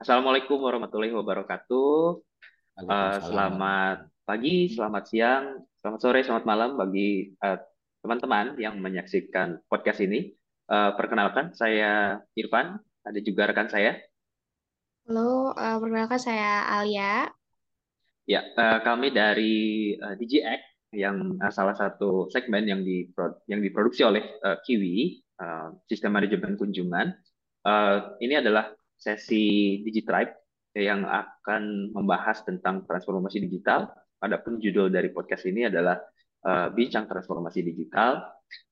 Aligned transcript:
Assalamualaikum 0.00 0.56
warahmatullahi 0.64 1.12
wabarakatuh. 1.12 2.24
Waalaikumsalam 2.80 3.20
selamat 3.20 3.98
pagi, 4.24 4.72
selamat 4.72 5.04
siang, 5.04 5.44
selamat 5.76 6.00
sore, 6.00 6.20
selamat 6.24 6.48
malam 6.48 6.80
bagi 6.80 7.36
eh, 7.36 7.58
teman-teman 8.00 8.56
yang 8.56 8.80
menyaksikan 8.80 9.60
podcast 9.68 10.00
ini. 10.00 10.32
Eh, 10.72 10.90
perkenalkan, 10.96 11.52
saya 11.52 12.16
Irfan, 12.32 12.80
ada 12.80 13.20
juga 13.20 13.52
rekan 13.52 13.68
saya. 13.68 14.00
Halo, 15.04 15.52
eh, 15.52 15.76
perkenalkan 15.76 16.16
saya 16.16 16.64
Alia. 16.80 17.28
Ya, 18.24 18.40
eh, 18.56 18.78
kami 18.80 19.12
dari 19.12 19.92
eh, 20.00 20.14
DigiX 20.16 20.64
yang 20.96 21.36
eh, 21.36 21.52
salah 21.52 21.76
satu 21.76 22.32
segmen 22.32 22.64
yang 22.64 22.80
dipro- 22.80 23.44
yang 23.52 23.60
diproduksi 23.60 24.00
oleh 24.08 24.24
eh, 24.24 24.56
Kiwi, 24.64 25.20
eh, 25.20 25.68
Sistem 25.92 26.16
Manajemen 26.16 26.56
Kunjungan. 26.56 27.12
Eh, 27.68 27.96
ini 28.24 28.40
adalah 28.40 28.79
sesi 29.00 29.80
Digitribe 29.80 30.36
yang 30.76 31.08
akan 31.08 31.90
membahas 31.96 32.44
tentang 32.44 32.84
transformasi 32.84 33.42
digital. 33.42 33.90
Adapun 34.20 34.60
judul 34.60 34.92
dari 34.92 35.08
podcast 35.10 35.48
ini 35.48 35.66
adalah 35.66 35.96
eh, 36.44 36.68
Bincang 36.70 37.08
Transformasi 37.08 37.64
Digital. 37.64 38.20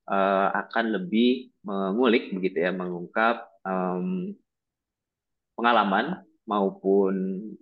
Eh, 0.05 0.49
akan 0.53 0.85
lebih 1.01 1.49
mengulik 1.65 2.29
begitu 2.31 2.61
ya, 2.61 2.71
mengungkap 2.71 3.49
em, 3.65 4.37
pengalaman 5.57 6.23
maupun 6.49 7.13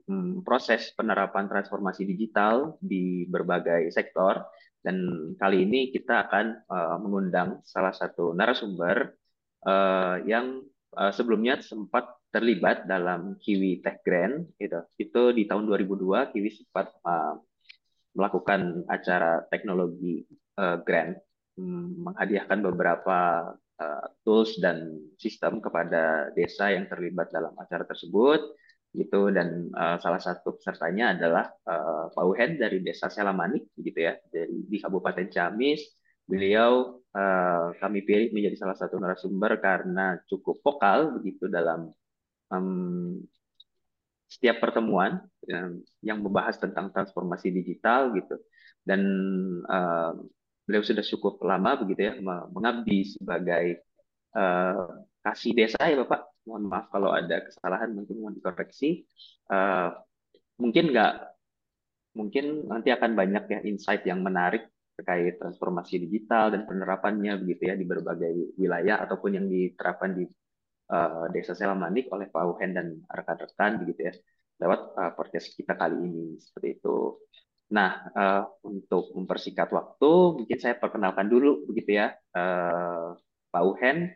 hmm, 0.08 0.48
proses 0.48 0.94
penerapan 0.96 1.50
transformasi 1.50 2.08
digital 2.08 2.80
di 2.80 3.28
berbagai 3.28 3.90
sektor. 3.90 4.48
Dan 4.78 5.34
kali 5.36 5.68
ini 5.68 5.90
kita 5.90 6.30
akan 6.30 6.46
eh, 6.68 6.98
mengundang 7.02 7.66
salah 7.66 7.92
satu 7.92 8.38
narasumber 8.38 9.18
eh, 9.66 10.16
yang 10.30 10.62
eh, 10.94 11.12
sebelumnya 11.12 11.60
sempat 11.60 12.17
terlibat 12.38 12.86
dalam 12.86 13.34
Kiwi 13.42 13.82
Tech 13.82 14.06
Grant 14.06 14.54
gitu. 14.62 14.86
Itu 15.02 15.34
di 15.34 15.50
tahun 15.50 15.66
2002 15.66 16.38
Kiwi 16.38 16.50
sempat 16.54 16.94
eh, 17.02 17.36
melakukan 18.14 18.86
acara 18.86 19.42
teknologi 19.50 20.22
eh, 20.58 20.78
grant 20.86 21.18
hmm, 21.58 22.06
menghadiahkan 22.06 22.60
beberapa 22.62 23.20
eh, 23.82 24.06
tools 24.22 24.62
dan 24.62 25.02
sistem 25.18 25.58
kepada 25.62 26.30
desa 26.38 26.70
yang 26.70 26.86
terlibat 26.86 27.34
dalam 27.34 27.58
acara 27.58 27.86
tersebut 27.86 28.42
gitu 28.94 29.30
dan 29.30 29.70
eh, 29.70 29.98
salah 30.02 30.22
satu 30.22 30.58
pesertanya 30.58 31.14
adalah 31.14 31.46
eh, 31.50 32.06
Pak 32.10 32.26
Uhen 32.26 32.58
dari 32.58 32.82
Desa 32.82 33.10
Selamanik 33.10 33.74
gitu 33.78 33.98
ya 33.98 34.18
dari 34.30 34.66
di 34.66 34.78
Kabupaten 34.82 35.30
Ciamis 35.30 35.86
beliau 36.26 37.02
eh, 37.14 37.68
kami 37.78 38.02
pilih 38.02 38.34
menjadi 38.34 38.66
salah 38.66 38.78
satu 38.78 38.98
narasumber 38.98 39.62
karena 39.62 40.18
cukup 40.26 40.58
vokal 40.66 41.22
begitu 41.22 41.46
dalam 41.46 41.94
em, 42.54 42.68
setiap 44.28 44.60
pertemuan 44.60 45.24
em, 45.48 45.80
yang 46.04 46.20
membahas 46.20 46.60
tentang 46.60 46.92
transformasi 46.92 47.48
digital 47.52 48.12
gitu 48.16 48.36
dan 48.84 49.02
eh, 49.68 50.12
beliau 50.68 50.84
sudah 50.84 51.04
cukup 51.04 51.40
lama 51.48 51.80
begitu 51.80 52.12
ya 52.12 52.14
me- 52.20 52.48
mengabdi 52.52 53.08
sebagai 53.16 53.66
eh, 54.36 54.88
kasih 55.24 55.52
desa 55.56 55.82
ya 55.88 55.98
Bapak. 56.04 56.32
Mohon 56.48 56.64
maaf 56.72 56.88
kalau 56.92 57.12
ada 57.12 57.44
kesalahan 57.44 57.92
mungkin 57.92 58.16
mohon 58.24 58.36
dikoreksi. 58.40 59.04
Eh, 59.52 59.90
mungkin 60.60 60.86
nggak 60.92 61.14
mungkin 62.18 62.66
nanti 62.66 62.90
akan 62.92 63.12
banyak 63.14 63.44
ya 63.54 63.60
insight 63.64 64.02
yang 64.10 64.26
menarik 64.26 64.68
terkait 64.98 65.38
transformasi 65.38 66.02
digital 66.10 66.50
dan 66.50 66.66
penerapannya 66.66 67.38
begitu 67.38 67.70
ya 67.70 67.76
di 67.78 67.86
berbagai 67.86 68.58
wilayah 68.58 68.98
ataupun 69.06 69.38
yang 69.38 69.46
diterapkan 69.46 70.18
di 70.18 70.26
eh, 70.88 71.26
Desa 71.36 71.54
Selamanik 71.54 72.08
oleh 72.12 72.28
Pak 72.32 72.44
Uhen 72.56 72.72
dan 72.76 72.88
rekan-rekan 73.08 73.84
begitu 73.84 74.12
ya 74.12 74.14
lewat 74.58 74.80
eh, 74.98 75.12
podcast 75.14 75.48
kita 75.54 75.74
kali 75.78 75.98
ini 76.02 76.26
seperti 76.42 76.82
itu. 76.82 77.22
Nah, 77.68 77.92
eh, 78.16 78.44
untuk 78.64 79.12
mempersingkat 79.12 79.70
waktu, 79.76 80.12
mungkin 80.44 80.58
saya 80.60 80.80
perkenalkan 80.80 81.28
dulu 81.28 81.68
begitu 81.68 82.00
ya 82.00 82.16
eh, 82.16 83.08
Pak 83.52 83.64
Uhen. 83.64 84.12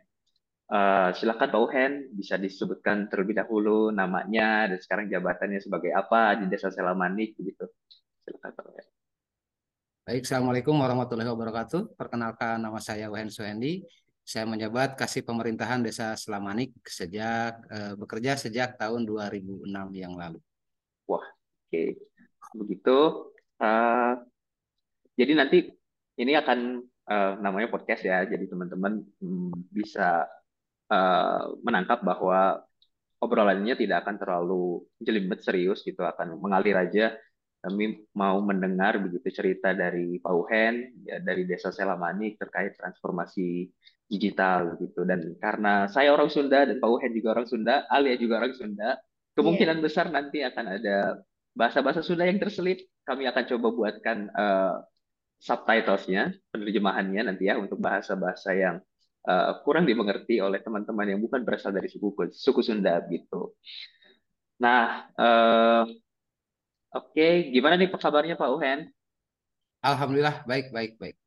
Eh, 0.72 1.10
silakan 1.20 1.50
Pak 1.52 1.62
Uhen 1.68 1.92
bisa 2.16 2.40
disebutkan 2.40 3.12
terlebih 3.12 3.36
dahulu 3.36 3.92
namanya 3.92 4.72
dan 4.72 4.80
sekarang 4.80 5.12
jabatannya 5.12 5.60
sebagai 5.60 5.92
apa 5.92 6.40
di 6.40 6.48
Desa 6.48 6.72
Selamanik 6.72 7.36
begitu. 7.36 7.68
Silakan 8.24 8.52
Pak 8.56 8.66
Uhen. 8.72 8.88
Baik, 10.02 10.26
Assalamualaikum 10.26 10.76
warahmatullahi 10.80 11.30
wabarakatuh. 11.30 11.94
Perkenalkan 11.94 12.58
nama 12.58 12.80
saya 12.82 13.12
Wahen 13.12 13.30
Suhendi. 13.30 13.86
Saya 14.22 14.46
menjabat 14.46 14.96
Kasih 14.96 15.26
Pemerintahan 15.26 15.82
Desa 15.82 16.14
Selamanik 16.16 16.78
sejak 16.86 17.62
eh, 17.68 17.94
bekerja 17.98 18.38
sejak 18.38 18.78
tahun 18.78 19.04
2006 19.04 19.68
yang 19.98 20.14
lalu. 20.16 20.40
Wah, 21.10 21.26
oke. 21.68 21.84
Begitu. 22.56 22.98
Eh, 23.62 24.14
jadi 25.20 25.32
nanti 25.38 25.58
ini 26.22 26.34
akan 26.38 26.60
eh, 26.86 27.34
namanya 27.42 27.68
podcast 27.74 28.02
ya. 28.06 28.24
Jadi 28.26 28.46
teman-teman 28.48 29.02
hmm, 29.20 29.74
bisa 29.74 30.26
eh, 30.92 31.44
menangkap 31.66 32.06
bahwa 32.06 32.62
obrolannya 33.22 33.78
tidak 33.78 34.06
akan 34.06 34.16
terlalu 34.18 34.82
jelimet 34.98 35.46
serius 35.46 35.86
gitu, 35.86 36.02
akan 36.02 36.42
mengalir 36.42 36.78
aja. 36.78 37.14
Kami 37.62 38.10
mau 38.18 38.42
mendengar 38.42 38.98
begitu 38.98 39.30
cerita 39.30 39.78
dari 39.78 40.18
Pak 40.18 40.34
Uhen 40.34 41.06
ya 41.06 41.22
dari 41.22 41.46
Desa 41.46 41.70
Selamani 41.70 42.34
terkait 42.34 42.74
transformasi 42.74 43.70
digital 44.12 44.76
gitu. 44.76 45.08
Dan 45.08 45.40
karena 45.40 45.88
saya 45.88 46.12
orang 46.12 46.28
Sunda 46.28 46.68
dan 46.68 46.84
Pak 46.84 46.90
Uhen 46.92 47.16
juga 47.16 47.40
orang 47.40 47.48
Sunda, 47.48 47.88
Alia 47.88 48.20
juga 48.20 48.44
orang 48.44 48.52
Sunda, 48.52 49.00
kemungkinan 49.40 49.80
besar 49.80 50.12
nanti 50.12 50.44
akan 50.44 50.66
ada 50.68 51.24
bahasa-bahasa 51.56 52.04
Sunda 52.04 52.28
yang 52.28 52.36
terselip. 52.36 52.84
Kami 53.08 53.24
akan 53.32 53.44
coba 53.56 53.68
buatkan 53.72 54.18
eh, 54.28 54.76
subtitlesnya, 55.40 56.36
penerjemahannya 56.52 57.32
nanti 57.32 57.48
ya 57.48 57.56
untuk 57.56 57.80
bahasa-bahasa 57.80 58.52
yang 58.52 58.76
eh, 59.24 59.52
kurang 59.64 59.88
dimengerti 59.88 60.44
oleh 60.44 60.60
teman-teman 60.60 61.16
yang 61.16 61.20
bukan 61.24 61.48
berasal 61.48 61.72
dari 61.72 61.88
suku 61.88 62.12
suku 62.36 62.60
Sunda 62.60 63.00
gitu. 63.08 63.56
Nah, 64.60 65.08
eh, 65.16 65.84
oke, 66.92 67.30
Gimana 67.56 67.80
nih 67.80 67.90
kabarnya 67.90 68.36
Pak 68.36 68.52
Uhen? 68.60 68.92
Alhamdulillah, 69.82 70.46
baik, 70.46 70.70
baik, 70.70 71.00
baik. 71.02 71.18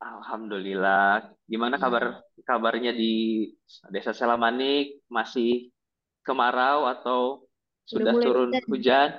Alhamdulillah. 0.00 1.32
Gimana 1.48 1.76
kabar 1.80 2.04
Nah, 2.04 2.20
kabarnya 2.48 2.92
di 3.00 3.04
Desa 3.92 4.12
Selamanik? 4.12 5.00
Masih 5.16 5.72
kemarau 6.26 6.86
atau 6.92 7.20
Udah 7.94 8.06
sudah 8.06 8.12
mulai 8.12 8.26
turun 8.26 8.50
hujan. 8.50 8.64
hujan? 8.70 9.10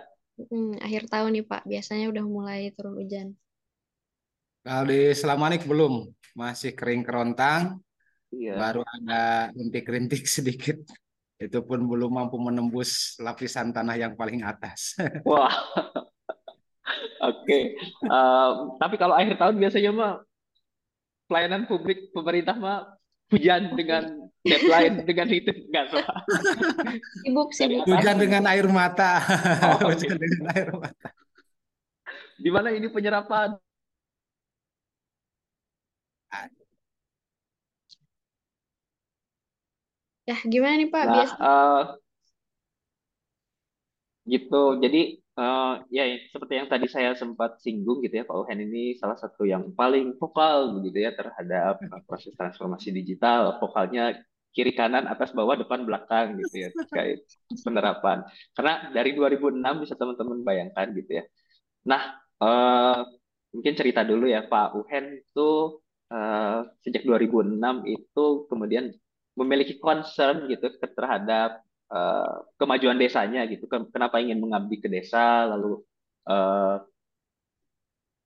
Hmm, 0.51 0.71
akhir 0.85 1.03
tahun 1.13 1.31
nih 1.35 1.45
Pak, 1.51 1.61
biasanya 1.71 2.05
udah 2.13 2.25
mulai 2.35 2.59
turun 2.75 2.95
hujan. 3.01 3.27
kalau 4.65 4.83
di 4.91 4.97
Selamanik 5.19 5.61
belum, 5.69 5.93
masih 6.41 6.71
kering 6.77 7.01
kerontang, 7.07 7.79
Iya. 8.31 8.53
baru 8.59 8.81
ada 8.95 9.51
rintik-rintik 9.57 10.23
sedikit. 10.37 10.77
Itu 11.37 11.59
pun 11.69 11.79
belum 11.91 12.11
mampu 12.17 12.37
menembus 12.41 13.17
lapisan 13.25 13.69
tanah 13.75 13.95
yang 14.03 14.13
paling 14.19 14.41
atas. 14.51 14.97
Wah, 15.27 15.51
oke. 17.25 17.57
Eh, 18.07 18.49
tapi 18.81 18.95
kalau 19.01 19.13
akhir 19.17 19.35
tahun 19.39 19.55
biasanya 19.61 19.91
mah 19.93 20.11
pelayanan 21.27 21.67
publik 21.67 22.09
pemerintah 22.15 22.55
mah 22.55 22.97
hujan 23.27 23.75
dengan 23.75 24.31
deadline 24.47 25.03
dengan 25.09 25.27
itu 25.27 25.51
enggak 25.51 25.85
salah. 25.91 26.19
Sibuk, 27.23 27.49
sibuk. 27.51 27.83
Hujan 27.83 28.15
dengan 28.17 28.43
air 28.47 28.65
mata. 28.71 29.19
Oh, 29.77 29.87
Hujan 29.91 30.15
dengan 30.15 30.43
air 30.55 30.69
mata. 30.71 31.09
di 32.37 32.53
mana 32.53 32.69
ini 32.69 32.87
penyerapan? 32.87 33.57
Ya, 40.27 40.35
gimana 40.43 40.75
nih 40.75 40.91
Pak? 40.91 41.03
Nah, 41.07 41.13
Biasa 41.15 41.35
eh, 41.39 41.81
gitu. 44.27 44.63
Jadi 44.83 45.01
eh, 45.39 45.73
ya 45.93 46.03
seperti 46.33 46.53
yang 46.59 46.67
tadi 46.73 46.87
saya 46.89 47.11
sempat 47.21 47.61
singgung 47.63 48.01
gitu 48.05 48.15
ya, 48.19 48.25
Pak 48.29 48.37
Uhen 48.41 48.59
ini 48.65 48.97
salah 49.01 49.17
satu 49.17 49.45
yang 49.45 49.63
paling 49.79 50.17
vokal 50.19 50.73
begitu 50.77 50.97
ya 51.05 51.11
terhadap 51.13 51.73
eh, 51.83 52.01
proses 52.07 52.33
transformasi 52.39 52.89
digital. 52.93 53.57
Vokalnya 53.61 54.17
kiri 54.55 54.73
kanan 54.73 55.05
atas 55.05 55.29
bawah 55.37 55.53
depan 55.53 55.85
belakang 55.85 56.41
gitu 56.41 56.55
ya 56.65 56.69
terkait 56.73 57.21
penerapan. 57.65 58.25
Karena 58.57 58.73
dari 58.89 59.13
2006 59.13 59.83
bisa 59.85 59.93
teman-teman 59.93 60.39
bayangkan 60.41 60.87
gitu 60.97 61.11
ya. 61.21 61.23
Nah, 61.85 62.01
eh, 62.41 62.97
mungkin 63.53 63.73
cerita 63.77 64.01
dulu 64.03 64.25
ya 64.27 64.45
Pak 64.49 64.67
Uhen 64.81 65.05
itu 65.21 65.49
eh, 66.13 66.59
sejak 66.83 67.03
2006 67.05 67.85
itu 67.85 68.25
kemudian 68.49 68.89
memiliki 69.37 69.77
concern 69.77 70.49
gitu 70.49 70.65
terhadap 70.81 71.61
eh, 71.91 72.35
kemajuan 72.59 72.97
desanya 72.99 73.41
gitu. 73.51 73.65
Ken- 73.71 73.89
Kenapa 73.93 74.19
ingin 74.23 74.39
mengabdi 74.43 74.77
ke 74.83 74.87
desa, 74.91 75.47
lalu 75.51 75.81
eh, 76.29 76.75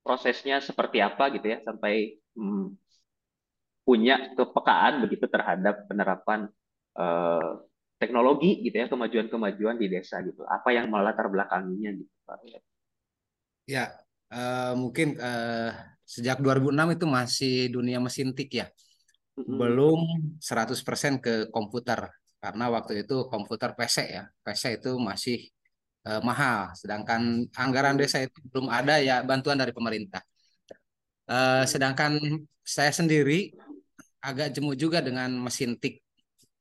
prosesnya 0.01 0.57
seperti 0.59 0.97
apa 0.99 1.29
gitu 1.37 1.45
ya 1.45 1.57
sampai 1.61 2.17
hmm, 2.33 2.73
punya 3.85 4.33
kepekaan 4.37 5.01
begitu 5.05 5.25
terhadap 5.29 5.85
penerapan 5.89 6.49
eh, 6.97 7.51
teknologi 8.01 8.65
gitu 8.65 8.75
ya, 8.81 8.87
kemajuan-kemajuan 8.89 9.77
di 9.77 9.85
desa 9.85 10.25
gitu. 10.25 10.41
Apa 10.49 10.73
yang 10.73 10.89
melatar 10.89 11.29
belakanginya 11.29 11.93
gitu 11.93 12.09
Pak? 12.25 12.41
Ya, 13.69 13.93
uh, 14.33 14.73
mungkin 14.73 15.21
uh, 15.21 15.69
sejak 16.01 16.41
2006 16.41 16.97
itu 16.97 17.05
masih 17.05 17.53
dunia 17.69 18.01
mesin 18.01 18.33
tik 18.33 18.49
ya. 18.57 18.67
Belum 19.37 20.33
100% 20.41 21.21
ke 21.21 21.47
komputer 21.53 22.09
karena 22.41 22.65
waktu 22.73 23.05
itu 23.05 23.29
komputer 23.29 23.77
PC 23.77 23.97
ya. 24.09 24.23
PC 24.41 24.81
itu 24.81 24.97
masih 24.97 25.37
uh, 26.09 26.21
mahal, 26.25 26.73
sedangkan 26.73 27.45
anggaran 27.53 27.95
desa 28.01 28.17
itu 28.25 28.41
belum 28.49 28.67
ada 28.73 28.97
ya 28.97 29.21
bantuan 29.21 29.57
dari 29.61 29.69
pemerintah. 29.71 30.25
Uh, 31.29 31.63
sedangkan 31.69 32.17
saya 32.65 32.91
sendiri 32.91 33.53
agak 34.25 34.57
jemu 34.57 34.73
juga 34.73 34.99
dengan 35.05 35.29
mesin 35.37 35.77
tik, 35.77 36.01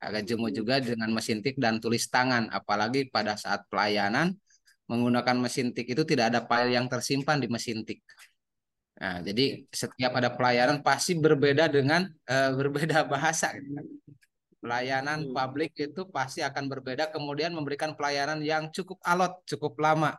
agak 0.05 0.23
jemu 0.29 0.53
juga 0.53 0.81
dengan 0.85 1.09
mesin 1.17 1.41
tik 1.41 1.56
dan 1.56 1.81
tulis 1.81 2.05
tangan, 2.12 2.53
apalagi 2.53 3.09
pada 3.09 3.41
saat 3.41 3.65
pelayanan 3.73 4.37
menggunakan 4.91 5.37
mesin 5.38 5.73
tik 5.73 5.87
itu 5.88 6.03
tidak 6.05 6.35
ada 6.35 6.41
file 6.44 6.76
yang 6.76 6.87
tersimpan 6.93 7.41
di 7.41 7.49
mesin 7.49 7.87
tik. 7.88 8.05
Nah, 9.00 9.25
jadi 9.25 9.65
setiap 9.73 10.12
ada 10.12 10.29
pelayanan 10.29 10.85
pasti 10.85 11.17
berbeda 11.17 11.73
dengan 11.73 12.05
uh, 12.29 12.50
berbeda 12.53 13.09
bahasa. 13.09 13.56
Pelayanan 14.61 15.25
hmm. 15.25 15.33
publik 15.33 15.73
itu 15.81 16.05
pasti 16.12 16.45
akan 16.45 16.69
berbeda, 16.69 17.09
kemudian 17.09 17.57
memberikan 17.57 17.97
pelayanan 17.97 18.45
yang 18.45 18.69
cukup 18.69 19.01
alot, 19.01 19.41
cukup 19.49 19.73
lama. 19.81 20.12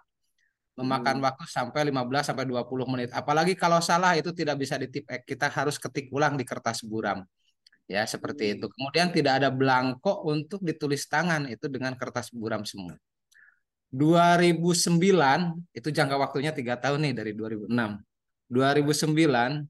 Memakan 0.74 1.22
hmm. 1.22 1.26
waktu 1.30 1.46
sampai 1.46 1.94
15 1.94 2.34
sampai 2.34 2.46
20 2.50 2.66
menit. 2.90 3.10
Apalagi 3.14 3.54
kalau 3.54 3.78
salah 3.86 4.18
itu 4.18 4.34
tidak 4.34 4.58
bisa 4.58 4.82
ditip 4.82 5.06
kita 5.30 5.46
harus 5.46 5.78
ketik 5.78 6.10
ulang 6.10 6.42
di 6.42 6.42
kertas 6.42 6.82
buram. 6.82 7.22
Ya, 7.86 8.02
seperti 8.10 8.58
itu. 8.58 8.66
Hmm. 8.66 8.74
Kemudian 8.74 9.08
tidak 9.14 9.46
ada 9.46 9.54
belangko 9.54 10.26
untuk 10.26 10.66
ditulis 10.66 11.06
tangan 11.06 11.46
itu 11.46 11.70
dengan 11.70 11.94
kertas 11.94 12.34
buram 12.34 12.66
semua. 12.66 12.98
2009 13.94 14.98
itu 15.76 15.90
jangka 15.92 16.16
waktunya 16.16 16.56
tiga 16.56 16.80
tahun 16.80 17.12
nih 17.12 17.14
dari 17.14 17.32
2006. 17.38 17.68
2009 18.50 19.68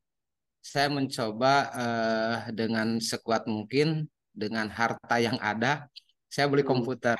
saya 0.61 0.87
mencoba 0.93 1.53
eh, 1.73 2.37
dengan 2.53 3.01
sekuat 3.01 3.49
mungkin 3.49 4.05
dengan 4.31 4.71
harta 4.71 5.19
yang 5.19 5.35
ada 5.43 5.87
saya 6.31 6.47
beli 6.47 6.63
hmm. 6.63 6.71
komputer 6.71 7.17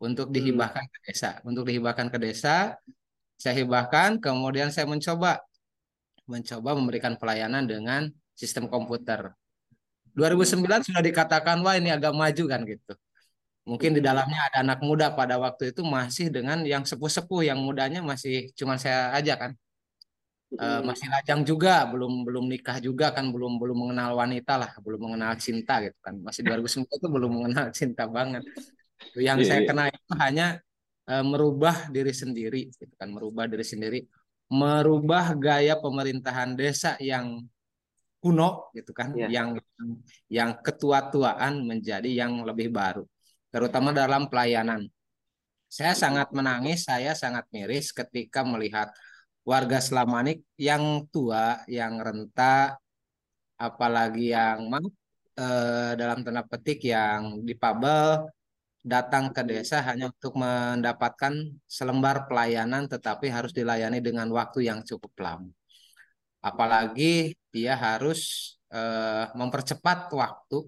untuk 0.00 0.32
hmm. 0.32 0.34
dihibahkan 0.36 0.84
ke 0.88 0.98
desa. 1.08 1.30
Untuk 1.44 1.68
dihibahkan 1.68 2.08
ke 2.08 2.18
desa 2.20 2.76
saya 3.36 3.54
hibahkan 3.60 4.16
kemudian 4.16 4.72
saya 4.72 4.88
mencoba 4.88 5.44
mencoba 6.24 6.70
memberikan 6.74 7.14
pelayanan 7.20 7.68
dengan 7.68 8.08
sistem 8.32 8.66
komputer. 8.66 9.36
2009 10.16 10.88
sudah 10.88 11.02
dikatakan 11.04 11.60
wah 11.60 11.76
ini 11.76 11.92
agak 11.92 12.16
maju 12.16 12.44
kan 12.48 12.64
gitu. 12.64 12.92
Mungkin 13.66 13.98
di 13.98 14.00
dalamnya 14.00 14.46
ada 14.48 14.58
anak 14.62 14.80
muda 14.80 15.12
pada 15.12 15.36
waktu 15.36 15.74
itu 15.74 15.82
masih 15.82 16.30
dengan 16.30 16.62
yang 16.62 16.86
sepuh-sepuh, 16.86 17.50
yang 17.50 17.58
mudanya 17.58 18.00
masih 18.00 18.48
cuma 18.54 18.78
saya 18.78 19.12
aja 19.12 19.34
kan. 19.36 19.52
Uh, 20.46 20.78
masih 20.86 21.10
lajang 21.10 21.42
juga, 21.42 21.82
belum 21.90 22.22
belum 22.22 22.46
nikah 22.46 22.78
juga 22.78 23.10
kan, 23.10 23.34
belum 23.34 23.58
belum 23.58 23.76
mengenal 23.82 24.14
wanita 24.14 24.54
lah, 24.54 24.70
belum 24.78 25.10
mengenal 25.10 25.34
cinta 25.42 25.82
gitu 25.82 25.98
kan. 25.98 26.14
Masih 26.22 26.46
2009 26.46 26.86
itu 26.86 27.08
belum 27.10 27.30
mengenal 27.34 27.66
cinta 27.74 28.06
banget. 28.06 28.46
Yang 29.18 29.38
yeah, 29.42 29.48
saya 29.50 29.58
yeah. 29.58 29.66
kenal 29.66 29.86
itu 29.90 30.12
hanya 30.22 30.46
uh, 31.10 31.24
merubah 31.26 31.90
diri 31.90 32.14
sendiri 32.14 32.70
gitu 32.70 32.94
kan, 32.94 33.10
merubah 33.10 33.50
diri 33.50 33.66
sendiri, 33.66 33.98
merubah 34.46 35.34
gaya 35.34 35.74
pemerintahan 35.82 36.54
desa 36.54 36.94
yang 37.02 37.42
kuno 38.22 38.70
gitu 38.70 38.94
kan, 38.94 39.18
yeah. 39.18 39.26
yang 39.26 39.58
yang 40.30 40.50
ketua-tuaan 40.62 41.66
menjadi 41.66 42.06
yang 42.06 42.46
lebih 42.46 42.70
baru 42.70 43.02
terutama 43.56 43.88
dalam 43.94 44.28
pelayanan. 44.28 44.84
Saya 45.66 45.96
sangat 45.96 46.30
menangis, 46.30 46.86
saya 46.86 47.16
sangat 47.16 47.48
miris 47.50 47.90
ketika 47.90 48.46
melihat 48.46 48.92
warga 49.46 49.78
Selamanik 49.78 50.42
yang 50.58 51.06
tua, 51.06 51.62
yang 51.70 52.02
renta, 52.02 52.74
apalagi 53.54 54.34
yang 54.34 54.66
eh, 55.38 55.92
dalam 55.94 56.26
tanda 56.26 56.42
petik 56.42 56.82
yang 56.82 57.46
dipabel 57.46 58.26
datang 58.86 59.34
ke 59.34 59.42
desa 59.42 59.82
hanya 59.82 60.10
untuk 60.10 60.38
mendapatkan 60.38 61.34
selembar 61.66 62.30
pelayanan 62.30 62.86
tetapi 62.86 63.26
harus 63.30 63.50
dilayani 63.50 63.98
dengan 64.02 64.30
waktu 64.34 64.66
yang 64.66 64.82
cukup 64.82 65.14
lama. 65.18 65.50
Apalagi 66.42 67.34
dia 67.54 67.78
harus 67.78 68.54
eh, 68.74 69.26
mempercepat 69.30 70.10
waktu 70.10 70.58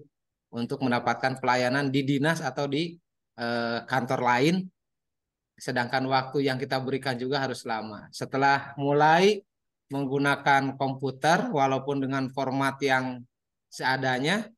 untuk 0.55 0.79
mendapatkan 0.81 1.37
pelayanan 1.37 1.91
di 1.91 2.01
dinas 2.07 2.39
atau 2.39 2.65
di 2.65 2.95
eh, 3.35 3.79
kantor 3.83 4.19
lain 4.23 4.55
sedangkan 5.59 6.07
waktu 6.07 6.47
yang 6.47 6.57
kita 6.57 6.79
berikan 6.79 7.19
juga 7.19 7.43
harus 7.43 7.67
lama. 7.67 8.07
Setelah 8.15 8.73
mulai 8.79 9.43
menggunakan 9.91 10.79
komputer 10.79 11.51
walaupun 11.51 11.99
dengan 11.99 12.31
format 12.31 12.79
yang 12.79 13.19
seadanya 13.69 14.49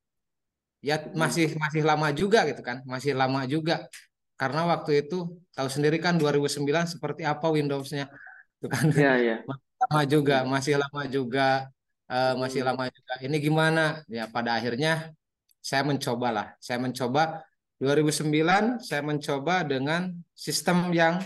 ya 0.82 0.98
masih 1.14 1.56
masih 1.58 1.82
lama 1.84 2.10
juga 2.14 2.46
gitu 2.46 2.62
kan, 2.62 2.86
masih 2.86 3.18
lama 3.18 3.44
juga. 3.50 3.90
Karena 4.38 4.66
waktu 4.66 5.06
itu 5.06 5.38
tahu 5.54 5.70
sendiri 5.70 6.02
kan 6.02 6.18
2009 6.18 6.98
seperti 6.98 7.22
apa 7.26 7.46
Windows-nya. 7.50 8.10
Itu 8.58 8.68
kan. 8.70 8.90
Ya, 8.98 9.14
ya. 9.18 9.36
lama 9.82 10.02
juga, 10.06 10.46
masih 10.46 10.78
lama 10.78 11.06
juga, 11.10 11.70
uh, 12.10 12.34
masih 12.38 12.62
lama 12.62 12.86
juga. 12.90 13.14
Ini 13.22 13.38
gimana? 13.38 14.02
Ya 14.10 14.26
pada 14.30 14.58
akhirnya 14.58 15.14
saya 15.62 15.86
mencoba 15.86 16.28
lah. 16.34 16.48
Saya 16.58 16.82
mencoba 16.82 17.46
2009 17.82 18.78
saya 18.78 19.02
mencoba 19.02 19.66
dengan 19.66 20.14
sistem 20.38 20.94
yang 20.94 21.18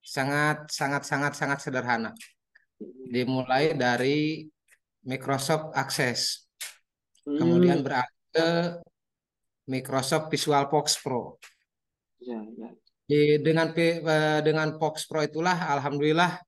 sangat 0.00 0.64
sangat 0.72 1.04
sangat 1.04 1.32
sangat 1.36 1.58
sederhana. 1.60 2.10
Dimulai 3.12 3.76
dari 3.76 4.48
Microsoft 5.04 5.76
Access. 5.76 6.48
Kemudian 7.20 7.80
hmm. 7.80 7.84
beralih 7.84 8.20
ke 8.32 8.48
Microsoft 9.68 10.32
Visual 10.32 10.64
Box 10.72 10.96
Pro. 11.04 11.36
Ya, 12.24 12.40
ya. 12.56 12.72
Di, 13.04 13.36
dengan 13.44 13.68
eh, 13.76 14.40
dengan 14.40 14.72
Box 14.80 15.04
Pro 15.04 15.20
itulah 15.20 15.68
alhamdulillah 15.76 16.40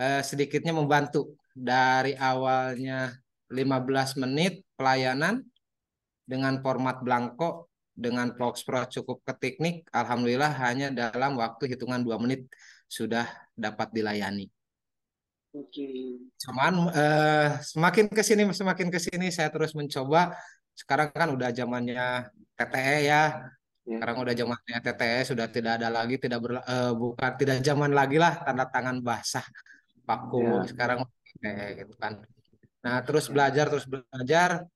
eh, 0.00 0.24
sedikitnya 0.24 0.72
membantu 0.72 1.36
dari 1.52 2.16
awalnya 2.16 3.12
15 3.52 4.24
menit 4.24 4.64
pelayanan 4.72 5.44
dengan 6.24 6.60
format 6.64 7.04
blanko 7.04 7.67
dengan 7.98 8.30
Fox 8.38 8.62
Pro 8.62 8.86
cukup 8.86 9.26
ke 9.26 9.34
teknik, 9.34 9.76
alhamdulillah 9.90 10.54
hanya 10.62 10.94
dalam 10.94 11.34
waktu 11.34 11.74
hitungan 11.74 11.98
dua 12.06 12.14
menit 12.22 12.46
sudah 12.86 13.26
dapat 13.58 13.90
dilayani. 13.90 14.46
Oke. 15.50 16.22
Cuman 16.38 16.94
eh, 16.94 17.58
semakin 17.58 18.06
ke 18.06 18.22
sini 18.22 18.46
semakin 18.54 18.88
ke 18.94 19.02
sini 19.02 19.34
saya 19.34 19.50
terus 19.50 19.74
mencoba. 19.74 20.38
Sekarang 20.78 21.10
kan 21.10 21.34
udah 21.34 21.50
zamannya 21.50 22.30
TTE 22.54 22.96
ya. 23.02 23.02
ya. 23.02 23.22
Sekarang 23.82 24.16
udah 24.22 24.34
zamannya 24.38 24.78
TTE 24.78 25.20
sudah 25.34 25.46
tidak 25.50 25.82
ada 25.82 25.90
lagi 25.90 26.22
tidak 26.22 26.38
ber, 26.38 26.62
eh, 26.62 26.92
bukan 26.94 27.32
tidak 27.34 27.58
zaman 27.66 27.90
lagi 27.90 28.22
lah 28.22 28.46
tanda 28.46 28.70
tangan 28.70 29.02
basah 29.02 29.42
paku. 30.06 30.62
Ya. 30.62 30.70
Sekarang 30.70 30.98
TTE 31.02 31.82
gitu 31.82 31.94
kan. 31.98 32.22
Nah, 32.78 33.02
terus 33.02 33.26
belajar 33.26 33.66
terus 33.66 33.90
belajar 33.90 34.70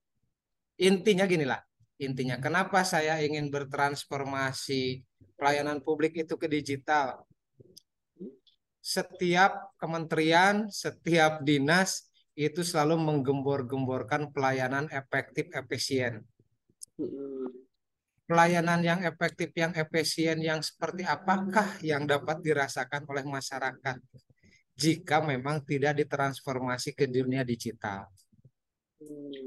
intinya 0.74 1.22
gini 1.22 1.46
lah 1.46 1.62
intinya 2.02 2.36
kenapa 2.42 2.82
saya 2.82 3.22
ingin 3.22 3.48
bertransformasi 3.48 5.06
pelayanan 5.38 5.78
publik 5.78 6.18
itu 6.18 6.34
ke 6.34 6.50
digital? 6.50 7.22
Setiap 8.82 9.72
kementerian 9.78 10.66
setiap 10.66 11.46
dinas 11.46 12.10
itu 12.34 12.66
selalu 12.66 12.98
menggembor-gemborkan 12.98 14.34
pelayanan 14.34 14.90
efektif 14.90 15.52
efisien. 15.54 16.26
Pelayanan 18.26 18.80
yang 18.82 19.00
efektif 19.06 19.54
yang 19.54 19.70
efisien 19.76 20.40
yang 20.40 20.58
seperti 20.64 21.06
apakah 21.06 21.78
yang 21.84 22.08
dapat 22.08 22.42
dirasakan 22.42 23.06
oleh 23.06 23.22
masyarakat 23.22 23.98
jika 24.72 25.20
memang 25.20 25.60
tidak 25.62 26.00
ditransformasi 26.00 26.96
ke 26.96 27.04
dunia 27.04 27.44
digital 27.44 28.08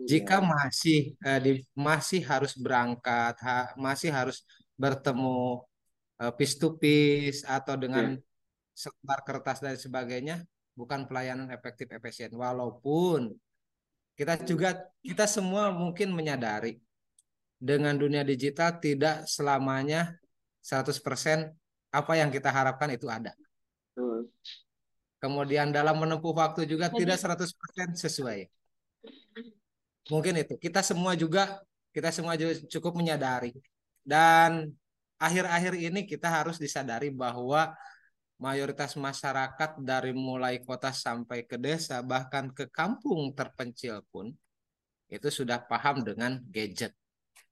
jika 0.05 0.37
iya. 0.37 0.45
masih 0.45 0.99
eh, 1.17 1.39
di, 1.41 1.51
masih 1.73 2.21
harus 2.21 2.53
berangkat, 2.53 3.35
ha, 3.41 3.73
masih 3.73 4.13
harus 4.13 4.45
bertemu 4.77 5.65
eh, 6.21 6.33
piece 6.37 6.55
to 6.61 6.77
piece 6.77 7.41
atau 7.41 7.73
dengan 7.73 8.15
yeah. 8.15 8.77
selembar 8.77 9.19
kertas 9.25 9.59
dan 9.65 9.75
sebagainya, 9.75 10.45
bukan 10.77 11.09
pelayanan 11.09 11.49
efektif 11.49 11.89
efisien. 11.89 12.29
Walaupun 12.37 13.33
kita 14.15 14.39
juga 14.45 14.85
kita 15.01 15.25
semua 15.25 15.73
mungkin 15.73 16.13
menyadari 16.13 16.79
dengan 17.57 17.97
dunia 17.97 18.21
digital 18.21 18.77
tidak 18.77 19.25
selamanya 19.25 20.15
100% 20.61 21.51
apa 21.89 22.13
yang 22.13 22.29
kita 22.29 22.53
harapkan 22.53 22.93
itu 22.93 23.09
ada. 23.09 23.33
Kemudian 25.17 25.73
dalam 25.73 25.97
menempuh 25.97 26.35
waktu 26.35 26.69
juga 26.69 26.91
tidak 26.93 27.17
100% 27.17 27.97
sesuai 27.97 28.45
mungkin 30.09 30.41
itu. 30.41 30.55
Kita 30.59 30.81
semua 30.85 31.13
juga 31.17 31.61
kita 31.95 32.11
semua 32.11 32.35
juga 32.35 32.59
cukup 32.67 32.99
menyadari. 32.99 33.55
Dan 34.05 34.69
akhir-akhir 35.17 35.73
ini 35.79 36.03
kita 36.05 36.27
harus 36.27 36.59
disadari 36.59 37.09
bahwa 37.09 37.73
mayoritas 38.35 38.99
masyarakat 38.99 39.79
dari 39.79 40.11
mulai 40.11 40.59
kota 40.59 40.91
sampai 40.91 41.47
ke 41.47 41.55
desa 41.55 42.03
bahkan 42.03 42.51
ke 42.51 42.67
kampung 42.67 43.31
terpencil 43.31 44.03
pun 44.11 44.27
itu 45.07 45.29
sudah 45.31 45.63
paham 45.63 46.03
dengan 46.03 46.43
gadget. 46.51 46.91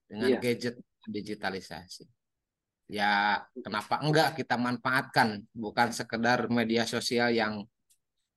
Dengan 0.10 0.36
Iya. 0.36 0.40
gadget 0.44 0.76
digitalisasi. 1.08 2.04
Ya, 2.92 3.42
kenapa 3.64 4.04
enggak 4.04 4.36
kita 4.36 4.60
manfaatkan? 4.60 5.48
Bukan 5.56 5.96
sekedar 5.96 6.52
media 6.52 6.84
sosial 6.84 7.32
yang 7.32 7.64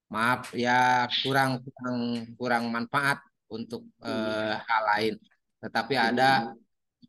maaf 0.07 0.55
ya 0.55 1.11
kurang 1.27 1.67
kurang 1.67 1.99
kurang 2.39 2.65
manfaat 2.71 3.19
untuk 3.51 3.87
eh, 4.03 4.55
hal 4.57 4.83
lain. 4.97 5.15
Tetapi 5.63 5.95
ada 5.95 6.53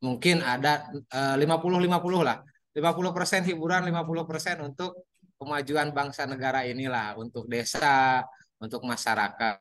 mungkin 0.01 0.41
ada 0.41 0.89
eh, 0.93 1.35
50-50 1.39 2.21
lah. 2.21 2.41
50% 2.77 3.49
hiburan, 3.49 3.89
50% 3.89 4.61
untuk 4.61 5.09
kemajuan 5.41 5.89
bangsa 5.93 6.29
negara 6.29 6.61
inilah, 6.61 7.17
untuk 7.17 7.49
desa, 7.49 8.21
untuk 8.61 8.85
masyarakat. 8.85 9.57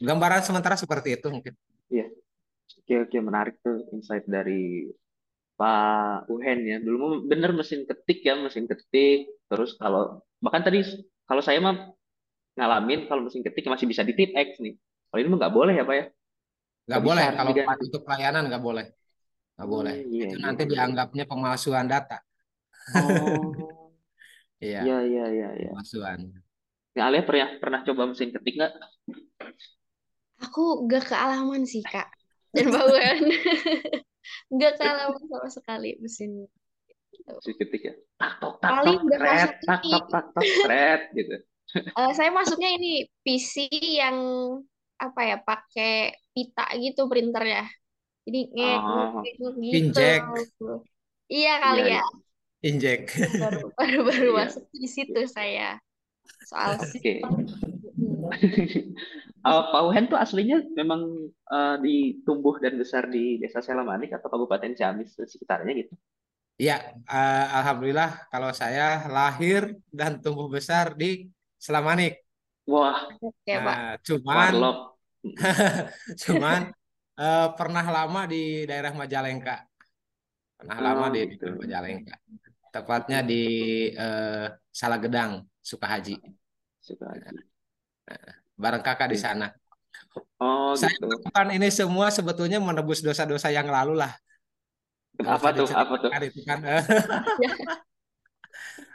Gambaran 0.00 0.40
sementara 0.40 0.80
seperti 0.80 1.20
itu 1.20 1.28
mungkin. 1.28 1.52
Oke, 2.90 3.06
oke, 3.06 3.18
menarik 3.22 3.54
tuh 3.62 3.86
insight 3.94 4.26
dari 4.26 4.90
Pak 5.54 6.26
Uhen 6.26 6.58
ya. 6.66 6.82
Dulu 6.82 7.22
bener 7.22 7.54
mesin 7.54 7.86
ketik 7.86 8.26
ya, 8.26 8.34
mesin 8.34 8.66
ketik. 8.66 9.30
Terus 9.46 9.78
kalau 9.78 10.18
bahkan 10.42 10.66
tadi 10.66 10.82
kalau 11.22 11.38
saya 11.38 11.62
mah 11.62 11.86
ngalamin 12.56 13.00
kalau 13.08 13.20
mesin 13.26 13.42
ketik 13.46 13.64
masih 13.72 13.86
bisa 13.92 14.02
di 14.08 14.12
tip 14.18 14.30
X 14.46 14.48
nih. 14.64 14.74
Kalau 15.08 15.18
ini 15.20 15.28
nggak 15.40 15.54
boleh 15.58 15.74
ya 15.78 15.84
Pak 15.88 15.96
ya? 16.00 16.04
Nggak 16.86 17.00
Nggak 17.00 17.04
boleh 17.08 17.26
kalau 17.36 17.52
diganti. 17.54 17.84
untuk 17.86 18.00
pelayanan 18.06 18.42
nggak 18.48 18.62
boleh. 18.68 18.84
Nggak 19.56 19.68
boleh. 19.74 19.94
Hmm, 19.94 20.12
iya, 20.14 20.24
Itu 20.24 20.36
iya, 20.40 20.44
nanti 20.44 20.62
iya. 20.64 20.70
dianggapnya 20.72 21.24
pemalsuan 21.30 21.86
data. 21.92 22.18
Oh, 22.94 23.54
Iya, 24.64 24.82
iya, 24.84 24.94
iya, 25.10 25.24
iya, 25.36 25.48
iya. 25.60 25.70
pemalsuan. 25.70 26.20
Ya, 26.96 27.02
Alia 27.06 27.22
pernah 27.28 27.48
pernah 27.62 27.80
coba 27.86 28.02
mesin 28.10 28.28
ketik 28.34 28.54
nggak? 28.58 28.72
Aku 30.44 30.60
gak 30.90 31.04
kealaman 31.10 31.62
sih, 31.72 31.82
Kak. 31.92 32.08
Dan 32.54 32.66
Pak 32.74 32.84
Wen. 32.92 33.22
Gak 34.60 34.72
kealaman 34.78 35.22
sama 35.30 35.48
sekali 35.56 35.90
mesin. 36.02 36.30
Mesin 37.36 37.54
ketik 37.60 37.82
ya. 37.88 37.94
Tak 38.20 38.32
tok 38.40 38.54
tak 38.62 38.72
Paling 38.74 38.98
tok 38.98 39.04
udah 39.06 39.18
tret, 39.20 39.50
masuk 39.50 39.52
tak 39.68 39.80
ini. 39.86 39.90
tok 39.92 40.04
tak 40.12 40.24
tok 40.34 40.48
tret 40.64 41.00
gitu. 41.16 41.34
Eh, 41.98 42.10
saya 42.16 42.30
masuknya 42.38 42.68
ini 42.76 42.86
PC 43.24 43.54
yang 44.00 44.16
apa 45.04 45.20
ya, 45.30 45.36
pakai 45.48 45.90
pita 46.34 46.62
gitu 46.82 47.00
printernya. 47.10 47.62
Jadi 48.26 48.38
ngek 48.54 48.80
Oh, 48.84 49.22
ngek 49.22 49.34
ngek 49.40 49.74
gitu. 49.74 49.76
Injek, 49.76 50.22
Iya 51.32 51.50
kali 51.62 51.80
iya, 51.80 51.88
ya. 51.94 52.00
iya. 52.02 52.02
injek. 52.68 53.00
Baru 53.40 53.58
baru 53.78 53.98
baru 54.08 54.28
Iya. 54.30 54.38
masuk 54.40 54.64
di 54.74 54.86
situ 54.94 55.20
saya. 55.36 55.78
Soal 56.50 56.72
Oke. 56.80 57.12
Hmm. 57.96 58.24
Uh, 59.44 59.62
Pak 59.72 59.82
Uhen 59.88 60.04
tuh 60.12 60.18
aslinya 60.20 60.56
memang 60.78 61.02
uh, 61.50 61.76
ditumbuh 61.84 62.56
dan 62.60 62.76
besar 62.80 63.08
di 63.08 63.40
Desa 63.40 63.60
Selamanik 63.64 64.12
atau 64.16 64.28
Kabupaten 64.32 64.72
Ciamis 64.76 65.16
dan 65.16 65.26
sekitarnya 65.28 65.72
gitu. 65.84 65.94
Ya, 66.60 66.76
eh, 67.08 67.44
alhamdulillah 67.56 68.28
kalau 68.28 68.52
saya 68.52 69.08
lahir 69.08 69.80
dan 69.88 70.20
tumbuh 70.20 70.44
besar 70.52 70.92
di 70.92 71.24
Selamanik. 71.60 72.24
Wah, 72.64 73.04
Oke, 73.20 73.52
Pak. 73.52 73.76
Nah, 73.76 73.94
cuman 74.00 74.36
warlock. 74.48 74.78
cuman 76.24 76.60
eh, 77.20 77.48
pernah 77.52 77.84
lama 77.84 78.20
di 78.24 78.64
daerah 78.64 78.96
Majalengka. 78.96 79.68
Pernah 80.56 80.78
lama 80.80 81.04
Oh, 81.04 81.08
di 81.12 81.20
gitu. 81.28 81.44
daerah 81.44 81.60
Majalengka. 81.60 82.14
Tepatnya 82.72 83.18
di 83.20 83.42
eh, 83.92 84.46
Salagedang, 84.72 85.44
Sukahaji. 85.60 86.16
Suka 86.80 87.12
aja. 87.12 87.28
Bareng 88.56 88.80
kakak 88.80 89.12
di 89.12 89.18
sana. 89.20 89.52
Oh, 90.40 90.72
Saya 90.72 90.96
gitu. 90.96 91.04
melakukan 91.04 91.46
ini 91.52 91.68
semua 91.68 92.08
sebetulnya 92.08 92.56
menebus 92.56 93.04
dosa-dosa 93.04 93.52
yang 93.52 93.68
lalu 93.68 94.00
lah. 94.00 94.16
Apa 95.20 95.52
tuh? 95.52 95.68
Apa 95.68 95.94
tuh? 96.00 96.08
itu 96.24 96.40
kan. 96.48 96.64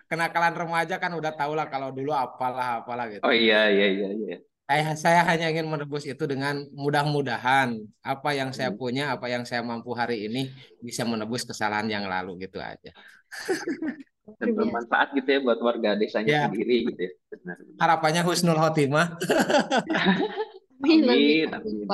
Kenakalan 0.05 0.53
remaja 0.53 0.95
kan 1.01 1.11
udah 1.17 1.31
tau 1.33 1.53
lah 1.57 1.65
kalau 1.69 1.89
dulu 1.89 2.11
apalah 2.13 2.81
apalah 2.85 3.05
gitu. 3.09 3.23
Oh 3.25 3.33
iya, 3.33 3.69
iya, 3.73 3.85
iya, 3.89 4.09
iya. 4.13 4.35
Saya, 4.65 4.97
saya 4.97 5.21
hanya 5.29 5.45
ingin 5.53 5.69
menebus 5.69 6.09
itu 6.09 6.25
dengan 6.25 6.65
mudah-mudahan 6.73 7.77
apa 8.01 8.29
yang 8.33 8.49
saya 8.49 8.73
Hmm. 8.73 8.79
punya, 8.81 9.03
apa 9.13 9.29
yang 9.29 9.45
saya 9.45 9.61
mampu 9.61 9.93
hari 9.93 10.25
ini 10.25 10.49
bisa 10.81 11.05
menebus 11.05 11.45
kesalahan 11.45 11.85
yang 11.85 12.05
lalu 12.09 12.49
gitu 12.49 12.57
aja. 12.57 12.89
Dan 14.41 14.57
bermanfaat 14.57 15.13
gitu 15.13 15.29
ya 15.29 15.39
buat 15.45 15.61
warga 15.61 15.93
desanya 15.93 16.33
Ya, 16.33 16.41
sendiri 16.49 16.89
gitu 16.89 17.01
ya. 17.05 17.11
Benar. 17.29 17.57
benar. 17.61 17.77
harapannya 17.77 18.21
husnul 18.25 18.57
khotimah. 18.57 19.05
Amin, 20.85 21.05
amin, 21.05 21.49
Amin. 21.53 21.85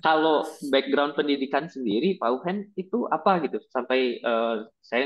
Kalau 0.00 0.46
background 0.70 1.16
pendidikan 1.18 1.66
sendiri, 1.66 2.16
Pak 2.20 2.30
Uhen 2.40 2.70
itu 2.78 3.04
apa 3.10 3.42
gitu? 3.44 3.58
Sampai 3.68 4.20
eh, 4.22 4.56
saya 4.80 5.04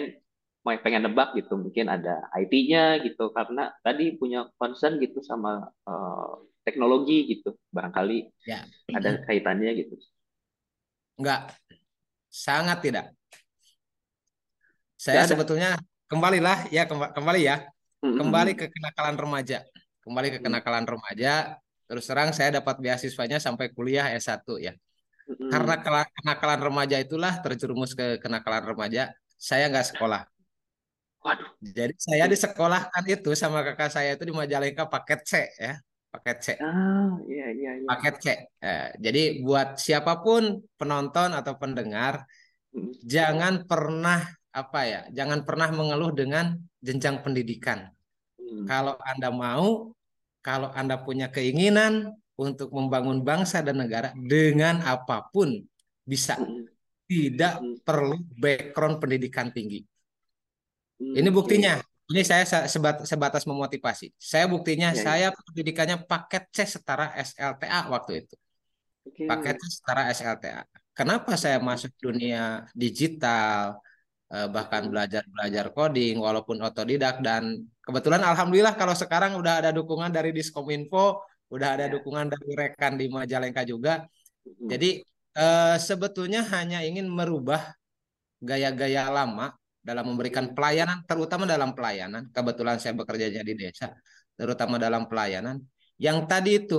pengen 0.65 1.09
nebak 1.09 1.33
gitu, 1.39 1.57
mungkin 1.57 1.89
ada 1.89 2.29
IT-nya 2.37 3.01
gitu, 3.01 3.33
karena 3.33 3.73
tadi 3.81 4.15
punya 4.21 4.51
concern 4.61 5.01
gitu 5.01 5.25
sama 5.25 5.65
eh, 5.89 6.33
teknologi 6.67 7.25
gitu, 7.33 7.57
barangkali 7.73 8.29
Ya, 8.45 8.65
ada 8.93 9.17
kaitannya 9.29 9.73
gitu. 9.81 9.97
enggak, 11.19 11.57
sangat 12.29 12.79
tidak. 12.85 13.07
Saya 14.99 15.25
ada. 15.25 15.31
sebetulnya 15.31 15.71
kembalilah 16.11 16.69
ya 16.75 16.85
kemba- 16.85 17.15
kembali 17.15 17.41
ya, 17.43 17.57
kembali 18.03 18.53
ke 18.59 18.67
kenakalan 18.69 19.17
remaja. 19.17 19.59
Kembali 20.05 20.29
ke 20.35 20.39
kenakalan 20.41 20.85
remaja, 20.89 21.59
terus 21.89 22.05
terang 22.09 22.33
saya 22.33 22.61
dapat 22.61 22.81
beasiswanya 22.81 23.39
sampai 23.41 23.71
kuliah 23.73 24.09
S1 24.17 24.45
ya. 24.61 24.73
Karena 25.49 25.81
kenakalan 26.13 26.61
remaja 26.61 26.97
itulah 27.01 27.41
terjerumus 27.45 27.93
ke 27.93 28.17
kenakalan 28.21 28.65
remaja, 28.65 29.13
saya 29.37 29.69
nggak 29.69 29.97
sekolah. 29.97 30.25
Waduh, 31.25 31.51
Jadi 31.59 31.95
saya 31.99 32.25
disekolahkan 32.31 33.05
itu 33.11 33.31
sama 33.35 33.59
kakak 33.67 33.91
saya 33.91 34.11
itu 34.15 34.25
di 34.31 34.35
Majalengka 34.35 34.85
paket 34.87 35.21
C 35.27 35.33
ya, 35.59 35.75
paket 36.15 36.37
C, 36.45 36.49
ah, 36.63 37.19
iya, 37.27 37.47
iya, 37.59 37.71
iya. 37.83 37.89
paket 37.89 38.15
C. 38.23 38.27
Eh, 38.63 38.89
jadi 39.05 39.23
buat 39.45 39.69
siapa 39.81 40.23
pun 40.25 40.63
penonton 40.79 41.31
atau 41.35 41.55
pendengar, 41.59 42.25
Hmm, 42.69 42.93
jangan 43.01 43.65
pernah 43.65 44.29
apa 44.53 44.81
ya, 44.85 45.01
jangan 45.17 45.41
pernah 45.49 45.69
mengeluh 45.73 46.13
dengan 46.13 46.53
jenjang 46.85 47.25
pendidikan. 47.25 47.89
hmm, 48.39 48.69
Kalau 48.69 48.95
Anda 49.01 49.29
mau, 49.33 49.97
kalau 50.45 50.69
Anda 50.77 51.01
punya 51.01 51.33
keinginan 51.33 52.13
untuk 52.37 52.69
membangun 52.77 53.25
bangsa 53.25 53.65
dan 53.65 53.81
negara 53.83 54.13
dengan 54.15 54.85
apa 54.85 55.27
pun 55.33 55.57
bisa. 56.05 56.37
hmm, 56.37 56.69
Tidak 57.09 57.55
hmm, 57.57 57.77
perlu 57.89 58.17
background 58.37 59.01
pendidikan 59.01 59.49
tinggi. 59.57 59.81
Hmm, 60.99 61.15
Ini 61.19 61.29
Oke, 61.37 61.37
buktinya. 61.37 61.73
Ini 62.09 62.21
saya 62.25 62.45
se- 62.49 62.69
sebat- 62.73 63.05
sebatas 63.05 63.45
memotivasi. 63.51 64.07
Saya 64.17 64.45
buktinya 64.53 64.89
iya, 64.93 65.03
iya. 65.03 65.05
saya 65.05 65.27
pendidikannya 65.37 65.97
paket 66.09 66.43
C 66.57 66.59
setara 66.75 67.13
SLTA 67.29 67.81
waktu 67.95 68.13
itu. 68.25 68.35
Oke, 69.05 69.25
Paket 69.29 69.57
C 69.61 69.65
setara 69.77 70.03
SLTA. 70.17 70.63
Kenapa 70.99 71.33
saya 71.43 71.59
masuk 71.69 71.93
dunia 72.05 72.65
digital, 72.83 73.79
eh, 74.35 74.47
bahkan 74.55 74.83
Hmm, 74.85 74.93
belajar-belajar 74.93 75.67
coding 75.77 76.15
walaupun 76.27 76.57
otodidak 76.67 77.15
dan 77.27 77.43
kebetulan 77.87 78.23
alhamdulillah 78.31 78.75
kalau 78.81 78.95
sekarang 79.03 79.33
udah 79.41 79.55
ada 79.61 79.71
dukungan 79.79 80.11
dari 80.17 80.31
Diskominfo, 80.39 81.25
udah 81.55 81.69
ada 81.77 81.87
ya, 81.87 81.93
dukungan 81.95 82.27
dari 82.33 82.51
rekan 82.61 82.93
di 83.01 83.07
Majalengka 83.17 83.63
juga. 83.73 83.93
hmm, 84.45 84.69
Jadi 84.71 84.89
eh, 85.39 85.77
sebetulnya 85.89 86.41
hanya 86.55 86.79
ingin 86.89 87.07
merubah 87.09 87.63
gaya-gaya 88.49 89.11
lama 89.11 89.55
dalam 89.89 90.05
memberikan 90.05 90.53
pelayanan, 90.53 91.01
terutama 91.09 91.49
dalam 91.49 91.73
pelayanan. 91.73 92.29
Kebetulan 92.29 92.77
saya 92.77 92.93
bekerjanya 92.93 93.41
di 93.41 93.57
desa, 93.57 93.97
terutama 94.37 94.77
dalam 94.77 95.09
pelayanan. 95.09 95.65
Yang 95.97 96.19
tadi 96.29 96.53
itu 96.61 96.79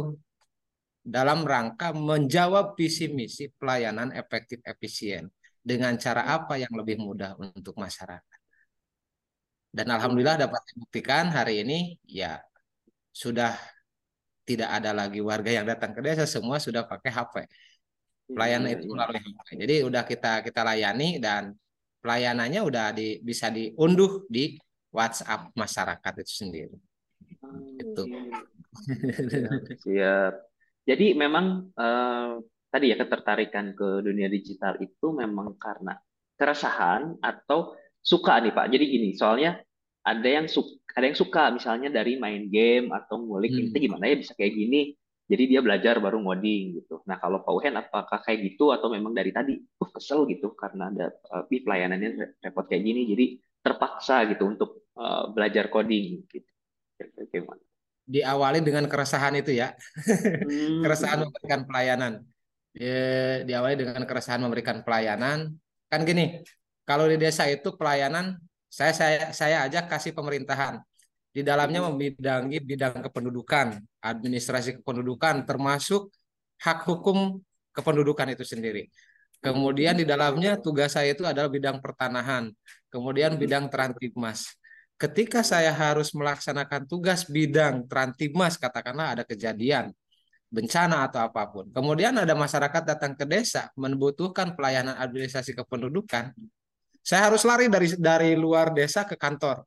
dalam 1.01 1.41
rangka 1.41 1.89
menjawab 1.97 2.77
visi 2.77 3.09
misi 3.09 3.49
pelayanan 3.49 4.13
efektif 4.13 4.61
efisien 4.61 5.25
dengan 5.57 5.97
cara 5.97 6.29
apa 6.29 6.61
yang 6.61 6.69
lebih 6.77 7.01
mudah 7.01 7.33
untuk 7.41 7.73
masyarakat. 7.81 8.39
Dan 9.69 9.89
alhamdulillah 9.89 10.37
dapat 10.45 10.61
dibuktikan 10.69 11.33
hari 11.33 11.65
ini 11.65 11.97
ya 12.05 12.37
sudah 13.09 13.57
tidak 14.45 14.69
ada 14.81 14.93
lagi 14.97 15.21
warga 15.21 15.49
yang 15.53 15.65
datang 15.65 15.93
ke 15.93 16.01
desa, 16.01 16.25
semua 16.25 16.57
sudah 16.57 16.85
pakai 16.85 17.09
HP. 17.13 17.35
Pelayanan 18.33 18.69
iya, 18.69 18.75
itu 18.77 18.85
iya. 18.85 18.93
melalui 18.93 19.21
HP. 19.21 19.47
Jadi 19.61 19.75
udah 19.85 20.03
kita 20.05 20.31
kita 20.45 20.61
layani 20.65 21.21
dan 21.21 21.53
pelayanannya 21.99 22.61
udah 22.63 22.95
di, 22.95 23.19
bisa 23.23 23.51
diunduh 23.51 24.25
di 24.27 24.55
WhatsApp 24.89 25.53
masyarakat 25.53 26.13
itu 26.25 26.33
sendiri. 26.33 26.77
Itu. 27.79 28.03
Siap, 28.09 28.45
siap. 29.85 30.33
Jadi 30.87 31.13
memang 31.13 31.69
eh, 31.77 32.31
tadi 32.69 32.85
ya 32.89 32.97
ketertarikan 32.97 33.77
ke 33.77 34.01
dunia 34.01 34.25
digital 34.25 34.77
itu 34.81 35.13
memang 35.13 35.57
karena 35.61 35.97
keresahan 36.39 37.19
atau 37.21 37.75
suka 37.99 38.39
nih 38.41 38.53
Pak. 38.55 38.65
Jadi 38.71 38.85
gini, 38.87 39.09
soalnya 39.13 39.59
ada 40.01 40.29
yang 40.29 40.47
suka, 40.47 40.79
ada 40.95 41.05
yang 41.11 41.17
suka 41.19 41.43
misalnya 41.51 41.89
dari 41.91 42.15
main 42.17 42.47
game 42.47 42.89
atau 42.95 43.19
ngulik 43.19 43.51
Hmm. 43.51 43.69
ini 43.69 43.77
gimana 43.77 44.03
ya 44.07 44.15
bisa 44.17 44.33
kayak 44.33 44.53
gini. 44.55 44.81
Jadi 45.29 45.43
dia 45.45 45.61
belajar 45.61 46.01
baru 46.01 46.17
ngoding 46.25 46.81
gitu. 46.81 47.05
Nah 47.05 47.21
kalau 47.21 47.45
Pak 47.45 47.53
Uhen 47.53 47.77
apakah 47.77 48.17
kayak 48.25 48.49
gitu 48.49 48.73
atau 48.73 48.89
memang 48.89 49.13
dari 49.13 49.29
tadi 49.29 49.61
uh 49.61 49.89
kesel 49.93 50.25
gitu 50.25 50.57
karena 50.57 50.89
ada 50.89 51.13
uh, 51.29 51.45
pelayanannya 51.45 52.41
repot 52.41 52.65
kayak 52.65 52.81
gini 52.81 53.01
jadi 53.05 53.25
terpaksa 53.61 54.25
gitu 54.25 54.49
untuk 54.49 54.89
uh, 54.97 55.29
belajar 55.29 55.69
coding 55.69 56.25
gitu. 56.25 56.49
Gimana? 57.29 57.61
Diawali 58.09 58.65
dengan 58.65 58.89
keresahan 58.89 59.37
itu 59.37 59.53
ya, 59.53 59.69
Hmm. 60.49 60.81
keresahan 60.83 61.21
memberikan 61.21 61.61
pelayanan. 61.69 62.13
Ya, 62.73 63.45
diawali 63.45 63.75
dengan 63.77 64.01
keresahan 64.09 64.41
memberikan 64.41 64.81
pelayanan. 64.81 65.53
Kan 65.93 66.09
gini, 66.09 66.41
kalau 66.89 67.05
di 67.05 67.21
desa 67.21 67.45
itu 67.45 67.77
pelayanan 67.77 68.41
saya 68.69 68.93
saya 68.93 69.19
saya 69.29 69.57
aja 69.65 69.85
kasih 69.85 70.13
pemerintahan. 70.17 70.81
Di 71.29 71.45
dalamnya 71.45 71.85
Hmm. 71.85 71.93
membidangi 71.93 72.57
bidang 72.57 73.05
kependudukan, 73.05 73.77
administrasi 74.01 74.81
kependudukan, 74.81 75.45
termasuk 75.45 76.09
hak 76.57 76.89
hukum 76.89 77.37
kependudukan 77.69 78.33
itu 78.33 78.41
sendiri. 78.41 78.89
Kemudian 79.39 79.95
di 79.95 80.03
dalamnya 80.03 80.59
tugas 80.59 80.97
saya 80.97 81.13
itu 81.15 81.23
adalah 81.23 81.47
bidang 81.47 81.79
pertanahan, 81.79 82.49
kemudian 82.89 83.37
Hmm. 83.37 83.41
bidang 83.45 83.65
Trantibmas. 83.69 84.57
Ketika 84.99 85.45
saya 85.45 85.71
harus 85.71 86.11
melaksanakan 86.11 86.83
tugas 86.89 87.23
bidang 87.29 87.87
Trantibmas, 87.87 88.59
katakanlah 88.59 89.15
ada 89.15 89.23
kejadian, 89.23 89.95
bencana 90.49 91.05
atau 91.05 91.29
apa 91.29 91.45
pun. 91.45 91.69
Kemudian 91.69 92.17
ada 92.17 92.33
masyarakat 92.33 92.83
datang 92.83 93.13
ke 93.13 93.23
desa 93.23 93.69
membutuhkan 93.77 94.57
pelayanan 94.57 94.97
administrasi 94.97 95.53
kependudukan. 95.53 96.33
Saya 97.05 97.29
harus 97.29 97.45
lari 97.45 97.69
dari 97.69 97.93
dari 97.95 98.33
luar 98.33 98.73
desa 98.73 99.05
ke 99.05 99.13
kantor. 99.13 99.63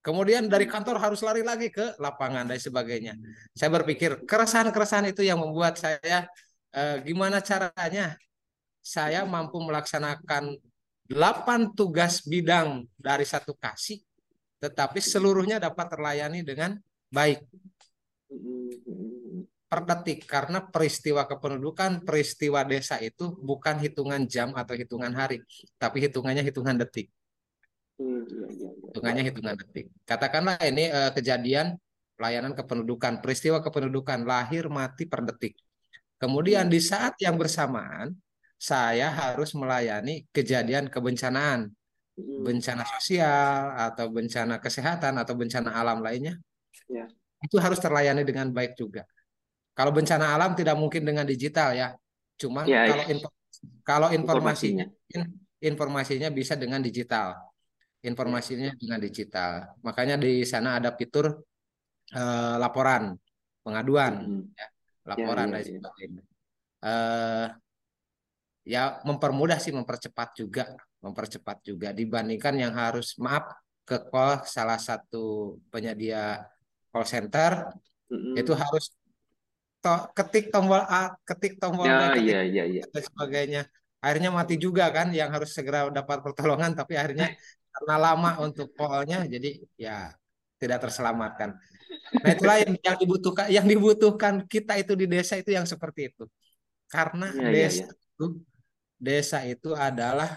Kemudian 0.00 0.48
dari 0.48 0.64
kantor 0.64 0.96
harus 0.96 1.20
lari 1.20 1.44
lagi 1.44 1.68
ke 1.68 2.00
lapangan 2.00 2.48
dan 2.48 2.56
sebagainya. 2.56 3.20
Saya 3.52 3.68
berpikir 3.76 4.24
keresahan-keresahan 4.24 5.12
itu 5.12 5.20
yang 5.20 5.36
membuat 5.36 5.76
saya 5.76 6.24
eh, 6.72 6.96
gimana 7.04 7.44
caranya 7.44 8.16
saya 8.80 9.28
mampu 9.28 9.60
melaksanakan 9.60 10.56
8 11.04 11.76
tugas 11.76 12.24
bidang 12.24 12.88
dari 12.96 13.28
satu 13.28 13.52
kasih, 13.52 14.00
tetapi 14.62 15.04
seluruhnya 15.04 15.60
dapat 15.60 15.92
terlayani 15.92 16.40
dengan 16.46 16.80
baik 17.12 17.44
per 19.70 19.86
detik 19.86 20.26
karena 20.26 20.64
peristiwa 20.66 21.26
kependudukan, 21.26 22.02
peristiwa 22.02 22.66
desa 22.66 22.98
itu 22.98 23.36
bukan 23.38 23.78
hitungan 23.78 24.26
jam 24.26 24.50
atau 24.54 24.74
hitungan 24.74 25.14
hari, 25.14 25.42
tapi 25.76 26.02
hitungannya 26.02 26.42
hitungan 26.42 26.78
detik. 26.78 27.06
Hmm, 27.10 27.10
iya, 27.10 27.18
iya, 27.18 27.89
iya. 27.89 27.89
Hitungannya 28.00 29.22
hitungan 29.28 29.54
detik. 29.60 29.86
Katakanlah 30.08 30.56
ini 30.64 30.88
eh, 30.88 31.10
kejadian 31.12 31.76
pelayanan 32.16 32.52
kependudukan, 32.56 33.20
peristiwa 33.20 33.60
kependudukan 33.60 34.24
lahir 34.24 34.68
mati 34.68 35.04
per 35.04 35.24
detik. 35.24 35.56
Kemudian 36.20 36.68
di 36.68 36.80
saat 36.80 37.16
yang 37.20 37.40
bersamaan 37.40 38.12
saya 38.60 39.08
harus 39.08 39.56
melayani 39.56 40.28
kejadian 40.32 40.88
kebencanaan, 40.88 41.72
Hmm. 42.20 42.44
bencana 42.44 42.84
sosial 42.84 43.72
atau 43.80 44.12
bencana 44.12 44.60
kesehatan 44.60 45.16
atau 45.16 45.32
bencana 45.32 45.72
alam 45.72 46.04
lainnya. 46.04 46.36
Ya. 46.84 47.08
Itu 47.40 47.56
harus 47.56 47.80
terlayani 47.80 48.28
dengan 48.28 48.52
baik 48.52 48.76
juga. 48.76 49.08
Kalau 49.72 49.88
bencana 49.88 50.36
alam 50.36 50.52
tidak 50.52 50.76
mungkin 50.76 51.00
dengan 51.08 51.24
digital 51.24 51.72
ya. 51.72 51.96
Cuman 52.36 52.68
Ya, 52.68 52.92
kalau 52.92 53.04
ya. 53.08 53.08
info- 53.16 53.34
kalau 53.80 54.08
informasi 54.12 54.76
Informasinya. 54.76 54.86
in- 55.16 55.32
informasinya 55.64 56.28
bisa 56.28 56.52
dengan 56.60 56.84
digital. 56.84 57.40
Informasinya 58.00 58.72
dengan 58.80 58.96
digital. 58.96 59.76
Makanya 59.84 60.16
di 60.16 60.40
sana 60.48 60.80
ada 60.80 60.90
fitur 60.96 61.26
eh, 62.10 62.56
laporan, 62.58 63.14
pengaduan, 63.62 64.14
Hmm. 64.26 64.42
ya, 64.56 64.66
laporan 65.06 65.46
ya, 65.46 65.52
dan 65.54 65.62
ya. 65.62 65.68
sebagainya. 65.78 66.22
Eh, 66.80 67.46
ya 68.66 68.82
mempermudah 69.06 69.58
sih, 69.62 69.70
mempercepat 69.70 70.28
juga, 70.34 70.64
mempercepat 71.04 71.60
juga 71.64 71.88
dibandingkan 71.94 72.54
yang 72.56 72.72
harus 72.74 73.16
maaf 73.20 73.52
ke 73.84 73.96
call 74.10 74.42
salah 74.46 74.78
satu 74.78 75.56
penyedia 75.72 76.44
call 76.90 77.06
center 77.06 77.70
Hmm. 78.10 78.34
itu 78.34 78.50
harus 78.58 78.90
to- 79.78 80.08
ketik 80.16 80.50
tombol 80.50 80.82
A, 80.82 81.14
ketik 81.22 81.62
tombol 81.62 81.86
B, 81.86 81.90
Ya, 81.90 81.98
ketik 82.10 82.24
iya, 82.26 82.40
iya, 82.42 82.64
iya. 82.66 82.82
dan 82.90 83.02
sebagainya. 83.06 83.62
Akhirnya 84.00 84.30
mati 84.32 84.56
juga 84.56 84.88
kan 84.90 85.12
yang 85.12 85.30
harus 85.30 85.52
segera 85.52 85.86
dapat 85.92 86.18
pertolongan 86.24 86.72
tapi 86.74 86.96
akhirnya 86.98 87.28
karena 87.80 87.96
lama 87.96 88.30
untuk 88.44 88.76
call-nya 88.76 89.24
jadi 89.24 89.56
ya 89.80 90.12
tidak 90.60 90.84
terselamatkan. 90.84 91.56
Nah, 92.20 92.30
itulah 92.36 92.60
yang, 92.60 92.76
yang 92.76 92.96
dibutuhkan 93.00 93.46
yang 93.48 93.66
dibutuhkan 93.66 94.34
kita 94.44 94.76
itu 94.76 94.92
di 94.92 95.08
desa 95.08 95.40
itu 95.40 95.56
yang 95.56 95.64
seperti 95.64 96.12
itu. 96.12 96.28
Karena 96.92 97.32
iya, 97.32 97.48
desa 97.48 97.88
iya. 97.88 97.96
itu 97.96 98.26
desa 99.00 99.38
itu 99.48 99.72
adalah 99.72 100.36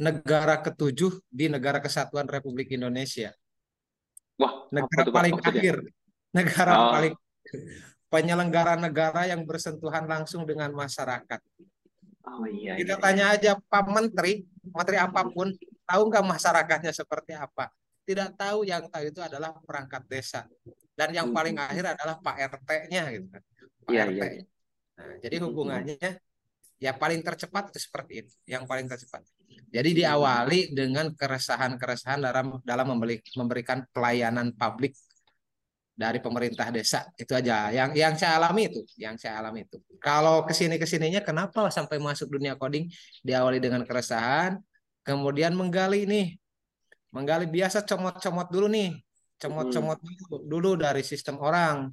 negara 0.00 0.64
ketujuh 0.64 1.20
di 1.28 1.52
negara 1.52 1.84
kesatuan 1.84 2.24
Republik 2.24 2.72
Indonesia. 2.72 3.36
Wah, 4.40 4.64
Negara 4.72 5.04
Pak 5.04 5.12
paling 5.12 5.34
maksudnya? 5.36 5.60
akhir. 5.60 5.76
Negara 6.32 6.72
Oh, 6.72 6.90
paling 6.94 7.14
penyelenggara 8.08 8.74
negara 8.80 9.28
yang 9.28 9.44
bersentuhan 9.44 10.08
langsung 10.08 10.48
dengan 10.48 10.72
masyarakat. 10.72 11.40
Oh 12.34 12.46
iya, 12.48 12.76
Kita 12.76 12.94
iya, 12.98 13.02
tanya 13.02 13.24
iya. 13.32 13.36
aja 13.36 13.50
Pak 13.56 13.84
Menteri, 13.88 14.44
Menteri 14.68 14.96
apa 15.00 15.20
pun, 15.28 15.48
tahu 15.88 16.02
nggak 16.12 16.24
masyarakatnya 16.24 16.92
seperti 16.92 17.32
apa? 17.32 17.72
Tidak 18.04 18.36
tahu, 18.36 18.64
yang 18.64 18.88
tahu 18.88 19.04
itu 19.12 19.20
adalah 19.20 19.52
perangkat 19.64 20.04
desa. 20.08 20.48
Dan 20.96 21.12
yang 21.14 21.28
paling 21.30 21.56
hmm, 21.56 21.66
akhir 21.68 21.84
adalah 21.94 22.16
Pak 22.18 22.36
RT-nya 22.58 23.02
gitu 23.14 23.26
kan. 23.30 23.42
Pak 23.84 23.92
Iya, 23.92 24.02
RT. 24.08 24.12
iya. 24.16 24.26
Nah, 24.98 25.14
jadi 25.22 25.36
hubungannya 25.46 26.10
ya 26.78 26.92
paling 26.94 27.20
tercepat 27.22 27.70
itu 27.74 27.80
seperti 27.86 28.12
itu, 28.26 28.32
yang 28.46 28.64
paling 28.66 28.86
tercepat. 28.90 29.22
Jadi 29.68 29.90
Hmm, 29.92 29.98
diawali 30.00 30.60
dengan 30.72 31.06
keresahan-keresahan 31.12 32.24
dalam 32.24 32.58
dalam 32.64 32.86
membeli- 32.88 33.24
memberikan 33.36 33.84
pelayanan 33.92 34.56
publik 34.56 34.96
dari 35.98 36.22
pemerintah 36.22 36.70
desa 36.70 37.10
itu 37.18 37.34
aja. 37.34 37.74
Yang 37.74 37.90
yang 37.98 38.14
saya 38.14 38.38
alami 38.38 38.70
itu 38.70 38.80
yang 38.94 39.18
saya 39.18 39.42
alami 39.42 39.66
itu. 39.66 39.82
Kalau 39.98 40.46
ke 40.46 40.54
sini 40.54 40.78
ke 40.78 40.86
sininya 40.86 41.18
kenapa 41.18 41.66
sampai 41.74 41.98
masuk 41.98 42.30
dunia 42.38 42.54
coding? 42.54 42.86
Diawali 43.26 43.58
dengan 43.58 43.82
keresahan 43.82 44.62
kemudian 45.02 45.58
menggali 45.58 46.06
nih. 46.06 46.38
Menggali 47.10 47.50
biasa 47.50 47.82
comot-comot 47.82 48.46
dulu 48.46 48.70
nih. 48.70 48.94
Hmm, 48.94 49.40
comot-comot 49.42 49.98
dulu, 49.98 50.36
dulu 50.46 50.70
dari 50.78 51.02
sistem 51.02 51.42
orang. 51.42 51.90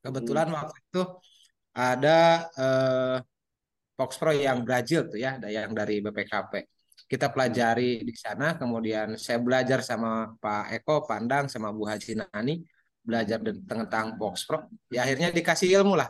Hmm. 0.00 0.16
kebetulan 0.16 0.48
waktu 0.48 0.76
itu 0.80 1.02
ada 1.76 2.48
eh, 2.56 3.16
Fox 3.94 4.16
Pro 4.16 4.32
yang 4.32 4.64
Brazil 4.64 5.06
tuh 5.12 5.20
ya 5.20 5.36
ada 5.36 5.52
yang 5.52 5.76
dari 5.76 6.00
BPKP 6.00 6.52
kita 7.04 7.28
Hmm. 7.28 7.34
pelajari 7.36 8.00
di 8.00 8.14
sana 8.16 8.56
kemudian 8.56 9.20
saya 9.20 9.38
belajar 9.44 9.84
sama 9.84 10.32
Pak 10.40 10.72
Eko 10.80 11.04
Pandang 11.04 11.52
sama 11.52 11.68
Bu 11.68 11.84
Haji 11.84 12.16
Nani 12.16 12.64
belajar 13.00 13.40
tentang 13.42 14.14
Fox 14.20 14.44
Pro 14.44 14.68
ya 14.92 15.04
akhirnya 15.04 15.32
dikasih 15.32 15.80
ilmu 15.80 15.96
lah. 15.96 16.08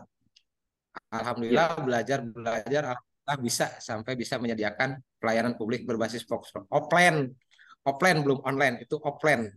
Ya. 1.11 1.23
Alhamdulillah 1.23 1.69
belajar 1.83 2.19
belajar 2.23 2.83
Alhamdulillah 2.95 3.39
bisa 3.39 3.67
sampai 3.79 4.19
bisa 4.19 4.43
menyediakan 4.43 4.99
pelayanan 5.23 5.55
publik 5.55 5.87
berbasis 5.87 6.27
Fox 6.27 6.51
Pro 6.51 6.67
offline 6.71 7.31
offline 7.85 8.21
belum 8.21 8.41
online 8.45 8.85
itu 8.85 8.97
offline. 9.01 9.49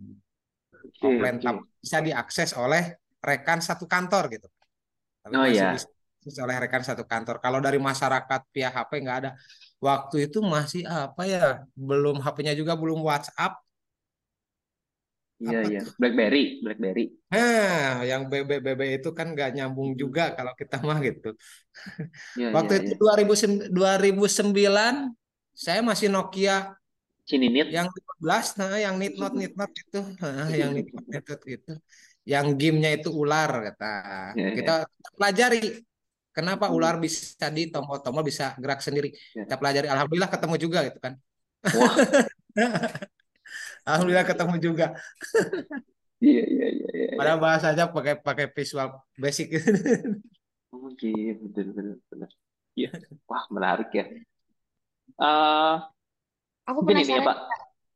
Offline 0.99 1.37
tapi 1.39 1.63
bisa 1.79 1.99
diakses 1.99 2.55
oleh 2.55 2.95
rekan 3.23 3.59
satu 3.63 3.87
kantor 3.87 4.27
gitu. 4.35 4.47
Tapi 5.23 5.33
Oh 5.39 5.47
masih 5.47 5.55
ya. 5.55 5.71
bisa 6.23 6.39
oleh 6.43 6.55
rekan 6.59 6.83
satu 6.83 7.03
kantor. 7.07 7.39
Kalau 7.39 7.63
dari 7.63 7.79
masyarakat 7.79 8.41
pihak 8.51 8.73
HP 8.75 8.91
nggak 9.03 9.17
ada. 9.23 9.31
Waktu 9.79 10.31
itu 10.31 10.39
masih 10.39 10.87
apa 10.87 11.27
ya 11.27 11.63
belum 11.75 12.23
HP-nya 12.23 12.55
juga 12.55 12.75
belum 12.75 13.03
WhatsApp 13.03 13.62
Iya, 15.41 15.57
apa 15.59 15.69
iya. 15.71 15.81
BlackBerry, 15.99 16.43
BlackBerry. 16.63 17.03
Nah, 17.33 18.05
yang 18.09 18.21
BB 18.31 18.51
BB 18.65 18.81
itu 19.01 19.09
kan 19.17 19.27
nggak 19.33 19.49
nyambung 19.57 19.89
Hmm. 19.93 19.99
juga 20.01 20.21
kalau 20.37 20.53
kita 20.59 20.75
mah 20.87 20.97
gitu. 21.07 21.27
Iya, 22.37 22.47
iya, 22.49 22.53
Waktu 22.55 22.73
itu 22.79 22.91
iya. 22.93 22.97
2000, 23.01 23.33
2009 23.77 24.95
saya 25.63 25.79
masih 25.89 26.07
Nokia 26.13 26.53
Cininit. 27.29 27.67
yang 27.75 27.87
15, 27.95 28.45
nah 28.59 28.73
yang 28.85 28.95
nitnot 29.01 29.33
nitnot 29.41 29.71
itu, 29.81 29.99
nah, 30.21 30.47
yang 30.61 30.71
nitnot 30.77 31.05
nitnot 31.13 31.41
itu, 31.55 31.71
yang 32.31 32.45
gamenya 32.59 32.89
itu 32.97 33.09
ular 33.21 33.51
kata. 33.67 33.85
Iya, 34.37 34.43
iya. 34.43 34.55
Kita 34.57 34.73
pelajari 35.17 35.57
kenapa 36.35 36.65
Hmm. 36.67 36.75
ular 36.77 36.95
bisa 37.05 37.47
di 37.57 37.61
tombol-tombol 37.73 38.23
bisa 38.31 38.45
gerak 38.61 38.79
sendiri. 38.85 39.09
Ya. 39.37 39.43
Kita 39.45 39.55
pelajari, 39.61 39.87
alhamdulillah 39.93 40.31
ketemu 40.33 40.55
juga 40.65 40.79
gitu 40.87 40.99
kan. 41.05 41.13
Wah, 41.77 41.93
Alhamdulillah 43.83 44.27
ketemu 44.27 44.55
juga. 44.59 44.85
iya, 46.23 46.43
iya, 46.43 46.67
iya, 46.71 46.89
iya. 46.91 47.07
iya. 47.13 47.17
Padahal 47.19 47.39
bahasanya 47.39 47.85
pakai 47.91 48.15
pakai 48.19 48.45
visual 48.51 48.87
basic. 49.19 49.59
Oh, 50.73 50.89
gitu, 50.97 51.37
betul, 51.53 51.69
betul, 51.69 51.85
betul. 52.01 52.19
Iya. 52.73 52.89
Wah, 53.29 53.45
menarik 53.53 53.93
ya. 53.93 54.05
Uh, 55.21 55.77
Aku 56.65 56.81
mungkin 56.81 57.05
ini 57.05 57.13
ya, 57.13 57.21
penasaran. 57.21 57.27
Pak. 57.29 57.37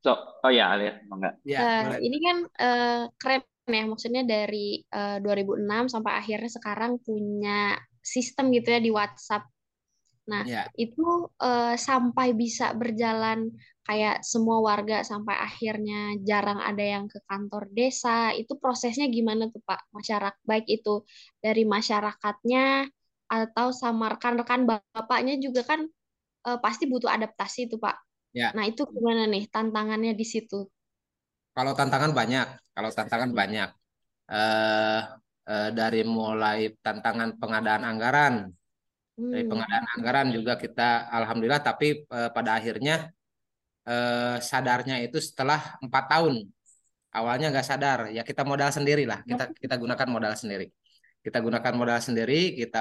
So, 0.06 0.12
oh 0.46 0.52
ya, 0.54 0.78
Alia, 0.78 1.02
enggak. 1.10 1.34
Ya, 1.42 1.58
Eh, 1.58 2.06
ini 2.06 2.18
kan 2.22 2.38
eh, 2.46 3.04
keren 3.18 3.44
ya, 3.66 3.84
maksudnya 3.90 4.24
dari 4.24 4.86
eh, 4.86 5.18
2006 5.20 5.90
sampai 5.90 6.14
akhirnya 6.22 6.52
sekarang 6.54 7.02
punya 7.02 7.76
sistem 8.06 8.54
gitu 8.54 8.72
ya 8.72 8.80
di 8.80 8.92
WhatsApp. 8.94 9.50
Nah, 10.32 10.44
Ya. 10.44 10.68
itu 10.76 11.02
eh, 11.40 11.76
sampai 11.80 12.28
bisa 12.36 12.76
berjalan 12.76 13.40
kayak 13.88 14.20
semua 14.32 14.60
warga 14.60 15.00
sampai 15.08 15.36
akhirnya 15.48 16.20
jarang 16.28 16.60
ada 16.60 16.84
yang 16.84 17.06
ke 17.08 17.20
kantor 17.30 17.64
desa. 17.72 18.36
Itu 18.36 18.60
prosesnya 18.60 19.08
gimana 19.08 19.48
tuh 19.54 19.64
Pak? 19.64 19.80
Masyarakat 19.96 20.42
baik 20.44 20.66
itu 20.68 21.08
dari 21.40 21.64
masyarakatnya 21.64 22.92
atau 23.28 23.68
sama 23.76 24.06
rekan-rekan 24.16 24.64
bapaknya 24.68 25.36
juga 25.40 25.62
kan 25.68 25.80
eh, 26.48 26.60
pasti 26.64 26.84
butuh 26.92 27.12
adaptasi 27.12 27.72
tuh 27.72 27.80
Pak. 27.80 27.96
Ya. 28.36 28.52
Nah, 28.56 28.64
itu 28.68 28.84
gimana 28.88 29.24
nih 29.32 29.48
tantangannya 29.52 30.14
di 30.16 30.26
situ? 30.28 30.68
Kalau 31.56 31.74
tantangan 31.74 32.12
banyak, 32.14 32.48
kalau 32.76 32.90
tantangan 32.94 33.32
banyak. 33.34 33.70
Eh, 34.32 35.02
eh, 35.52 35.70
dari 35.80 36.02
mulai 36.06 36.60
tantangan 36.86 37.40
pengadaan 37.42 37.84
anggaran, 37.88 38.34
dari 39.18 39.44
Hmm. 39.44 39.50
pengadaan 39.52 39.86
anggaran 39.98 40.28
juga 40.30 40.54
kita 40.64 41.10
alhamdulillah, 41.18 41.62
tapi 41.66 41.88
eh, 42.06 42.30
pada 42.36 42.52
akhirnya 42.58 43.10
eh, 43.90 44.38
sadarnya 44.50 44.96
itu 45.06 45.18
setelah 45.28 45.60
empat 45.86 46.04
tahun. 46.12 46.36
Awalnya 47.18 47.46
nggak 47.54 47.68
sadar, 47.72 48.00
ya 48.16 48.22
kita 48.30 48.44
modal 48.46 48.70
sendiri 48.78 49.04
lah. 49.10 49.20
Kita 49.30 49.44
kita 49.64 49.76
gunakan 49.84 50.08
modal 50.16 50.34
sendiri. 50.38 50.66
Kita 51.26 51.38
gunakan 51.46 51.74
modal 51.80 52.00
sendiri, 52.08 52.54
kita 52.62 52.80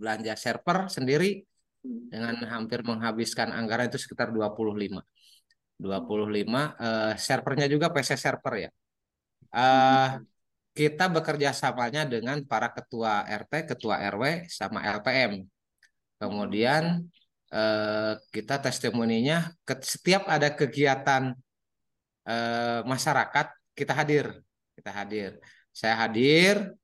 belanja 0.00 0.34
server 0.36 0.78
sendiri 0.96 1.30
dengan 2.12 2.34
hampir 2.52 2.80
menghabiskan 2.84 3.48
anggaran 3.54 3.86
itu 3.90 3.98
sekitar 4.04 4.28
25. 4.34 5.00
25 5.80 6.62
eh, 6.84 7.14
servernya 7.26 7.66
juga 7.74 7.86
PC 7.94 8.10
server 8.18 8.54
ya. 8.64 8.70
Eh, 9.54 10.08
kita 10.78 11.04
bekerja 11.14 11.50
samanya 11.62 12.02
dengan 12.06 12.38
para 12.50 12.68
ketua 12.76 13.26
RT, 13.26 13.52
ketua 13.70 13.96
RW, 14.12 14.24
sama 14.58 14.78
LPM. 14.98 15.32
Kemudian 16.20 17.08
eh, 17.48 18.12
kita 18.28 18.60
testimoninya 18.60 19.56
setiap 19.80 20.28
ada 20.28 20.52
kegiatan 20.52 21.32
eh, 22.28 22.80
masyarakat 22.84 23.46
kita 23.72 23.92
hadir, 23.96 24.26
kita 24.76 24.90
hadir. 24.92 25.30
Saya 25.72 25.96
hadir. 26.04 26.76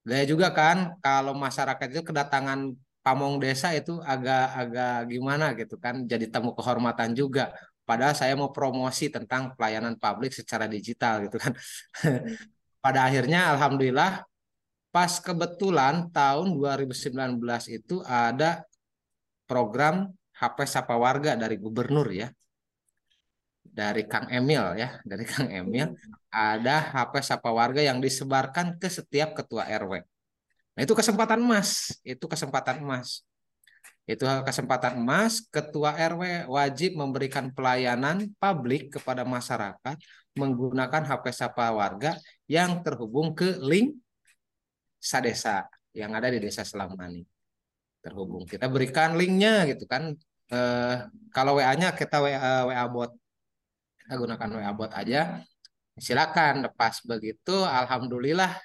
Saya 0.00 0.24
juga 0.24 0.48
kan 0.56 0.96
kalau 1.04 1.36
masyarakat 1.36 1.86
itu 1.92 2.00
kedatangan 2.00 2.72
pamong 3.04 3.36
desa 3.36 3.76
itu 3.76 4.00
agak-agak 4.00 5.12
gimana 5.12 5.52
gitu 5.60 5.76
kan, 5.76 6.08
jadi 6.08 6.24
tamu 6.32 6.56
kehormatan 6.56 7.12
juga. 7.12 7.52
Padahal 7.84 8.14
saya 8.16 8.32
mau 8.38 8.48
promosi 8.48 9.12
tentang 9.12 9.52
pelayanan 9.58 10.00
publik 10.00 10.32
secara 10.32 10.64
digital 10.64 11.28
gitu 11.28 11.36
kan. 11.36 11.52
Pada 12.84 13.04
akhirnya 13.04 13.52
alhamdulillah 13.52 14.24
pas 14.90 15.12
kebetulan 15.22 16.08
tahun 16.10 16.56
2019 16.56 17.38
itu 17.70 18.00
ada 18.02 18.64
program 19.50 20.06
HP 20.38 20.58
Sapa 20.70 20.94
Warga 20.94 21.34
dari 21.34 21.58
gubernur 21.58 22.06
ya. 22.14 22.30
Dari 23.70 24.06
Kang 24.06 24.30
Emil 24.30 24.78
ya, 24.78 24.98
dari 25.02 25.26
Kang 25.26 25.50
Emil 25.50 25.94
ada 26.30 26.76
HP 26.94 27.14
Sapa 27.22 27.50
Warga 27.50 27.82
yang 27.82 27.98
disebarkan 27.98 28.78
ke 28.78 28.86
setiap 28.86 29.34
ketua 29.34 29.66
RW. 29.66 30.06
Nah, 30.74 30.82
itu 30.86 30.94
kesempatan 30.94 31.42
emas, 31.42 31.98
itu 32.06 32.24
kesempatan 32.30 32.82
emas. 32.82 33.26
Itu 34.10 34.26
kesempatan 34.26 34.98
emas, 34.98 35.38
ketua 35.54 35.94
RW 35.94 36.50
wajib 36.50 36.98
memberikan 36.98 37.50
pelayanan 37.54 38.26
publik 38.42 38.98
kepada 38.98 39.22
masyarakat 39.22 39.96
menggunakan 40.34 41.02
HP 41.06 41.24
Sapa 41.30 41.70
Warga 41.70 42.18
yang 42.50 42.82
terhubung 42.82 43.34
ke 43.34 43.58
link 43.62 43.98
Sadesa 44.98 45.66
yang 45.94 46.14
ada 46.14 46.26
di 46.30 46.38
Desa 46.42 46.66
Selamani. 46.66 47.39
Terhubung. 48.00 48.44
Kita 48.48 48.66
berikan 48.72 49.16
linknya 49.20 49.68
gitu 49.70 49.84
kan. 49.84 50.16
Eh, 50.50 50.96
kalau 51.30 51.60
WA-nya 51.60 51.94
kita 51.94 52.16
WA, 52.18 52.66
WA 52.68 52.84
bot. 52.90 53.10
Kita 54.00 54.14
gunakan 54.18 54.48
WA 54.56 54.72
bot 54.72 54.90
aja. 54.96 55.44
Silakan 56.00 56.64
lepas 56.66 57.04
begitu. 57.04 57.60
Alhamdulillah 57.60 58.56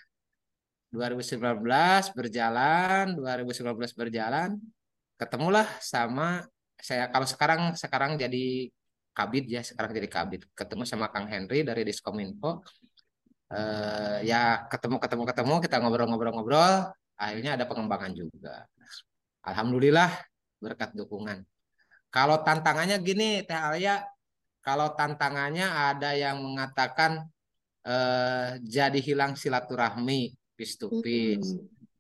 2019 0.96 2.16
berjalan, 2.16 3.20
2019 3.20 3.92
berjalan, 4.00 4.56
ketemulah 5.20 5.68
sama 5.84 6.48
saya 6.80 7.12
kalau 7.12 7.28
sekarang 7.28 7.62
sekarang 7.76 8.12
jadi 8.16 8.72
kabit 9.16 9.46
ya, 9.52 9.62
sekarang 9.64 9.92
jadi 9.92 10.10
kabit. 10.12 10.42
Ketemu 10.56 10.84
sama 10.88 11.12
Kang 11.12 11.28
Henry 11.28 11.68
dari 11.68 11.84
Diskominfo. 11.84 12.64
Eh, 13.52 14.18
ya 14.26 14.66
ketemu 14.72 14.98
ketemu 15.04 15.24
ketemu 15.30 15.54
kita 15.64 15.76
ngobrol-ngobrol-ngobrol, 15.84 16.74
akhirnya 17.20 17.52
ada 17.60 17.66
pengembangan 17.70 18.12
juga. 18.16 18.66
Alhamdulillah 19.46 20.10
berkat 20.58 20.98
dukungan. 20.98 21.46
Kalau 22.10 22.42
tantangannya 22.42 22.98
gini 23.04 23.46
Teh 23.46 23.54
Alia, 23.54 24.02
kalau 24.66 24.98
tantangannya 24.98 25.70
ada 25.70 26.18
yang 26.18 26.42
mengatakan 26.42 27.30
eh, 27.86 28.58
jadi 28.66 28.98
hilang 28.98 29.38
silaturahmi 29.38 30.34
piece 30.58 30.82
to. 30.82 30.90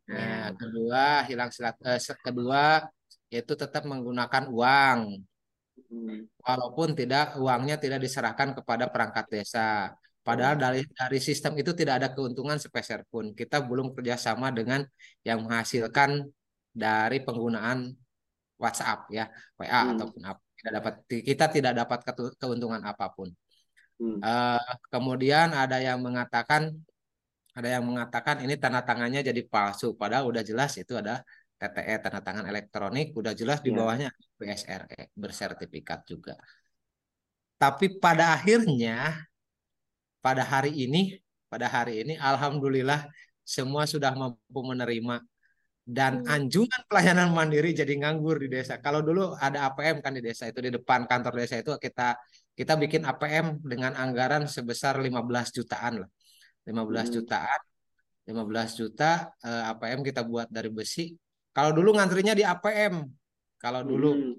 Nah, 0.05 0.53
kedua 0.53 1.25
hilang 1.29 1.49
silat 1.49 1.77
eh, 1.86 2.01
kedua 2.21 2.86
itu 3.29 3.53
tetap 3.58 3.84
menggunakan 3.86 4.49
uang 4.49 4.99
walaupun 6.41 6.93
tidak 6.97 7.38
uangnya 7.38 7.75
tidak 7.77 8.01
diserahkan 8.01 8.58
kepada 8.58 8.89
perangkat 8.89 9.25
desa. 9.29 9.93
Padahal 10.25 10.58
dari 10.58 10.81
dari 10.89 11.19
sistem 11.21 11.53
itu 11.62 11.77
tidak 11.77 12.01
ada 12.01 12.10
keuntungan 12.10 12.58
sepeser 12.58 13.05
pun. 13.05 13.38
Kita 13.38 13.62
belum 13.62 13.93
kerjasama 13.93 14.49
dengan 14.49 14.81
yang 15.21 15.45
menghasilkan 15.45 16.25
dari 16.75 17.23
penggunaan 17.23 17.79
WhatsApp 18.59 19.07
ya, 19.11 19.25
WA 19.55 19.71
Hmm. 19.71 19.91
ataupun 19.95 20.21
apa. 20.27 20.41
Tidak 20.55 20.71
dapat 20.81 20.93
kita 21.07 21.45
tidak 21.51 21.73
dapat 21.79 21.99
keuntungan 22.41 22.81
apa 22.83 23.05
pun. 23.15 23.29
Hmm. 23.95 24.19
Eh, 24.19 24.71
kemudian 24.91 25.55
ada 25.55 25.79
yang 25.79 26.03
mengatakan 26.03 26.71
ada 27.55 27.69
yang 27.79 27.88
mengatakan 27.88 28.43
ini 28.43 28.59
tanda 28.59 28.83
tangannya 28.83 29.23
jadi 29.23 29.41
palsu 29.47 29.95
padahal 29.95 30.27
udah 30.27 30.43
jelas 30.43 30.75
itu 30.75 30.91
ada 30.99 31.23
TTE 31.55 32.03
tanda 32.03 32.19
tangan 32.19 32.43
elektronik 32.51 33.15
udah 33.15 33.31
jelas 33.31 33.63
di 33.63 33.71
Iya. 33.71 33.77
bawahnya 33.79 34.09
BSRE 34.35 35.15
bersertifikat 35.15 36.03
juga. 36.03 36.35
Tapi 37.55 37.95
pada 38.03 38.35
akhirnya 38.35 39.23
pada 40.19 40.43
hari 40.43 40.75
ini 40.75 41.15
pada 41.47 41.71
hari 41.71 42.03
ini 42.03 42.19
alhamdulillah 42.19 43.07
semua 43.47 43.88
sudah 43.88 44.11
mampu 44.11 44.59
menerima 44.59 45.23
dan 45.85 46.25
Hmm. 46.25 46.33
anjungan 46.49 46.81
pelayanan 46.89 47.29
mandiri 47.29 47.69
jadi 47.77 47.93
nganggur 48.01 48.41
di 48.41 48.49
desa. 48.49 48.81
Kalau 48.81 49.05
dulu 49.05 49.37
ada 49.37 49.69
APM 49.69 50.01
kan 50.01 50.17
di 50.17 50.21
desa 50.25 50.49
itu 50.49 50.57
di 50.65 50.73
depan 50.73 51.05
kantor 51.05 51.37
desa 51.37 51.61
itu 51.61 51.77
kita 51.77 52.17
kita 52.57 52.73
bikin 52.73 53.05
APM 53.05 53.61
dengan 53.61 53.93
anggaran 53.93 54.49
sebesar 54.49 54.97
15 54.97 55.53
jutaan 55.53 56.01
lah. 56.01 56.09
15 56.65 57.13
Hmm. 57.13 57.15
jutaan. 57.21 57.61
15 58.25 58.73
juta 58.73 59.29
eh, 59.45 59.63
APM 59.69 60.01
kita 60.01 60.25
buat 60.25 60.49
dari 60.49 60.73
besi. 60.73 61.13
Kalau 61.53 61.69
dulu 61.77 61.93
ngantrinya 61.93 62.33
di 62.33 62.41
APM. 62.41 63.05
Kalau 63.61 63.85
dulu 63.85 64.11
Hmm. 64.17 64.33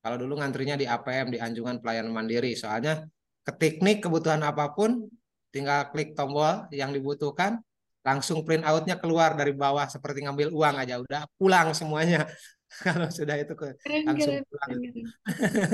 kalau 0.00 0.16
dulu 0.16 0.40
ngantrinya 0.40 0.80
di 0.80 0.88
APM 0.88 1.28
di 1.28 1.38
anjungan 1.38 1.84
pelayanan 1.84 2.16
mandiri. 2.16 2.56
Soalnya 2.56 3.04
ke 3.44 3.52
teknik 3.52 4.00
kebutuhan 4.08 4.40
apa 4.40 4.72
pun 4.72 5.04
tinggal 5.52 5.92
klik 5.92 6.16
tombol 6.16 6.64
yang 6.72 6.96
dibutuhkan 6.96 7.60
langsung 8.02 8.46
print 8.46 8.64
outnya 8.64 8.96
keluar 8.96 9.34
dari 9.34 9.52
bawah 9.52 9.84
seperti 9.90 10.24
ngambil 10.24 10.48
uang 10.54 10.76
aja 10.80 10.94
udah 11.02 11.22
pulang 11.36 11.74
semuanya 11.74 12.24
kalau 12.84 13.08
sudah 13.08 13.36
itu 13.36 13.52
ke 13.56 13.74
Keren, 13.80 14.02
langsung 14.06 14.34
keren, 14.38 14.44
pulang 14.48 14.70
keren, 14.70 15.06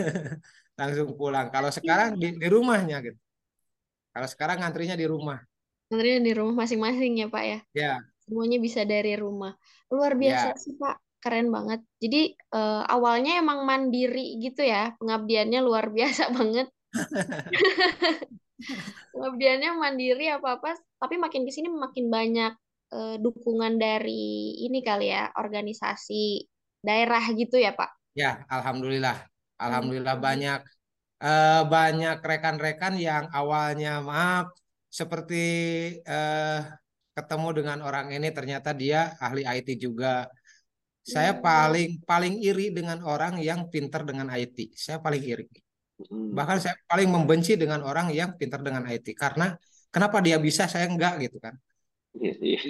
langsung 0.81 1.09
pulang 1.15 1.47
kalau 1.53 1.71
sekarang 1.71 2.17
di, 2.17 2.35
di 2.39 2.49
rumahnya 2.49 3.03
gitu 3.05 3.21
kalau 4.15 4.29
sekarang 4.31 4.63
ngantrinya 4.63 4.95
di 4.95 5.07
rumah 5.07 5.43
Sebenarnya 5.89 6.21
di 6.25 6.33
rumah 6.33 6.65
masing-masing 6.65 7.13
ya 7.21 7.27
Pak 7.29 7.45
ya. 7.45 7.59
ya 7.77 7.95
Semuanya 8.25 8.59
bisa 8.59 8.83
dari 8.89 9.15
rumah. 9.21 9.53
Luar 9.93 10.17
biasa 10.17 10.57
ya 10.57 10.59
sih 10.59 10.75
Pak. 10.81 10.97
Keren 11.21 11.49
banget. 11.53 11.81
Jadi 12.01 12.35
eh, 12.35 12.83
awalnya 12.89 13.39
emang 13.41 13.63
mandiri 13.63 14.41
gitu 14.41 14.65
ya. 14.65 14.97
Pengabdiannya 14.97 15.61
luar 15.61 15.93
biasa 15.93 16.29
banget. 16.37 16.69
Pengabdiannya 19.13 19.71
mandiri 19.83 20.27
apa-apa. 20.37 20.71
Tapi 21.01 21.15
makin 21.25 21.43
ke 21.47 21.53
sini 21.57 21.69
makin 21.71 22.07
banyak 22.17 22.53
eh, 22.95 23.17
dukungan 23.25 23.75
dari 23.81 24.55
ini 24.67 24.79
kali 24.89 25.07
ya. 25.15 25.31
Organisasi 25.43 26.45
daerah 26.87 27.23
gitu 27.41 27.57
ya 27.59 27.73
Pak. 27.75 27.91
ya 28.21 28.31
alhamdulillah 28.55 29.17
Hmm. 29.65 29.65
alhamdulillah 29.65 30.17
banyak 30.27 30.59
eh, 31.25 31.61
banyak 31.75 32.17
rekan-rekan 32.31 32.95
yang 33.09 33.25
awalnya 33.39 33.91
maaf 34.11 34.47
seperti 34.99 35.37
eh, 36.13 36.59
ketemu 37.17 37.49
dengan 37.59 37.79
orang 37.89 38.07
ini 38.17 38.29
ternyata 38.37 38.71
dia 38.83 38.99
ahli 39.25 39.43
IT 39.57 39.69
juga 39.87 40.09
Saya 41.15 41.33
paling 41.47 41.91
paling 42.11 42.35
iri 42.49 42.65
dengan 42.79 42.99
orang 43.13 43.35
yang 43.49 43.61
pintar 43.73 44.03
dengan 44.09 44.29
IT. 44.41 44.59
Saya 44.85 44.99
paling 45.05 45.23
iri. 45.33 45.47
Hmm. 45.95 46.35
Bahkan 46.35 46.59
saya 46.59 46.75
paling 46.91 47.07
membenci 47.07 47.55
dengan 47.55 47.81
orang 47.87 48.11
yang 48.11 48.35
pintar 48.35 48.59
dengan 48.59 48.83
IT 48.91 49.15
karena 49.15 49.55
kenapa 49.95 50.19
dia 50.19 50.37
bisa 50.43 50.67
saya 50.67 50.91
enggak 50.91 51.23
gitu 51.23 51.39
kan. 51.39 51.55
Iya, 52.15 52.35
iya. 52.43 52.61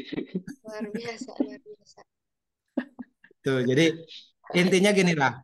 Luar 0.65 0.85
biasa, 0.93 1.31
luar 1.41 1.61
biasa. 1.61 2.01
Tuh, 3.45 3.61
jadi 3.65 3.93
intinya 4.57 4.91
gini 4.93 5.13
lah. 5.17 5.41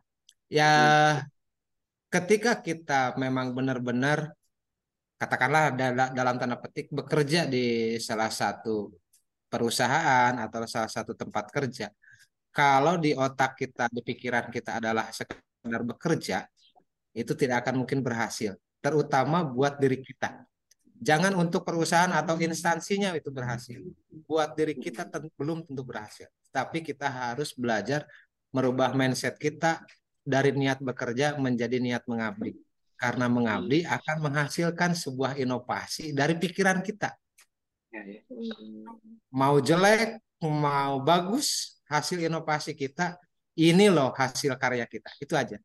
Ya 0.51 0.71
ketika 2.11 2.59
kita 2.59 3.15
memang 3.15 3.55
benar-benar 3.57 4.35
katakanlah 5.21 5.71
dal- 5.77 6.13
dalam 6.17 6.35
tanda 6.41 6.57
petik 6.57 6.89
bekerja 6.89 7.45
di 7.45 7.95
salah 8.01 8.33
satu 8.33 8.89
perusahaan 9.47 10.33
atau 10.37 10.65
salah 10.65 10.91
satu 10.91 11.13
tempat 11.13 11.45
kerja, 11.53 11.87
kalau 12.51 12.99
di 12.99 13.15
otak 13.15 13.55
kita, 13.55 13.87
di 13.93 14.01
pikiran 14.03 14.51
kita 14.51 14.81
adalah 14.81 15.07
sekedar 15.13 15.81
bekerja, 15.87 16.50
itu 17.11 17.35
tidak 17.35 17.67
akan 17.67 17.83
mungkin 17.83 17.99
berhasil, 17.99 18.55
terutama 18.79 19.43
buat 19.43 19.77
diri 19.77 19.99
kita. 19.99 20.47
Jangan 21.01 21.33
untuk 21.33 21.65
perusahaan 21.65 22.13
atau 22.13 22.37
instansinya 22.37 23.17
itu 23.17 23.33
berhasil. 23.33 23.81
Buat 24.29 24.53
diri 24.53 24.77
kita 24.77 25.09
ten- 25.09 25.33
belum 25.33 25.65
tentu 25.65 25.81
berhasil. 25.81 26.29
Tapi 26.53 26.85
kita 26.85 27.09
harus 27.09 27.57
belajar 27.57 28.05
merubah 28.53 28.93
mindset 28.93 29.33
kita 29.41 29.81
dari 30.21 30.53
niat 30.53 30.77
bekerja 30.77 31.41
menjadi 31.41 31.81
niat 31.81 32.05
mengabdi. 32.05 32.53
Karena 33.01 33.25
mengabdi 33.25 33.81
akan 33.81 34.29
menghasilkan 34.29 34.93
sebuah 34.93 35.41
inovasi 35.41 36.13
dari 36.13 36.37
pikiran 36.37 36.85
kita. 36.85 37.17
Ya, 37.89 38.05
ya. 38.05 38.21
Mau 39.33 39.57
jelek, 39.57 40.21
mau 40.37 41.01
bagus, 41.01 41.81
hasil 41.89 42.21
inovasi 42.21 42.77
kita, 42.77 43.17
ini 43.57 43.89
loh 43.89 44.13
hasil 44.13 44.53
karya 44.53 44.85
kita. 44.85 45.09
Itu 45.17 45.33
aja. 45.33 45.57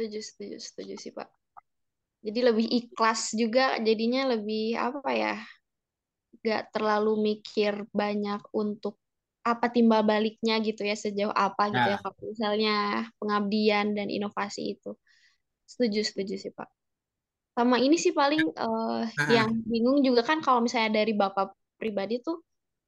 Ya, 0.00 0.08
Setuju, 0.08 0.18
setuju, 0.24 0.56
setuju 0.56 0.94
sih, 0.96 1.12
Pak. 1.12 1.28
Jadi 2.24 2.40
lebih 2.40 2.66
ikhlas 2.72 3.36
juga, 3.36 3.76
jadinya 3.84 4.32
lebih 4.32 4.76
apa 4.76 5.10
ya, 5.12 5.34
gak 6.40 6.72
terlalu 6.72 7.12
mikir 7.20 7.84
banyak 7.92 8.40
untuk 8.56 8.96
apa 9.44 9.68
timbal 9.72 10.04
baliknya 10.04 10.60
gitu 10.64 10.84
ya, 10.84 10.96
sejauh 10.96 11.32
apa 11.32 11.68
gitu 11.72 11.92
ya, 11.92 11.96
Nah, 11.96 12.00
kalau 12.00 12.16
misalnya 12.32 12.72
pengabdian 13.20 13.92
dan 13.96 14.08
inovasi 14.08 14.76
itu. 14.76 14.96
Setuju, 15.68 16.00
setuju 16.04 16.34
sih, 16.40 16.52
Pak. 16.52 16.68
Sama 17.56 17.76
ini 17.80 17.96
sih 18.00 18.16
paling 18.16 18.56
yang 19.28 19.50
nah, 19.52 19.68
bingung 19.68 20.00
juga 20.00 20.24
kan 20.24 20.40
kalau 20.40 20.60
misalnya 20.64 21.04
dari 21.04 21.12
Bapak 21.12 21.52
pribadi 21.76 22.20
tuh 22.24 22.40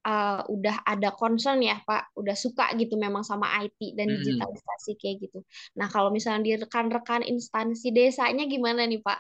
eh, 0.08 0.40
udah 0.54 0.76
ada 0.92 1.08
concern 1.20 1.58
ya 1.70 1.76
Pak, 1.88 2.02
udah 2.20 2.36
suka 2.44 2.64
gitu 2.80 2.94
memang 3.04 3.24
sama 3.30 3.46
IT 3.62 3.80
dan 3.98 4.06
mm, 4.06 4.12
digitalisasi 4.16 4.90
kayak 5.00 5.16
gitu. 5.28 5.38
Nah 5.78 5.88
kalau 5.94 6.10
misalnya 6.16 6.42
di 6.48 6.52
rekan-rekan 6.62 7.22
instansi 7.32 7.86
desanya 7.96 8.44
gimana 8.54 8.82
nih 8.90 9.00
Pak? 9.06 9.18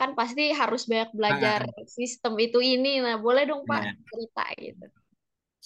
Kan 0.00 0.10
pasti 0.18 0.42
harus 0.60 0.82
banyak 0.90 1.10
belajar 1.18 1.60
ah, 1.60 1.86
sistem 1.98 2.34
itu 2.44 2.58
ini. 2.72 2.88
Nah 3.04 3.16
boleh 3.24 3.42
dong 3.50 3.62
Pak 3.70 3.82
ya, 3.84 3.92
cerita 4.10 4.42
gitu. 4.64 4.84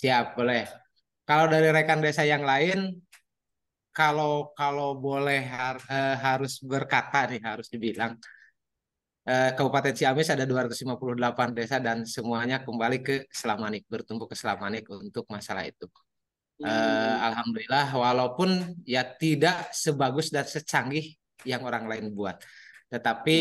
siap, 0.01 0.25
boleh. 0.39 0.63
Kalau 1.29 1.47
dari 1.53 1.69
rekan 1.77 2.01
desa 2.05 2.23
yang 2.33 2.43
lain, 2.51 2.79
kalau 3.97 4.55
kalau 4.59 4.89
boleh 5.07 5.39
har- 5.55 5.85
eh, 5.91 6.15
harus 6.27 6.53
berkata 6.73 7.17
nih, 7.31 7.41
harus 7.49 7.67
dibilang, 7.75 8.13
eh, 9.31 9.51
Kabupaten 9.55 9.95
Ciamis 9.95 10.29
ada 10.35 10.43
258 10.43 11.55
desa 11.55 11.77
dan 11.79 12.03
semuanya 12.03 12.67
kembali 12.67 12.99
ke 13.07 13.15
Selamanik, 13.31 13.87
bertumbuh 13.87 14.27
ke 14.27 14.35
Selamanik 14.35 14.91
untuk 14.91 15.25
masalah 15.31 15.63
itu. 15.63 15.87
Eh, 16.61 16.67
Hmm. 16.67 17.27
Alhamdulillah, 17.33 17.87
walaupun 17.97 18.77
ya 18.85 19.07
tidak 19.07 19.73
sebagus 19.73 20.29
dan 20.29 20.45
secanggih 20.45 21.17
yang 21.49 21.65
orang 21.65 21.89
lain 21.89 22.13
buat, 22.13 22.37
tetapi 22.93 23.37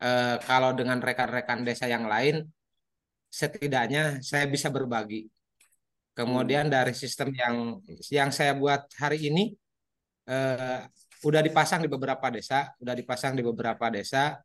eh, 0.00 0.36
kalau 0.48 0.70
dengan 0.72 1.02
rekan-rekan 1.02 1.60
desa 1.66 1.84
yang 1.90 2.08
lain, 2.08 2.48
setidaknya 3.28 4.24
saya 4.24 4.48
bisa 4.48 4.72
berbagi. 4.72 5.28
Hmm. 5.28 6.24
Kemudian 6.24 6.72
dari 6.72 6.96
sistem 6.96 7.28
yang 7.36 7.84
yang 8.08 8.30
saya 8.32 8.56
buat 8.56 8.88
hari 8.96 9.28
ini 9.28 9.52
eh, 10.24 10.80
udah 11.28 11.42
dipasang 11.44 11.84
di 11.84 11.90
beberapa 11.90 12.32
desa, 12.32 12.72
udah 12.80 12.94
dipasang 12.96 13.36
di 13.36 13.42
beberapa 13.44 13.92
desa. 13.92 14.40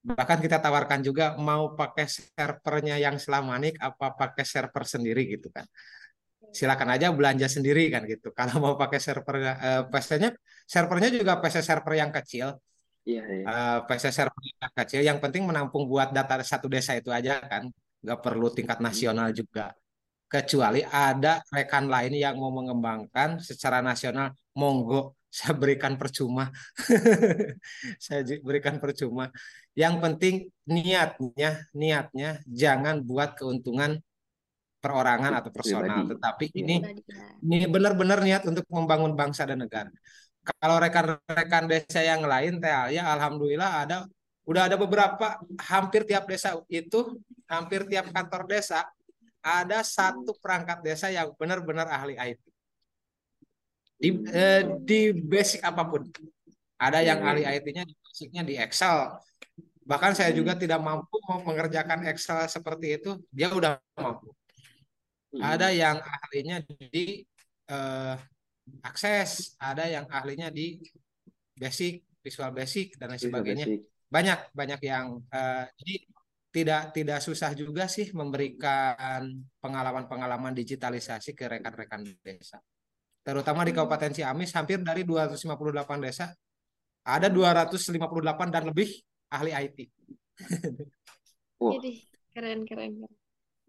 Bahkan 0.00 0.38
kita 0.44 0.56
tawarkan 0.64 1.00
juga 1.04 1.36
mau 1.36 1.76
pakai 1.76 2.06
servernya 2.08 2.96
yang 3.04 3.16
Selamanik 3.20 3.76
apa 3.78 4.16
pakai 4.16 4.44
server 4.48 4.84
sendiri 4.88 5.22
gitu 5.36 5.48
kan. 5.52 5.66
Silakan 6.50 6.88
aja 6.96 7.06
belanja 7.12 7.46
sendiri 7.46 7.92
kan 7.94 8.02
gitu. 8.08 8.32
Kalau 8.38 8.54
mau 8.64 8.74
pakai 8.80 8.98
server 8.98 9.34
eh, 9.44 9.82
PC-nya, 9.92 10.28
servernya 10.64 11.08
juga 11.12 11.32
PC 11.42 11.56
server 11.62 11.94
yang 12.00 12.10
kecil, 12.16 12.48
Iya, 13.08 13.22
iya. 13.32 13.44
eh, 13.48 13.78
PC 13.88 14.04
server 14.18 14.42
yang 14.62 14.74
kecil. 14.80 15.00
Yang 15.08 15.18
penting 15.24 15.42
menampung 15.50 15.84
buat 15.92 16.08
data 16.16 16.34
satu 16.52 16.66
desa 16.72 16.92
itu 17.00 17.10
aja 17.12 17.32
kan. 17.50 17.62
Nggak 18.04 18.18
perlu 18.24 18.46
tingkat 18.56 18.78
Hmm. 18.80 18.86
nasional 18.88 19.28
juga. 19.36 19.62
Kecuali 20.30 20.80
ada 20.86 21.42
rekan 21.54 21.84
lain 21.94 22.12
yang 22.24 22.34
mau 22.40 22.52
mengembangkan 22.54 23.42
secara 23.42 23.78
nasional, 23.82 24.30
monggo 24.56 25.18
saya 25.30 25.54
berikan 25.54 25.94
percuma. 25.94 26.50
Saya 28.04 28.26
berikan 28.42 28.82
percuma. 28.82 29.30
Yang 29.78 29.94
penting 30.02 30.34
niatnya, 30.66 31.70
niatnya 31.70 32.42
jangan 32.50 32.98
buat 33.06 33.38
keuntungan 33.38 34.02
perorangan 34.82 35.38
atau 35.38 35.50
personal, 35.54 36.02
tetapi 36.08 36.50
Iya. 36.50 36.58
ini 36.64 36.76
ini 37.46 37.66
benar-benar 37.70 38.18
niat 38.26 38.42
untuk 38.48 38.66
membangun 38.66 39.14
bangsa 39.14 39.46
dan 39.46 39.62
negara. 39.62 39.92
Kalau 40.58 40.80
rekan-rekan 40.80 41.68
desa 41.68 42.00
yang 42.00 42.26
lain, 42.26 42.58
teh 42.58 42.72
ya 42.96 43.12
alhamdulillah 43.12 43.86
ada 43.86 43.96
udah 44.48 44.66
ada 44.66 44.74
beberapa 44.80 45.38
hampir 45.68 46.08
tiap 46.08 46.26
desa 46.26 46.58
itu 46.66 47.22
hampir 47.46 47.86
tiap 47.86 48.10
kantor 48.10 48.50
desa 48.50 48.88
ada 49.44 49.84
satu 49.86 50.34
perangkat 50.42 50.82
desa 50.82 51.06
yang 51.12 51.30
benar-benar 51.38 51.86
ahli 51.86 52.18
IT 52.18 52.49
di 54.00 54.08
eh, 54.32 54.62
di 54.80 55.12
basic 55.12 55.60
apa 55.60 55.82
pun. 55.84 56.08
Ada 56.80 57.04
yang 57.04 57.20
iya, 57.20 57.28
ahli 57.28 57.42
iya. 57.44 57.60
IT-nya 57.60 57.84
di 57.84 57.92
basicnya 58.00 58.42
di 58.42 58.54
Excel. 58.56 59.12
Bahkan 59.84 60.12
saya 60.16 60.32
juga 60.32 60.56
Hmm. 60.56 60.62
tidak 60.64 60.80
mampu 60.80 61.16
mau 61.28 61.44
mengerjakan 61.44 62.08
Excel 62.08 62.48
seperti 62.48 62.96
itu, 62.96 63.10
dia 63.28 63.52
udah 63.52 63.76
mampu. 64.00 64.32
Ada 65.36 65.68
Hmm. 65.70 65.76
yang 65.76 65.96
ahlinya 66.00 66.56
di 66.64 67.22
eh, 67.70 68.16
akses, 68.82 69.54
ada 69.62 69.86
yang 69.86 70.08
ahlinya 70.10 70.50
di 70.50 70.80
basic, 71.54 72.02
visual 72.24 72.50
basic 72.50 72.98
dan 72.98 73.14
lain 73.14 73.22
sebagainya. 73.22 73.66
Banyak 74.10 74.50
banyak 74.56 74.80
yang 74.82 75.22
eh, 75.30 75.64
jadi 75.78 75.94
tidak 76.50 76.82
tidak 76.90 77.18
susah 77.22 77.54
juga 77.54 77.86
sih 77.86 78.10
memberikan 78.10 79.22
pengalaman-pengalaman 79.62 80.50
digitalisasi 80.50 81.30
ke 81.38 81.46
rekan-rekan 81.46 82.02
desa. 82.26 82.58
Terutama 83.26 83.62
di 83.68 83.72
Hmm. 83.72 83.76
Kabupaten 83.76 84.12
Ciamis 84.16 84.50
hampir 84.56 84.78
dari 84.80 85.02
258 85.04 85.98
desa 86.00 86.26
ada 87.04 87.28
258 87.28 88.48
dan 88.54 88.64
lebih 88.70 88.88
ahli 89.32 89.52
IT. 89.54 89.78
Jadi 91.70 91.90
keren, 92.34 92.60
keren. 92.68 92.92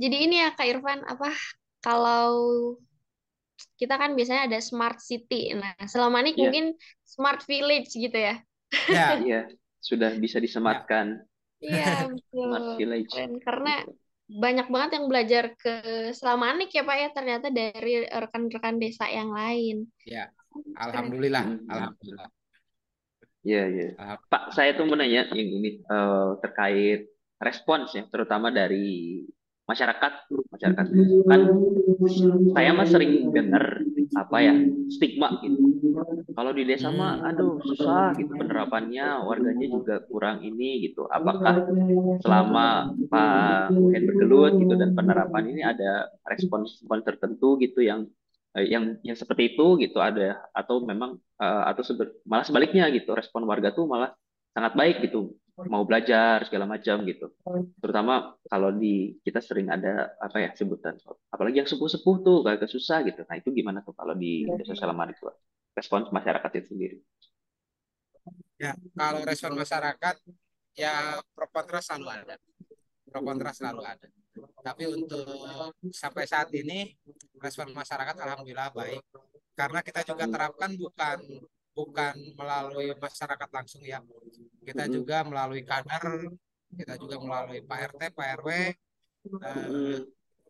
Jadi 0.02 0.18
ini 0.26 0.36
ya 0.42 0.50
Kak 0.58 0.68
Irfan, 0.68 1.02
apa 1.06 1.30
kalau 1.86 2.34
kita 3.80 3.96
kan 4.02 4.12
biasanya 4.18 4.42
ada 4.50 4.60
smart 4.62 4.98
city. 5.02 5.54
Nah, 5.58 5.74
selama 5.86 6.22
ini 6.24 6.32
iya, 6.36 6.50
mungkin 6.50 6.66
smart 7.06 7.42
village 7.50 7.92
gitu 7.94 8.18
ya. 8.18 8.36
Ya, 8.96 9.06
iya. 9.26 9.38
Sudah 9.88 10.10
bisa 10.24 10.38
disematkan 10.46 11.08
Iya, 11.62 11.84
smart 12.42 12.66
betul. 12.66 12.76
village. 12.78 13.14
Keren. 13.14 13.32
Karena 13.46 13.72
Gitu. 13.78 13.92
Banyak 14.40 14.68
banget 14.72 14.92
yang 15.00 15.06
belajar 15.12 15.44
ke 15.60 15.74
Selamanik 16.16 16.72
ya 16.72 16.88
Pak 16.88 16.98
ya, 16.98 17.10
ternyata 17.12 17.48
dari 17.52 18.08
rekan-rekan 18.08 18.80
desa 18.80 19.12
yang 19.12 19.36
lain. 19.36 19.92
ya. 20.08 20.32
Alhamdulillah, 20.76 21.64
alhamdulillah, 21.72 22.28
Iya, 23.48 23.64
iya. 23.72 23.88
alhamdulillah. 23.96 24.28
Pak, 24.28 24.44
saya 24.52 24.76
tuh 24.76 24.84
mau 24.84 25.00
nanya 25.00 25.32
yang 25.32 25.48
ini 25.48 25.80
eh, 25.80 26.30
terkait 26.44 27.08
respons 27.40 27.96
ya, 27.96 28.04
terutama 28.12 28.52
dari 28.52 29.24
masyarakat. 29.64 30.14
Masyarakat 30.28 30.86
kan 31.26 31.42
saya 32.52 32.72
mah 32.76 32.88
sering 32.88 33.32
dengar 33.32 33.80
apa 34.12 34.38
ya 34.44 34.54
stigma 34.92 35.40
gitu. 35.40 35.72
Kalau 36.36 36.52
di 36.52 36.64
desa 36.68 36.92
mah, 36.92 37.24
aduh 37.24 37.60
susah 37.64 38.16
gitu 38.20 38.36
penerapannya, 38.36 39.24
warganya 39.24 39.68
juga 39.72 39.96
kurang 40.08 40.44
ini 40.44 40.88
gitu. 40.88 41.08
Apakah 41.08 41.68
selama 42.20 42.92
Pak 43.08 43.72
Hen 43.72 44.04
bergelut 44.08 44.60
gitu 44.60 44.74
dan 44.76 44.92
penerapan 44.96 45.44
ini 45.52 45.62
ada 45.64 46.12
respons-respons 46.28 47.04
tertentu 47.08 47.56
gitu 47.60 47.80
yang 47.84 48.08
eh, 48.60 48.68
yang 48.68 49.00
yang 49.04 49.16
seperti 49.16 49.56
itu 49.56 49.80
gitu 49.80 50.04
ada 50.04 50.44
atau 50.52 50.84
memang 50.84 51.16
eh, 51.40 51.64
atau 51.72 51.84
malah 52.28 52.44
sebaliknya 52.44 52.92
gitu 52.92 53.16
respon 53.16 53.48
warga 53.48 53.72
tuh 53.72 53.88
malah 53.88 54.12
sangat 54.52 54.76
baik 54.76 55.08
gitu 55.08 55.36
mau 55.68 55.84
belajar 55.84 56.48
segala 56.48 56.66
macam 56.66 57.04
gitu. 57.06 57.32
Terutama 57.78 58.36
kalau 58.48 58.72
di 58.74 59.20
kita 59.22 59.44
sering 59.44 59.68
ada 59.68 60.16
apa 60.18 60.40
ya 60.40 60.50
sebutan, 60.56 60.98
apalagi 61.30 61.62
yang 61.62 61.70
sepuh-sepuh 61.70 62.16
tuh 62.24 62.38
agak 62.48 62.72
susah 62.72 63.04
gitu. 63.04 63.22
Nah 63.28 63.36
itu 63.38 63.52
gimana 63.52 63.84
tuh 63.84 63.94
kalau 63.94 64.16
di 64.16 64.48
desa 64.58 64.74
Salaman 64.74 65.12
itu 65.12 65.28
respons 65.76 66.10
masyarakat 66.10 66.52
itu 66.62 66.68
sendiri? 66.76 66.98
Ya, 68.62 68.78
kalau 68.94 69.26
respon 69.26 69.58
masyarakat 69.58 70.16
ya 70.78 71.18
pro 71.34 71.50
kontra 71.50 71.82
selalu 71.82 72.08
ada. 72.10 72.36
Pro 73.10 73.20
kontra 73.26 73.52
selalu 73.52 73.82
ada. 73.84 74.08
Tapi 74.62 74.84
untuk 74.88 75.26
sampai 75.92 76.24
saat 76.24 76.48
ini 76.56 76.96
respon 77.42 77.74
masyarakat 77.74 78.16
alhamdulillah 78.16 78.72
baik. 78.72 79.04
Karena 79.52 79.84
kita 79.84 80.08
juga 80.08 80.26
terapkan 80.30 80.72
bukan 80.80 81.18
bukan 81.82 82.14
melalui 82.38 82.94
masyarakat 82.94 83.50
langsung 83.50 83.82
ya. 83.82 83.98
Kita 84.62 84.86
juga 84.86 85.26
melalui 85.26 85.66
kader, 85.66 86.30
kita 86.78 86.94
juga 87.02 87.18
melalui 87.18 87.66
Pak 87.66 87.80
RT, 87.98 88.02
Pak 88.14 88.28
RW. 88.38 88.50
Eh, 89.26 90.00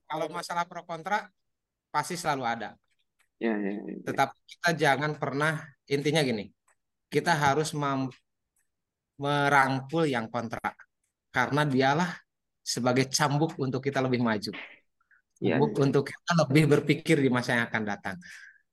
kalau 0.08 0.28
masalah 0.28 0.68
pro 0.68 0.84
kontra 0.84 1.32
pasti 1.88 2.20
selalu 2.20 2.44
ada. 2.44 2.70
Ya, 3.40 3.56
ya, 3.56 3.72
ya. 3.80 3.96
Tetapi 4.06 4.36
kita 4.46 4.70
jangan 4.76 5.12
pernah 5.16 5.64
intinya 5.88 6.22
gini, 6.22 6.52
kita 7.08 7.32
harus 7.32 7.72
merangkul 9.18 10.04
yang 10.06 10.28
kontra 10.28 10.76
karena 11.32 11.64
dialah 11.66 12.12
sebagai 12.62 13.10
cambuk 13.10 13.58
untuk 13.58 13.82
kita 13.82 14.04
lebih 14.04 14.22
maju, 14.22 14.52
Ya, 15.42 15.58
ya. 15.58 15.58
untuk 15.58 16.06
kita 16.06 16.32
lebih 16.46 16.70
berpikir 16.70 17.18
di 17.18 17.34
masa 17.34 17.58
yang 17.58 17.66
akan 17.66 17.84
datang. 17.88 18.18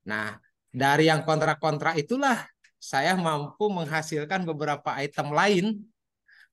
Nah, 0.05 0.37
dari 0.73 1.09
yang 1.09 1.25
kontra-kontra 1.25 1.97
itulah 1.97 2.45
saya 2.79 3.19
mampu 3.19 3.67
menghasilkan 3.73 4.47
beberapa 4.47 4.95
item 5.03 5.35
lain, 5.35 5.67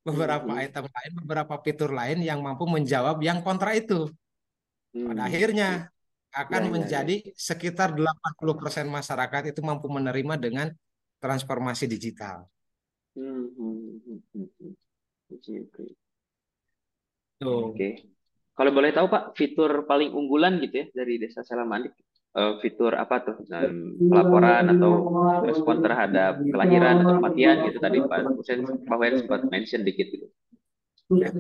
beberapa 0.02 0.50
Mhm. 0.50 0.64
item 0.66 0.86
lain, 0.90 1.12
beberapa 1.22 1.56
fitur 1.62 1.92
lain 1.94 2.20
yang 2.26 2.42
mampu 2.42 2.66
menjawab 2.66 3.22
yang 3.22 3.42
kontra 3.46 3.78
itu. 3.78 4.10
Pada 4.96 5.22
Hmm. 5.22 5.28
akhirnya 5.28 5.70
akan 6.36 6.64
Ya, 6.64 6.66
ya, 6.66 6.66
ya. 6.66 6.74
menjadi 6.74 7.16
sekitar 7.36 7.94
80% 7.96 8.88
masyarakat 8.92 9.56
itu 9.56 9.62
mampu 9.64 9.88
menerima 9.88 10.36
dengan 10.40 10.68
transformasi 11.20 11.86
digital. 11.88 12.48
Hmm, 13.16 13.48
hmm, 13.56 14.00
hmm, 14.04 14.20
hmm, 14.34 14.48
hmm. 14.60 14.74
Oke. 15.36 15.54
Oke. 17.44 17.90
Kalau 18.56 18.72
boleh 18.72 18.92
tahu 18.96 19.08
Pak, 19.12 19.36
fitur 19.36 19.84
paling 19.84 20.16
unggulan 20.16 20.60
gitu 20.64 20.76
ya 20.84 20.86
dari 20.96 21.20
Desa 21.20 21.44
Selamanik, 21.44 21.92
eh, 22.36 22.54
fitur 22.60 22.94
apa 22.96 23.16
tuh? 23.24 23.38
Dan 23.48 23.96
pelaporan 23.98 24.76
atau 24.76 24.94
respon 25.48 25.80
terhadap 25.80 26.44
kelahiran 26.44 27.02
atau 27.04 27.14
kematian 27.24 27.56
gitu 27.72 27.78
tadi 27.80 27.98
Pak 28.04 28.20
Hussein, 28.36 28.62
Pak 28.64 28.98
Wen 29.00 29.14
sempat 29.24 29.42
mention 29.48 29.82
dikit 29.88 30.08
gitu. 30.12 30.28
Ya. 31.16 31.32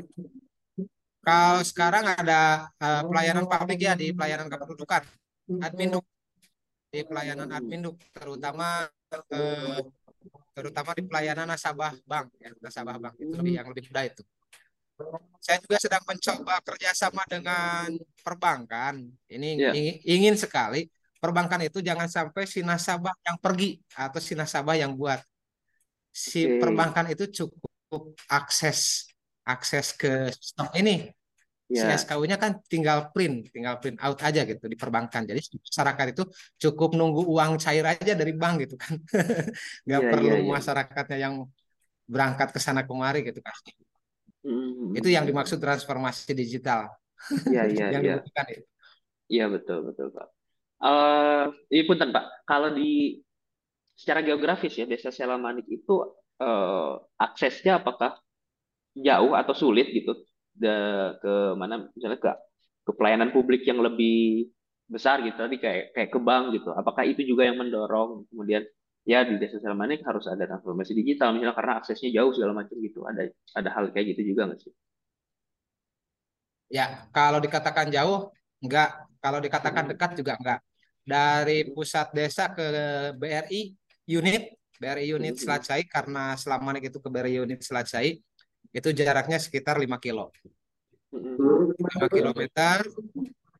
Kalau 1.25 1.59
sekarang 1.65 2.05
ada 2.05 2.69
eh, 2.79 3.01
pelayanan 3.05 3.45
publik 3.49 3.81
ya 3.81 3.93
di 3.97 4.13
pelayanan 4.13 4.47
kependudukan, 4.47 5.03
admin 5.61 5.97
duk 5.97 6.05
di 6.93 7.01
pelayanan 7.03 7.49
admin 7.51 7.91
duk, 7.91 7.97
terutama 8.15 8.87
eh, 9.33 9.79
terutama 10.55 10.95
di 10.95 11.03
pelayanan 11.03 11.51
nasabah 11.51 11.91
bank 12.07 12.31
ya 12.39 12.49
nasabah 12.63 12.95
bank 12.95 13.15
itu 13.19 13.33
lebih 13.35 13.53
yang 13.59 13.67
lebih 13.67 13.83
mudah 13.91 14.05
itu. 14.07 14.23
Saya 15.45 15.57
juga 15.61 15.77
sedang 15.77 16.03
mencoba 16.09 16.53
kerjasama 16.65 17.21
dengan 17.29 17.87
perbankan. 18.25 18.95
Ini 19.29 19.49
Ya. 19.61 19.71
ingin, 19.75 19.95
ingin 20.03 20.35
sekali 20.39 20.89
perbankan 21.21 21.61
itu 21.67 21.79
jangan 21.85 22.09
sampai 22.09 22.43
si 22.49 22.65
nasabah 22.65 23.13
yang 23.27 23.37
pergi 23.37 23.77
atau 23.93 24.19
si 24.21 24.33
nasabah 24.33 24.75
yang 24.79 24.97
buat. 24.97 25.19
Si 26.15 26.47
Oke. 26.47 26.59
perbankan 26.61 27.05
itu 27.13 27.23
cukup 27.43 28.15
akses 28.31 29.09
akses 29.45 29.93
ke 29.93 30.31
sistem 30.33 30.67
ini. 30.79 30.95
Si 31.69 31.81
Ya. 31.81 31.97
SKU-nya 31.97 32.37
kan 32.37 32.61
tinggal 32.69 33.09
print, 33.13 33.49
tinggal 33.49 33.75
print 33.81 33.97
out 34.05 34.17
aja 34.21 34.41
gitu 34.45 34.63
di 34.69 34.77
perbankan. 34.77 35.25
Jadi 35.29 35.41
masyarakat 35.65 36.05
itu 36.13 36.23
cukup 36.61 36.89
nunggu 36.93 37.21
uang 37.25 37.57
cair 37.57 37.85
aja 37.85 38.13
dari 38.13 38.33
bank 38.37 38.55
gitu 38.69 38.75
kan. 38.77 38.93
Nggak 39.85 40.01
Ya, 40.05 40.09
perlu 40.13 40.29
ya, 40.29 40.37
ya. 40.45 40.53
masyarakatnya 40.55 41.17
yang 41.25 41.35
berangkat 42.05 42.49
ke 42.55 42.59
sana 42.61 42.81
kemari 42.85 43.19
gitu 43.27 43.41
kan. 43.41 43.55
Hmm, 44.45 44.95
Itu 44.97 45.07
yang 45.15 45.25
dimaksud 45.29 45.59
transformasi 45.65 46.31
digital 46.41 46.81
Ya, 47.45 47.65
ya, 47.67 47.91
yang 47.93 48.01
ya. 48.01 48.05
dibutuhkan 48.05 48.45
itu. 48.55 48.65
Iya 49.33 49.43
betul 49.53 49.77
betul 49.87 50.07
Pak. 50.15 50.27
Eh, 50.85 51.43
ini 51.73 51.83
punten 51.89 52.09
Pak, 52.15 52.25
kalau 52.49 52.69
di 52.77 52.83
secara 53.95 54.19
geografis 54.25 54.73
ya 54.75 54.85
Desa 54.87 55.09
Selamanik 55.11 55.65
itu 55.71 55.93
eh, 56.43 56.91
aksesnya 57.19 57.79
apakah 57.79 58.19
jauh 58.95 59.33
atau 59.35 59.53
sulit 59.55 59.87
gitu 59.91 60.11
da- 60.55 61.15
ke 61.21 61.33
mana 61.59 61.75
misalnya 61.95 62.19
ke 62.21 62.31
ke 62.87 62.91
pelayanan 62.97 63.31
publik 63.35 63.63
yang 63.67 63.79
lebih 63.83 64.47
besar 64.89 65.21
gitu 65.25 65.37
tadi 65.39 65.57
kayak 65.59 65.83
kayak 65.95 66.09
ke 66.13 66.19
bank 66.21 66.45
gitu. 66.57 66.69
Apakah 66.75 67.03
itu 67.07 67.21
juga 67.25 67.43
yang 67.49 67.57
mendorong 67.61 68.27
kemudian 68.31 68.63
ya 69.05 69.21
di 69.21 69.37
Desa 69.37 69.61
Selamanik 69.61 70.01
harus 70.01 70.25
ada 70.25 70.49
transformasi 70.49 70.97
digital 70.97 71.37
misalnya 71.37 71.53
karena 71.53 71.73
aksesnya 71.77 72.09
jauh 72.09 72.33
segala 72.33 72.65
macam 72.65 72.75
gitu. 72.81 73.05
Ada 73.05 73.29
ada 73.53 73.69
hal 73.71 73.93
kayak 73.93 74.17
gitu 74.17 74.33
juga 74.33 74.49
nggak 74.49 74.59
sih? 74.65 74.73
Ya, 76.73 77.05
kalau 77.13 77.37
dikatakan 77.37 77.93
jauh, 77.93 78.33
enggak. 78.59 79.05
Kalau 79.21 79.39
dikatakan 79.39 79.93
dekat 79.93 80.17
juga 80.17 80.33
enggak. 80.41 80.59
Dari 81.05 81.69
pusat 81.69 82.09
desa 82.17 82.49
ke 82.49 82.65
BRI 83.13 83.77
unit, 84.09 84.57
BRI 84.81 85.13
unit 85.13 85.37
Selat 85.37 85.61
Sai, 85.61 85.85
karena 85.85 86.33
selama 86.33 86.73
ini 86.73 86.89
itu 86.89 86.97
ke 86.97 87.09
BRI 87.13 87.45
unit 87.45 87.61
Selat 87.61 87.85
Sai, 87.85 88.17
itu 88.73 88.89
jaraknya 88.89 89.37
sekitar 89.37 89.77
5 89.77 90.01
kilo. 90.01 90.33
5 91.13 92.09
kilometer. 92.09 92.89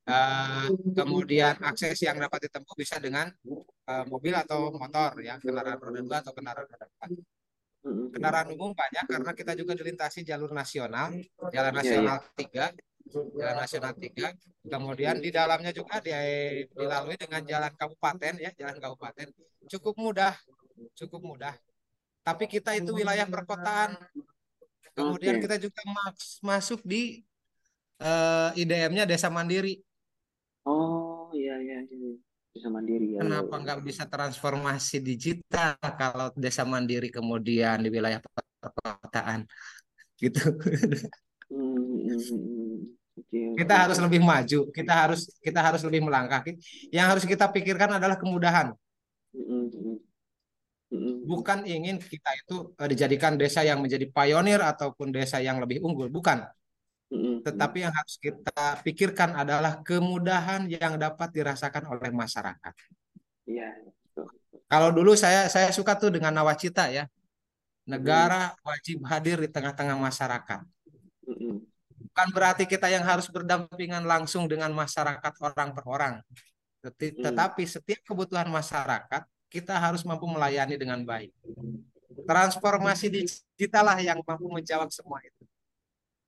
Eh, 0.05 0.69
kemudian 0.93 1.57
akses 1.65 1.97
yang 2.05 2.21
dapat 2.21 2.45
ditempuh 2.45 2.77
bisa 2.77 3.01
dengan 3.01 3.25
eh, 3.89 4.05
mobil 4.05 4.37
atau 4.37 4.69
motor 4.69 5.17
ya, 5.17 5.41
kendaraan 5.41 5.81
roda 5.81 6.01
dua 6.05 6.17
atau 6.21 6.33
kendaraan 6.33 6.69
roda 6.69 6.85
empat. 6.85 7.09
Kendaraan 7.85 8.49
umum 8.53 8.73
banyak 8.73 9.05
karena 9.05 9.31
kita 9.33 9.53
juga 9.53 9.77
dilintasi 9.77 10.25
jalur 10.25 10.49
nasional, 10.53 11.13
jalan 11.53 11.73
Iya, 11.73 11.77
nasional 11.81 12.17
3, 12.33 12.65
jalan 13.13 13.57
nasional 13.61 13.93
3. 13.93 14.33
Kemudian 14.65 15.21
di 15.21 15.29
dalamnya 15.29 15.69
juga 15.69 16.01
di- 16.01 16.65
dilalui 16.65 17.13
dengan 17.13 17.45
jalan 17.45 17.73
kabupaten 17.77 18.33
ya, 18.41 18.49
jalan 18.57 18.77
kabupaten. 18.81 19.29
Cukup 19.69 20.01
mudah, 20.01 20.33
cukup 20.97 21.21
mudah. 21.21 21.53
Tapi 22.25 22.49
kita 22.49 22.73
itu 22.73 22.89
wilayah 22.89 23.29
perkotaan. 23.29 23.93
Kemudian 24.97 25.37
Oke. 25.37 25.45
kita 25.45 25.61
juga 25.61 25.81
mas- 25.85 26.41
masuk 26.41 26.81
di 26.81 27.21
eh, 28.01 28.49
IDM-nya 28.65 29.05
Desa 29.05 29.29
Mandiri. 29.29 29.84
Oh 30.65 31.29
iya 31.37 31.55
iya 31.61 31.77
iya. 31.85 32.11
Bisa 32.55 32.67
mandiri 32.71 33.05
ya. 33.13 33.19
ya, 33.19 33.21
Kenapa 33.21 33.53
ya. 33.55 33.61
nggak 33.63 33.79
bisa 33.83 34.03
transformasi 34.07 34.95
digital 35.03 35.75
kalau 35.99 36.31
Desa 36.33 36.63
Mandiri 36.63 37.11
kemudian 37.11 37.83
di 37.83 37.89
wilayah 37.91 38.19
perkotaan 38.23 39.43
gitu. 40.17 40.41
Hmm, 41.51 41.77
hmm, 42.09 42.19
hmm, 43.29 43.53
Kita 43.59 43.73
harus 43.85 43.97
lebih 44.01 44.19
maju, 44.23 44.59
kita 44.73 44.93
harus 44.95 45.21
kita 45.39 45.59
harus 45.61 45.81
lebih 45.87 46.01
melangkah. 46.03 46.41
Yang 46.89 47.05
harus 47.11 47.23
kita 47.27 47.45
pikirkan 47.51 47.99
adalah 47.99 48.17
kemudahan, 48.17 48.73
Hmm, 49.35 49.67
hmm, 50.91 51.27
bukan 51.27 51.67
ingin 51.67 51.99
kita 51.99 52.29
itu 52.39 52.55
eh, 52.79 52.87
dijadikan 52.91 53.33
desa 53.35 53.61
yang 53.67 53.79
menjadi 53.83 54.05
pionir 54.07 54.59
ataupun 54.63 55.11
desa 55.11 55.37
yang 55.43 55.57
lebih 55.63 55.83
unggul, 55.83 56.07
bukan. 56.07 56.47
Tetapi 57.45 57.77
yang 57.85 57.93
harus 57.93 58.15
kita 58.17 58.81
pikirkan 58.81 59.37
adalah 59.37 59.79
kemudahan 59.85 60.67
yang 60.67 60.97
dapat 60.99 61.31
dirasakan 61.31 61.89
oleh 61.91 62.11
masyarakat. 62.11 62.73
Iya. 63.45 63.69
Kalau 64.65 64.89
dulu 64.89 65.13
saya 65.13 65.45
saya 65.45 65.69
suka 65.69 65.93
tuh 65.93 66.09
dengan 66.09 66.33
nawacita 66.33 66.89
ya, 66.89 67.05
negara 67.85 68.57
wajib 68.65 69.05
hadir 69.05 69.37
di 69.37 69.49
tengah-tengah 69.49 69.97
masyarakat. 69.97 70.65
Bukan 72.15 72.27
berarti 72.33 72.63
kita 72.65 72.89
yang 72.89 73.05
harus 73.05 73.29
berdampingan 73.29 74.07
langsung 74.07 74.49
dengan 74.49 74.73
masyarakat 74.73 75.33
orang 75.43 75.69
per 75.75 75.85
orang. 75.85 76.13
Hmm. 76.81 77.21
Tetapi 77.21 77.63
setiap 77.65 78.01
kebutuhan 78.05 78.49
masyarakat 78.49 79.25
kita 79.49 79.73
harus 79.77 80.01
mampu 80.01 80.25
melayani 80.25 80.75
dengan 80.75 81.01
baik. 81.05 81.31
Transformasi 82.25 83.11
digital 83.11 83.85
lah 83.85 83.99
yang 84.01 84.19
mampu 84.25 84.49
menjawab 84.49 84.89
semua 84.89 85.21
itu. 85.21 85.43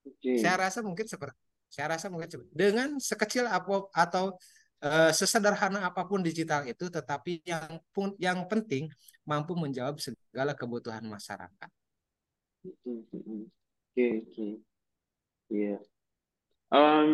Oke. 0.08 0.40
Saya 0.40 0.56
rasa 0.68 0.80
mungkin 0.80 1.06
seperti 1.08 1.36
saya 1.68 2.00
rasa 2.00 2.08
mungkin 2.08 2.32
seperti 2.32 2.52
dengan 2.56 2.96
sekecil 2.96 3.44
apa 3.44 3.92
atau 3.92 4.40
eh, 4.80 5.12
sesederhana 5.12 5.92
apa 5.92 6.08
pun 6.08 6.24
digital 6.24 6.64
itu, 6.64 6.88
tetapi 6.88 7.44
yang 7.44 7.80
pun 7.92 8.16
yang 8.16 8.48
penting 8.48 8.88
mampu 9.28 9.52
menjawab 9.54 10.00
segala 10.00 10.56
kebutuhan 10.56 11.04
masyarakat. 11.04 11.70
Hmm, 12.64 13.04
hmm. 13.12 13.44
Oke, 13.92 14.06
oke. 14.24 14.48
Iya. 15.52 15.76
Em, 16.72 17.12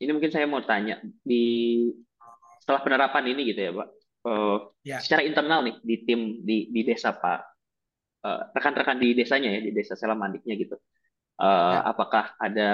ini 0.00 0.10
mungkin 0.12 0.32
saya 0.32 0.48
mau 0.48 0.64
tanya 0.64 1.00
di 1.24 1.88
setelah 2.60 2.80
penerapan 2.84 3.32
ini 3.32 3.52
gitu 3.52 3.60
ya, 3.60 3.72
Pak. 3.72 3.88
Eh, 4.22 4.58
Ya. 4.82 4.98
secara 5.02 5.22
internal 5.26 5.66
nih 5.66 5.76
di 5.82 5.96
tim 6.04 6.20
di 6.44 6.70
di 6.70 6.80
desa 6.86 7.16
Pak 7.16 7.40
rekan-rekan 8.54 9.02
di 9.02 9.18
desanya 9.18 9.50
ya 9.50 9.58
di 9.58 9.74
desa 9.74 9.98
Selamandiknya 9.98 10.54
gitu. 10.54 10.78
Uh, 11.42 11.74
ya. 11.74 11.80
Apakah 11.90 12.24
ada 12.38 12.70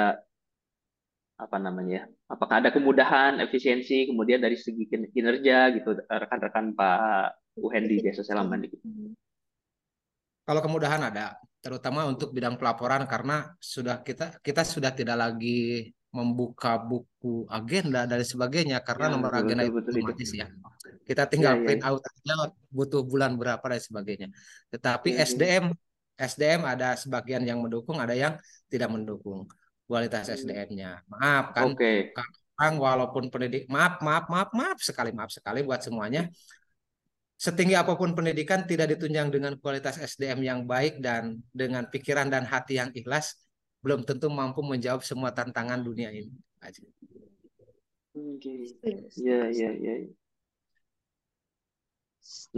apa 1.40 1.56
namanya? 1.56 2.04
Apakah 2.28 2.60
ada 2.60 2.68
kemudahan, 2.68 3.40
efisiensi, 3.40 4.04
kemudian 4.04 4.44
dari 4.44 4.60
segi 4.60 4.84
kinerja 4.84 5.72
gitu 5.72 5.96
rekan-rekan 6.04 6.76
Pak 6.76 7.56
Uhen 7.64 7.88
di 7.88 8.04
desa 8.04 8.20
Selamandik? 8.20 8.76
Kalau 10.44 10.60
kemudahan 10.60 11.00
ada, 11.08 11.40
terutama 11.64 12.04
untuk 12.04 12.36
bidang 12.36 12.60
pelaporan 12.60 13.08
karena 13.08 13.56
sudah 13.56 14.04
kita 14.04 14.36
kita 14.44 14.60
sudah 14.68 14.92
tidak 14.92 15.16
lagi 15.16 15.88
membuka 16.08 16.80
buku 16.80 17.44
agenda 17.52 18.08
dan 18.08 18.24
sebagainya 18.24 18.80
karena 18.80 19.08
ya, 19.08 19.12
nomor 19.12 19.32
betul, 19.32 19.44
agenda 19.44 19.62
betul, 19.68 19.76
itu 19.80 19.88
otomatis 19.92 20.30
ya. 20.32 20.46
Kita 21.04 21.22
tinggal 21.28 21.54
ya, 21.56 21.62
print 21.64 21.82
ya. 21.84 21.88
out 21.88 22.02
aja 22.04 22.34
butuh 22.68 23.02
bulan 23.04 23.36
berapa 23.36 23.64
dan 23.64 23.80
sebagainya. 23.80 24.28
Tetapi 24.72 25.16
ya, 25.16 25.24
SDM 25.24 25.72
SDM 26.18 26.66
ada 26.66 26.98
sebagian 26.98 27.46
yang 27.46 27.62
mendukung, 27.62 28.02
ada 28.02 28.12
yang 28.12 28.34
tidak 28.66 28.90
mendukung 28.90 29.46
kualitas 29.86 30.26
SDM-nya. 30.26 31.06
Maaf 31.06 31.54
kan, 31.54 31.72
okay. 31.72 32.10
Kang, 32.58 32.74
walaupun 32.82 33.30
pendidik, 33.30 33.70
maaf, 33.70 34.02
maaf, 34.02 34.26
maaf, 34.26 34.50
maaf 34.50 34.78
sekali, 34.82 35.14
maaf 35.14 35.30
sekali 35.30 35.62
buat 35.62 35.78
semuanya. 35.78 36.26
Setinggi 37.38 37.78
apa 37.78 37.94
pun 37.94 38.18
pendidikan 38.18 38.66
tidak 38.66 38.98
ditunjang 38.98 39.30
dengan 39.30 39.54
kualitas 39.62 39.94
SDM 39.94 40.42
yang 40.42 40.60
baik 40.66 40.98
dan 40.98 41.38
dengan 41.54 41.86
pikiran 41.86 42.26
dan 42.26 42.42
hati 42.42 42.82
yang 42.82 42.90
ikhlas, 42.90 43.38
belum 43.78 44.02
tentu 44.02 44.26
mampu 44.26 44.58
menjawab 44.66 45.06
semua 45.06 45.30
tantangan 45.30 45.78
dunia 45.78 46.10
ini. 46.10 46.34
Oke. 48.10 48.74
Ya, 49.22 49.46
ya, 49.54 49.70
ya. 49.70 49.94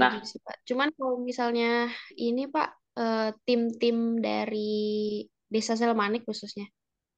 Nah, 0.00 0.24
cuman 0.64 0.88
kalau 0.96 1.20
misalnya 1.20 1.92
ini 2.16 2.48
Pak 2.48 2.79
eh, 3.00 3.30
tim-tim 3.48 4.20
dari 4.20 5.24
Desa 5.48 5.74
Selmanik 5.74 6.28
khususnya. 6.28 6.68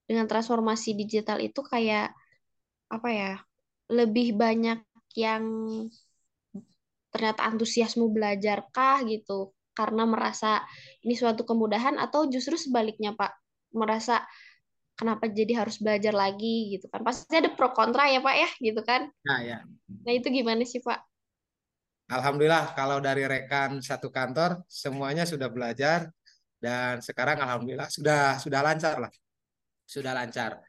Dengan 0.07 0.30
transformasi 0.30 0.95
digital 0.95 1.43
itu 1.43 1.61
kayak 1.61 2.14
apa 2.89 3.09
ya? 3.11 3.33
Lebih 3.91 4.39
banyak 4.39 4.78
yang 5.18 5.45
ternyata 7.12 7.45
antusiasme 7.45 8.09
belajar 8.09 8.64
kah 8.72 9.05
gitu 9.05 9.53
karena 9.76 10.09
merasa 10.09 10.64
ini 11.05 11.12
suatu 11.12 11.45
kemudahan 11.45 12.01
atau 12.01 12.30
justru 12.30 12.57
sebaliknya 12.57 13.12
Pak? 13.12 13.33
Merasa 13.76 14.24
kenapa 14.97 15.28
jadi 15.28 15.64
harus 15.64 15.80
belajar 15.80 16.14
lagi 16.16 16.78
gitu 16.78 16.89
kan? 16.89 17.05
Pasti 17.05 17.37
ada 17.37 17.53
pro 17.53 17.72
kontra 17.72 18.09
ya 18.09 18.20
pak 18.20 18.37
ya 18.37 18.51
gitu 18.61 18.80
kan? 18.85 19.09
Nah 19.24 19.41
ya. 19.41 19.59
Nah 19.89 20.12
itu 20.12 20.28
gimana 20.28 20.62
sih 20.68 20.80
pak 20.85 21.11
Alhamdulillah 22.12 22.76
kalau 22.76 23.00
dari 23.00 23.24
rekan 23.24 23.80
satu 23.80 24.12
kantor 24.12 24.60
semuanya 24.68 25.24
sudah 25.24 25.48
belajar 25.48 26.12
dan 26.60 27.00
sekarang 27.00 27.40
alhamdulillah 27.40 27.88
sudah 27.88 28.36
sudah 28.36 28.60
lancar 28.60 28.96
lah 29.00 29.12
sudah 29.88 30.12
lancar 30.12 30.60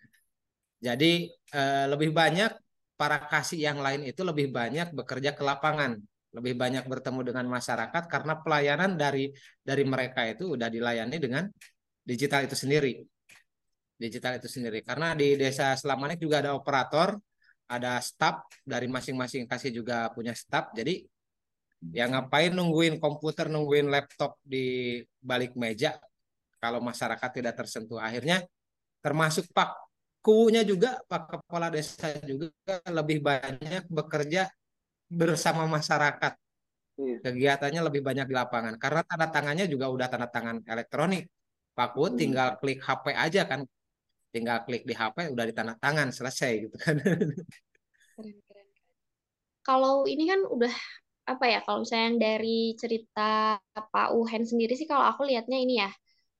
jadi 0.79 1.11
eh, 1.29 1.85
lebih 1.91 2.15
banyak 2.15 2.51
para 2.95 3.27
kasih 3.27 3.59
yang 3.59 3.83
lain 3.83 4.07
itu 4.07 4.23
lebih 4.23 4.47
banyak 4.55 4.95
bekerja 4.95 5.35
ke 5.35 5.43
lapangan 5.43 5.99
lebih 6.33 6.57
banyak 6.57 6.83
bertemu 6.89 7.21
dengan 7.29 7.45
masyarakat 7.45 8.03
karena 8.09 8.33
pelayanan 8.41 8.97
dari 8.97 9.29
dari 9.61 9.83
mereka 9.85 10.25
itu 10.25 10.57
udah 10.57 10.65
dilayani 10.65 11.17
dengan 11.21 11.45
digital 12.01 12.49
itu 12.49 12.57
sendiri. 12.57 13.05
Digital 13.93 14.41
itu 14.41 14.49
sendiri. 14.49 14.81
Karena 14.81 15.13
di 15.13 15.37
Desa 15.37 15.77
Selamanik 15.77 16.17
juga 16.17 16.41
ada 16.41 16.57
operator, 16.57 17.15
ada 17.69 18.01
staff 18.01 18.49
dari 18.65 18.89
masing-masing 18.89 19.45
kasih 19.45 19.71
juga 19.71 20.09
punya 20.11 20.33
staff. 20.33 20.73
Jadi 20.73 21.05
yang 21.91 22.15
ngapain 22.15 22.55
nungguin 22.55 23.01
komputer, 23.03 23.51
nungguin 23.51 23.91
laptop 23.91 24.39
di 24.39 25.01
balik 25.19 25.57
meja 25.59 25.99
kalau 26.63 26.79
masyarakat 26.79 27.29
tidak 27.35 27.59
tersentuh. 27.59 27.99
Akhirnya 27.99 28.45
termasuk 29.03 29.51
Pak 29.51 29.75
Kunya 30.23 30.63
juga, 30.63 31.03
Pak 31.03 31.43
Kepala 31.43 31.67
Desa 31.67 32.15
juga 32.23 32.79
lebih 32.87 33.19
banyak 33.19 33.91
bekerja 33.91 34.47
bersama 35.11 35.67
masyarakat. 35.67 36.39
Iya. 36.95 37.17
Kegiatannya 37.19 37.81
lebih 37.83 37.99
banyak 38.05 38.31
di 38.31 38.35
lapangan 38.37 38.79
karena 38.79 39.01
tanda 39.03 39.27
tangannya 39.27 39.65
juga 39.67 39.91
udah 39.91 40.07
tanda 40.07 40.31
tangan 40.31 40.63
elektronik. 40.63 41.27
Pak 41.73 41.97
Kuat 41.97 42.15
hmm. 42.15 42.21
tinggal 42.21 42.49
klik 42.63 42.79
HP 42.79 43.11
aja 43.11 43.43
kan. 43.43 43.67
Tinggal 44.31 44.63
klik 44.63 44.87
di 44.87 44.95
HP 44.95 45.35
udah 45.35 45.45
di 45.45 45.53
tanda 45.53 45.75
tangan 45.75 46.15
selesai 46.15 46.51
gitu 46.69 46.75
kan. 46.79 46.95
Keren, 48.13 48.37
keren. 48.47 48.67
Kalau 49.65 50.07
ini 50.07 50.23
kan 50.29 50.39
udah 50.47 50.71
apa 51.23 51.45
ya 51.47 51.59
kalau 51.63 51.83
misalnya 51.83 52.05
yang 52.11 52.19
dari 52.19 52.59
cerita 52.75 53.55
Pak 53.71 54.09
Uhen 54.11 54.43
sendiri 54.43 54.75
sih 54.75 54.87
kalau 54.87 55.07
aku 55.07 55.23
lihatnya 55.23 55.55
ini 55.55 55.79
ya 55.79 55.89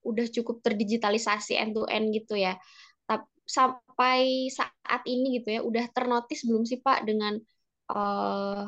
udah 0.03 0.27
cukup 0.27 0.59
terdigitalisasi 0.59 1.55
end 1.55 1.73
to 1.75 1.87
end 1.87 2.11
gitu 2.11 2.35
ya. 2.35 2.59
Sampai 3.43 4.47
saat 4.47 5.03
ini 5.03 5.39
gitu 5.39 5.51
ya 5.51 5.61
udah 5.67 5.85
ternotis 5.91 6.47
belum 6.47 6.63
sih 6.63 6.79
Pak 6.79 7.03
dengan 7.03 7.35
uh, 7.91 8.63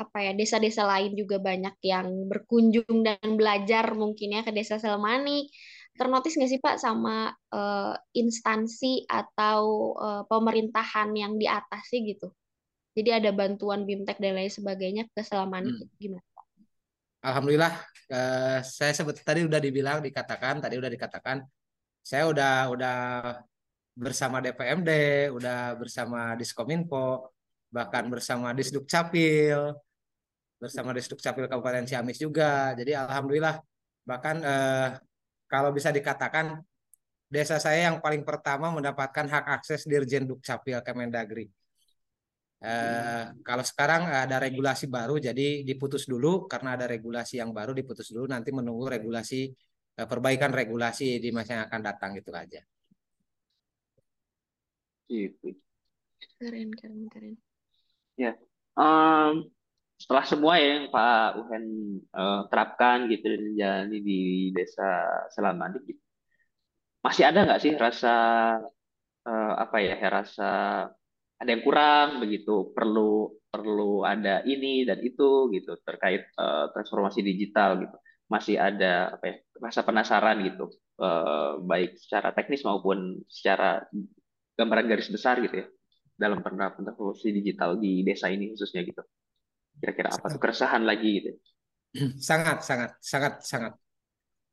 apa 0.00 0.18
ya 0.24 0.32
desa-desa 0.34 0.82
lain 0.88 1.12
juga 1.14 1.36
banyak 1.38 1.76
yang 1.84 2.08
berkunjung 2.26 3.06
dan 3.06 3.38
belajar 3.38 3.92
mungkin 3.94 4.34
ya 4.34 4.42
ke 4.42 4.50
desa 4.50 4.82
Selmani. 4.82 5.46
Ternotis 5.94 6.34
nggak 6.38 6.50
sih 6.50 6.60
Pak 6.62 6.76
sama 6.80 7.30
uh, 7.54 7.94
instansi 8.16 9.04
atau 9.06 9.94
uh, 9.98 10.22
pemerintahan 10.26 11.10
yang 11.14 11.36
di 11.38 11.46
atas 11.46 11.86
sih 11.90 12.02
gitu? 12.06 12.34
Jadi 12.94 13.10
ada 13.14 13.30
bantuan 13.30 13.86
BIMTEK 13.86 14.18
dan 14.18 14.34
lain 14.34 14.50
sebagainya 14.50 15.06
ke 15.10 15.22
Selmani 15.22 15.70
hmm. 15.70 15.96
gimana? 15.98 16.26
Alhamdulillah 17.20 17.72
uh, 18.10 18.58
saya 18.64 18.92
sebut 18.96 19.20
tadi 19.20 19.44
udah 19.44 19.60
dibilang 19.60 20.00
dikatakan 20.00 20.58
tadi 20.64 20.80
udah 20.80 20.88
dikatakan 20.88 21.44
saya 22.00 22.24
udah 22.32 22.72
udah 22.72 22.96
bersama 23.92 24.40
DPMD, 24.40 24.90
udah 25.36 25.76
bersama 25.76 26.32
Diskominfo, 26.32 27.28
bahkan 27.68 28.08
bersama 28.08 28.56
Disduk 28.56 28.88
Capil, 28.88 29.76
bersama 30.56 30.96
Disduk 30.96 31.20
Capil 31.20 31.44
Kabupaten 31.44 31.84
Ciamis 31.84 32.16
juga. 32.16 32.72
Jadi 32.72 32.96
alhamdulillah 32.96 33.60
bahkan 34.08 34.40
eh, 34.40 34.88
kalau 35.44 35.70
bisa 35.76 35.92
dikatakan 35.92 36.56
desa 37.28 37.60
saya 37.60 37.92
yang 37.92 38.00
paling 38.00 38.24
pertama 38.24 38.72
mendapatkan 38.72 39.26
hak 39.28 39.44
akses 39.60 39.84
Dirjen 39.84 40.24
Dukcapil 40.24 40.80
Kemendagri. 40.80 41.52
Eh, 42.60 43.24
kalau 43.40 43.64
sekarang 43.64 44.12
ada 44.12 44.36
regulasi 44.36 44.84
baru, 44.84 45.16
jadi 45.16 45.64
diputus 45.64 46.04
dulu 46.04 46.44
karena 46.44 46.76
ada 46.76 46.84
regulasi 46.84 47.40
yang 47.40 47.56
baru 47.56 47.72
diputus 47.72 48.12
dulu. 48.12 48.28
Nanti 48.28 48.52
menunggu 48.52 48.84
regulasi 48.84 49.48
eh, 49.96 50.06
perbaikan 50.06 50.52
regulasi 50.52 51.16
di 51.24 51.32
masa 51.32 51.56
yang 51.56 51.64
akan 51.72 51.80
datang 51.80 52.12
itu 52.20 52.28
aja. 52.36 52.60
Gitu. 55.08 55.56
Keren, 56.36 56.68
keren, 56.76 57.08
keren. 57.08 57.34
Ya, 58.20 58.36
um, 58.76 59.48
setelah 59.96 60.24
semua 60.28 60.60
ya 60.60 60.84
yang 60.84 60.92
Pak 60.92 61.40
Uhen 61.40 61.64
uh, 62.12 62.44
terapkan 62.52 63.08
gitu 63.08 63.24
dan 63.24 63.44
jalani 63.56 63.98
di 64.04 64.20
desa 64.52 65.08
Selamanik 65.32 65.80
gitu. 65.88 66.02
Masih 67.00 67.24
ada 67.24 67.48
nggak 67.48 67.60
sih 67.64 67.72
rasa 67.72 68.14
uh, 69.24 69.52
apa 69.56 69.76
ya, 69.80 69.96
ya 69.96 70.08
rasa 70.12 70.50
ada 71.40 71.50
yang 71.50 71.64
kurang 71.64 72.20
begitu 72.20 72.70
perlu 72.76 73.32
perlu 73.50 74.04
ada 74.06 74.44
ini 74.46 74.84
dan 74.86 75.00
itu 75.02 75.50
gitu 75.50 75.74
terkait 75.82 76.28
uh, 76.38 76.70
transformasi 76.70 77.24
digital 77.24 77.80
gitu 77.80 77.96
masih 78.30 78.60
ada 78.60 79.16
apa 79.18 79.24
ya 79.26 79.36
rasa 79.58 79.80
penasaran 79.82 80.38
gitu 80.46 80.70
uh, 81.02 81.58
baik 81.64 81.98
secara 81.98 82.30
teknis 82.30 82.62
maupun 82.62 83.18
secara 83.26 83.82
gambaran 84.54 84.86
garis 84.86 85.10
besar 85.10 85.42
gitu 85.42 85.64
ya 85.64 85.66
dalam 86.14 86.44
penerapan 86.44 86.86
transformasi 86.86 87.34
digital 87.34 87.80
di 87.80 88.04
desa 88.06 88.30
ini 88.30 88.54
khususnya 88.54 88.86
gitu 88.86 89.02
Kira-kira 89.80 90.12
apa 90.12 90.26
tuh 90.28 90.40
keresahan 90.40 90.84
lagi 90.84 91.10
gitu? 91.22 91.30
Sangat, 92.28 92.62
sangat, 92.62 92.90
sangat, 93.02 93.42
sangat, 93.42 93.74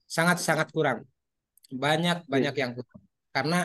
sangat, 0.10 0.38
sangat 0.42 0.68
kurang. 0.74 1.06
Banyak, 1.70 2.26
iya. 2.26 2.30
banyak 2.32 2.56
yang 2.58 2.72
kurang. 2.74 3.02
Karena 3.30 3.60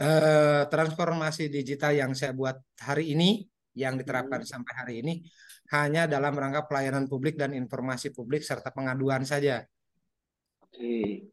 eh, 0.00 0.62
transformasi 0.68 1.48
digital 1.48 1.92
yang 1.96 2.12
saya 2.12 2.32
buat 2.36 2.56
hari 2.80 3.16
ini, 3.16 3.44
yang 3.76 3.96
diterapkan 4.00 4.44
hmm. 4.44 4.48
sampai 4.48 4.72
hari 4.76 4.94
ini, 5.04 5.14
hanya 5.72 6.06
dalam 6.06 6.32
rangka 6.32 6.64
pelayanan 6.68 7.10
publik 7.10 7.34
dan 7.34 7.52
informasi 7.52 8.14
publik 8.14 8.44
serta 8.46 8.70
pengaduan 8.70 9.26
saja. 9.26 9.64
Oke. 10.62 11.32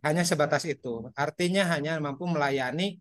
Hanya 0.00 0.24
sebatas 0.24 0.64
itu. 0.64 1.12
Artinya 1.12 1.68
hanya 1.76 2.00
mampu 2.00 2.24
melayani 2.24 2.98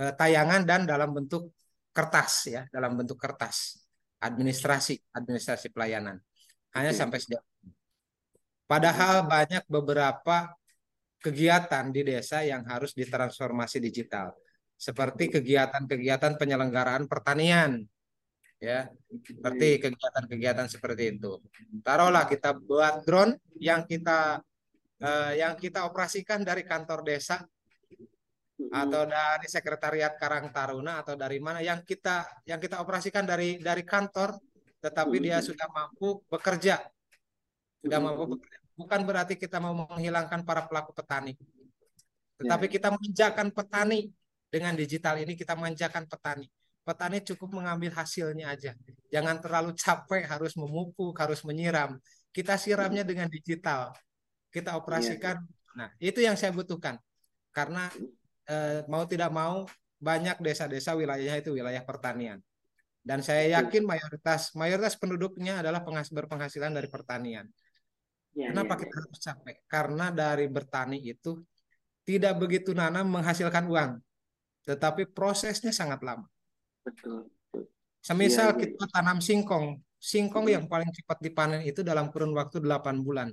eh, 0.00 0.12
tayangan 0.16 0.62
dan 0.64 0.88
dalam 0.88 1.12
bentuk 1.12 1.52
kertas 1.94 2.32
ya, 2.50 2.62
dalam 2.72 2.98
bentuk 2.98 3.20
kertas 3.20 3.84
administrasi 4.24 4.96
administrasi 5.12 5.68
pelayanan 5.68 6.16
hanya 6.72 6.96
sampai 6.96 7.20
sejauh. 7.20 7.44
Padahal 8.64 9.28
banyak 9.28 9.68
beberapa 9.68 10.56
kegiatan 11.20 11.92
di 11.92 12.02
desa 12.02 12.40
yang 12.40 12.64
harus 12.64 12.96
ditransformasi 12.96 13.78
digital 13.78 14.32
seperti 14.84 15.32
kegiatan-kegiatan 15.32 16.36
penyelenggaraan 16.36 17.08
pertanian 17.08 17.88
ya. 18.60 18.88
Seperti 19.08 19.80
kegiatan-kegiatan 19.80 20.68
seperti 20.68 21.16
itu. 21.16 21.40
Taruhlah 21.80 22.28
kita 22.28 22.52
buat 22.52 23.00
drone 23.08 23.40
yang 23.56 23.88
kita 23.88 24.44
uh, 25.00 25.32
yang 25.32 25.56
kita 25.56 25.88
operasikan 25.88 26.44
dari 26.44 26.68
kantor 26.68 27.00
desa 27.00 27.40
atau 28.54 29.02
dari 29.08 29.46
sekretariat 29.50 30.14
Karang 30.14 30.52
Taruna 30.52 31.02
atau 31.02 31.18
dari 31.18 31.42
mana 31.42 31.58
yang 31.58 31.82
kita 31.82 32.44
yang 32.46 32.60
kita 32.60 32.78
operasikan 32.84 33.26
dari 33.26 33.58
dari 33.58 33.82
kantor 33.82 34.36
tetapi 34.84 35.16
dia 35.16 35.40
sudah 35.40 35.64
mampu 35.72 36.20
bekerja. 36.28 36.84
Sudah 37.80 37.98
mampu 38.04 38.36
bekerja. 38.36 38.60
Bukan 38.74 39.00
berarti 39.06 39.34
kita 39.40 39.62
mau 39.62 39.72
menghilangkan 39.72 40.44
para 40.44 40.66
pelaku 40.68 40.92
petani. 40.92 41.32
Tetapi 42.36 42.66
ya. 42.68 42.72
kita 42.76 42.88
menjakan 42.90 43.48
petani 43.54 44.10
dengan 44.54 44.78
digital 44.78 45.18
ini 45.18 45.34
kita 45.34 45.58
manjakan 45.58 46.06
petani 46.06 46.46
petani 46.86 47.18
cukup 47.26 47.58
mengambil 47.58 47.90
hasilnya 47.90 48.54
aja 48.54 48.70
jangan 49.10 49.42
terlalu 49.42 49.74
capek 49.74 50.30
harus 50.30 50.54
memupuk 50.54 51.18
harus 51.18 51.42
menyiram 51.42 51.98
kita 52.30 52.54
siramnya 52.54 53.02
dengan 53.02 53.26
digital 53.26 53.90
kita 54.54 54.78
operasikan 54.78 55.42
ya. 55.42 55.50
nah 55.74 55.88
itu 55.98 56.22
yang 56.22 56.38
saya 56.38 56.54
butuhkan 56.54 57.02
karena 57.50 57.90
eh, 58.46 58.86
mau 58.86 59.02
tidak 59.10 59.34
mau 59.34 59.66
banyak 60.04 60.36
desa-desa 60.44 60.92
wilayahnya 60.92 61.40
itu 61.40 61.56
wilayah 61.56 61.80
pertanian. 61.80 62.38
Dan 63.04 63.20
saya 63.20 63.60
yakin 63.60 63.84
mayoritas 63.84 64.52
mayoritas 64.56 64.96
penduduknya 64.96 65.60
adalah 65.60 65.84
penghas 65.84 66.08
berpenghasilan 66.12 66.72
dari 66.72 66.88
pertanian. 66.88 67.48
Ya, 68.32 68.50
Kenapa 68.50 68.76
ya, 68.76 68.78
kita 68.84 68.94
ya. 68.96 69.00
harus 69.00 69.20
capek? 69.20 69.56
Karena 69.68 70.06
dari 70.10 70.46
bertani 70.48 70.98
itu 71.00 71.40
tidak 72.04 72.36
begitu 72.40 72.72
nanam 72.76 73.08
menghasilkan 73.08 73.64
uang, 73.68 73.92
tetapi 74.64 75.08
prosesnya 75.12 75.70
sangat 75.70 76.00
lama. 76.00 76.26
Betul. 76.84 77.28
Semisal 78.04 78.52
ya, 78.52 78.54
ya. 78.56 78.60
kita 78.68 78.84
tanam 78.92 79.18
singkong, 79.24 79.80
singkong 79.96 80.44
hmm. 80.48 80.54
yang 80.60 80.64
paling 80.68 80.92
cepat 80.92 81.18
dipanen 81.24 81.64
itu 81.64 81.80
dalam 81.80 82.12
kurun 82.12 82.36
waktu 82.36 82.60
8 82.60 83.00
bulan. 83.00 83.32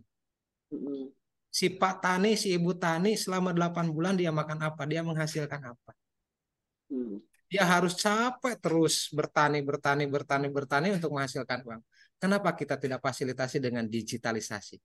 Si 1.51 1.67
Pak 1.67 1.99
Tani, 1.99 2.39
si 2.39 2.55
Ibu 2.55 2.79
Tani 2.79 3.19
selama 3.19 3.51
8 3.51 3.91
bulan 3.91 4.15
dia 4.15 4.31
makan 4.31 4.63
apa? 4.63 4.87
Dia 4.87 5.03
menghasilkan 5.03 5.75
apa? 5.75 5.91
Hmm. 6.87 7.19
Dia 7.51 7.67
harus 7.67 7.99
capek 7.99 8.55
terus 8.63 9.11
bertani, 9.11 9.59
bertani, 9.59 10.07
bertani, 10.07 10.47
bertani 10.47 10.95
untuk 10.95 11.11
menghasilkan 11.11 11.67
uang. 11.67 11.83
Kenapa 12.15 12.55
kita 12.55 12.79
tidak 12.79 13.03
fasilitasi 13.03 13.59
dengan 13.59 13.83
digitalisasi? 13.83 14.79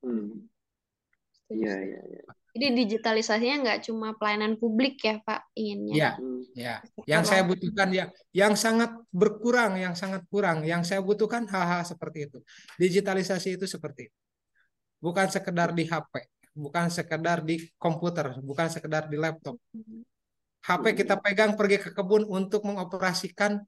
Hmm. 0.00 0.48
Iya, 1.50 1.74
iya, 1.82 2.00
iya. 2.06 2.22
Jadi 2.50 2.66
digitalisasinya 2.82 3.56
nggak 3.62 3.80
cuma 3.86 4.14
pelayanan 4.18 4.58
publik 4.58 4.98
ya 5.02 5.22
Pak 5.22 5.54
inginnya. 5.54 5.94
Iya, 5.94 6.10
hmm. 6.18 6.42
ya. 6.54 6.74
Yang 7.06 7.24
saya 7.30 7.42
butuhkan 7.46 7.88
ya, 7.94 8.04
yang 8.34 8.54
sangat 8.58 8.90
berkurang, 9.14 9.78
yang 9.78 9.94
sangat 9.94 10.26
kurang. 10.30 10.66
Yang 10.66 10.82
saya 10.90 11.00
butuhkan 11.02 11.46
hal-hal 11.46 11.86
seperti 11.86 12.26
itu. 12.26 12.38
Digitalisasi 12.74 13.54
itu 13.54 13.66
seperti 13.70 14.10
itu 14.10 14.18
bukan 15.00 15.26
sekedar 15.32 15.72
di 15.72 15.88
HP, 15.88 16.28
bukan 16.52 16.86
sekedar 16.92 17.42
di 17.42 17.56
komputer, 17.80 18.36
bukan 18.44 18.68
sekedar 18.68 19.08
di 19.08 19.16
laptop. 19.16 19.56
HP 20.60 20.84
kita 20.92 21.16
pegang 21.16 21.56
pergi 21.56 21.80
ke 21.80 21.90
kebun 21.96 22.28
untuk 22.28 22.68
mengoperasikan 22.68 23.64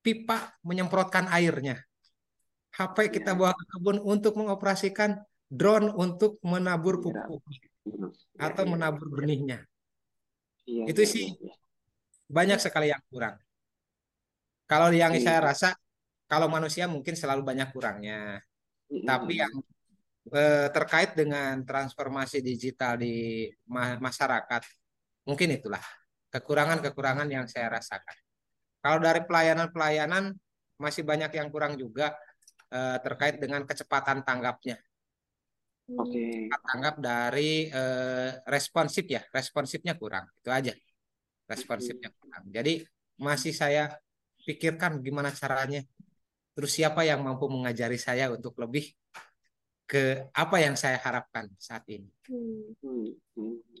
pipa 0.00 0.54
menyemprotkan 0.62 1.26
airnya. 1.34 1.82
HP 2.70 3.10
kita 3.10 3.34
bawa 3.34 3.58
ke 3.58 3.64
kebun 3.74 3.98
untuk 4.06 4.38
mengoperasikan 4.38 5.18
drone 5.48 5.90
untuk 5.96 6.38
menabur 6.44 7.00
iya. 7.00 7.24
pupuk 7.24 7.42
atau 8.36 8.62
iya. 8.64 8.70
menabur 8.70 9.06
benihnya. 9.08 9.64
Iya, 10.68 10.84
Itu 10.92 11.02
sih 11.08 11.32
banyak 12.28 12.60
sekali 12.60 12.92
yang 12.92 13.00
kurang. 13.08 13.40
Kalau 14.68 14.92
yang 14.92 15.16
saya 15.16 15.40
rasa, 15.40 15.72
kalau 16.28 16.52
manusia 16.52 16.84
mungkin 16.84 17.16
selalu 17.16 17.40
banyak 17.40 17.72
kurangnya. 17.72 18.44
Tapi 18.88 19.40
yang 19.40 19.52
Eh, 20.28 20.68
terkait 20.76 21.16
dengan 21.16 21.64
transformasi 21.64 22.44
digital 22.44 23.00
di 23.00 23.48
masyarakat. 23.96 24.60
Mungkin 25.24 25.56
itulah 25.56 25.80
kekurangan-kekurangan 26.28 27.28
yang 27.32 27.48
saya 27.48 27.72
rasakan. 27.72 28.16
Kalau 28.84 29.00
dari 29.00 29.24
pelayanan-pelayanan 29.24 30.36
masih 30.76 31.00
banyak 31.08 31.32
yang 31.32 31.48
kurang 31.48 31.80
juga 31.80 32.12
eh, 32.68 33.00
terkait 33.00 33.40
dengan 33.40 33.64
kecepatan 33.64 34.20
tanggapnya. 34.20 34.76
Oke. 35.96 36.12
Okay. 36.12 36.36
Tanggap 36.52 37.00
dari 37.00 37.72
eh, 37.72 38.30
responsif 38.44 39.08
ya, 39.08 39.24
responsifnya 39.32 39.96
kurang. 39.96 40.28
Itu 40.36 40.52
aja. 40.52 40.76
Responsifnya 41.48 42.12
kurang. 42.12 42.44
Jadi 42.52 42.84
masih 43.16 43.56
saya 43.56 43.96
pikirkan 44.44 45.00
gimana 45.00 45.32
caranya. 45.32 45.80
Terus 46.52 46.74
siapa 46.76 47.06
yang 47.08 47.24
mampu 47.24 47.48
mengajari 47.48 47.96
saya 47.96 48.28
untuk 48.28 48.58
lebih 48.60 48.92
ke 49.88 50.28
apa 50.36 50.60
yang 50.60 50.76
saya 50.76 51.00
harapkan 51.00 51.48
saat 51.56 51.88
ini. 51.88 52.12
Hmm. 52.28 52.76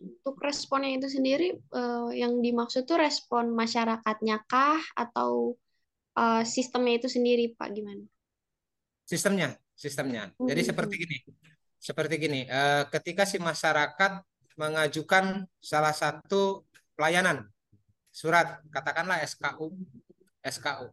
Untuk 0.00 0.40
responnya 0.40 0.96
itu 0.96 1.12
sendiri, 1.12 1.60
uh, 1.76 2.08
yang 2.16 2.40
dimaksud 2.40 2.88
tuh 2.88 2.96
respon 2.96 3.52
masyarakatnya 3.52 4.40
kah 4.48 4.80
atau 4.96 5.60
uh, 6.16 6.40
sistemnya 6.48 6.96
itu 6.96 7.12
sendiri, 7.12 7.52
Pak? 7.52 7.68
Gimana? 7.76 8.08
Sistemnya, 9.04 9.52
sistemnya. 9.76 10.32
Hmm. 10.40 10.48
Jadi 10.48 10.60
seperti 10.64 10.94
gini, 10.96 11.16
seperti 11.78 12.14
gini. 12.18 12.40
Uh, 12.50 12.84
ketika 12.90 13.22
si 13.24 13.38
masyarakat 13.38 14.22
mengajukan 14.58 15.46
salah 15.62 15.94
satu 15.94 16.66
pelayanan 16.98 17.46
surat, 18.10 18.58
katakanlah 18.74 19.22
SKU, 19.22 19.70
SKU. 20.42 20.90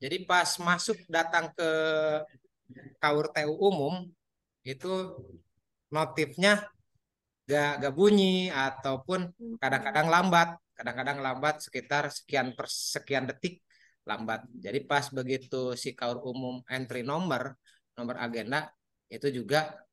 Jadi 0.00 0.24
pas 0.24 0.48
masuk 0.60 0.96
datang 1.08 1.52
ke 1.52 1.70
KURTU 3.00 3.52
umum 3.60 4.08
itu 4.64 4.92
notifnya 5.92 6.64
gak, 7.44 7.84
gak 7.84 7.94
bunyi 7.94 8.48
ataupun 8.48 9.28
kadang-kadang 9.60 10.08
lambat 10.08 10.48
kadang-kadang 10.74 11.18
lambat 11.22 11.62
sekitar 11.62 12.10
sekian 12.10 12.56
per 12.56 12.66
sekian 12.66 13.28
detik 13.28 13.62
lambat 14.08 14.48
jadi 14.58 14.82
pas 14.88 15.06
begitu 15.12 15.76
si 15.78 15.94
kaur 15.94 16.24
umum 16.24 16.64
entry 16.66 17.06
nomor 17.06 17.54
nomor 17.94 18.16
agenda 18.18 18.72
itu 19.12 19.30
juga 19.30 19.83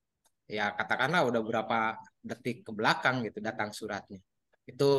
ya 0.52 0.76
katakanlah 0.76 1.24
udah 1.32 1.42
berapa 1.42 1.80
detik 2.20 2.68
ke 2.68 2.72
belakang 2.76 3.24
gitu 3.24 3.40
datang 3.40 3.72
suratnya 3.72 4.20
itu 4.68 4.92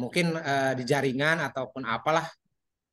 mungkin 0.00 0.40
eh, 0.40 0.72
di 0.80 0.84
jaringan 0.88 1.44
ataupun 1.44 1.84
apalah 1.84 2.24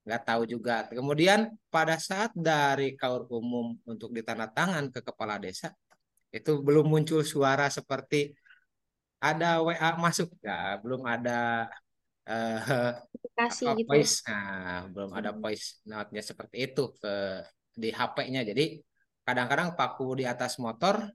nggak 0.03 0.23
tahu 0.27 0.43
juga 0.49 0.89
kemudian 0.91 1.47
pada 1.71 1.95
saat 1.95 2.35
dari 2.35 2.97
kaur 2.99 3.23
umum 3.31 3.77
untuk 3.87 4.11
ditandatangan 4.11 4.91
ke 4.91 4.99
kepala 4.99 5.39
desa 5.39 5.71
itu 6.33 6.59
belum 6.59 6.91
muncul 6.91 7.21
suara 7.23 7.71
seperti 7.71 8.33
ada 9.21 9.61
WA 9.61 9.95
masuk 10.01 10.33
ya 10.41 10.81
belum 10.81 11.05
ada 11.05 11.69
uh, 12.25 12.97
apa, 13.37 13.45
gitu. 13.53 13.85
Ya? 13.85 13.85
voice 13.85 14.15
nah 14.25 14.89
belum 14.89 15.11
ada 15.13 15.31
hmm. 15.31 15.39
voice 15.39 15.85
note-nya 15.85 16.23
seperti 16.25 16.57
itu 16.65 16.83
ke 16.97 17.13
di 17.77 17.89
HP-nya 17.93 18.41
jadi 18.41 18.81
kadang-kadang 19.21 19.77
paku 19.77 20.17
di 20.17 20.25
atas 20.25 20.57
motor 20.57 21.05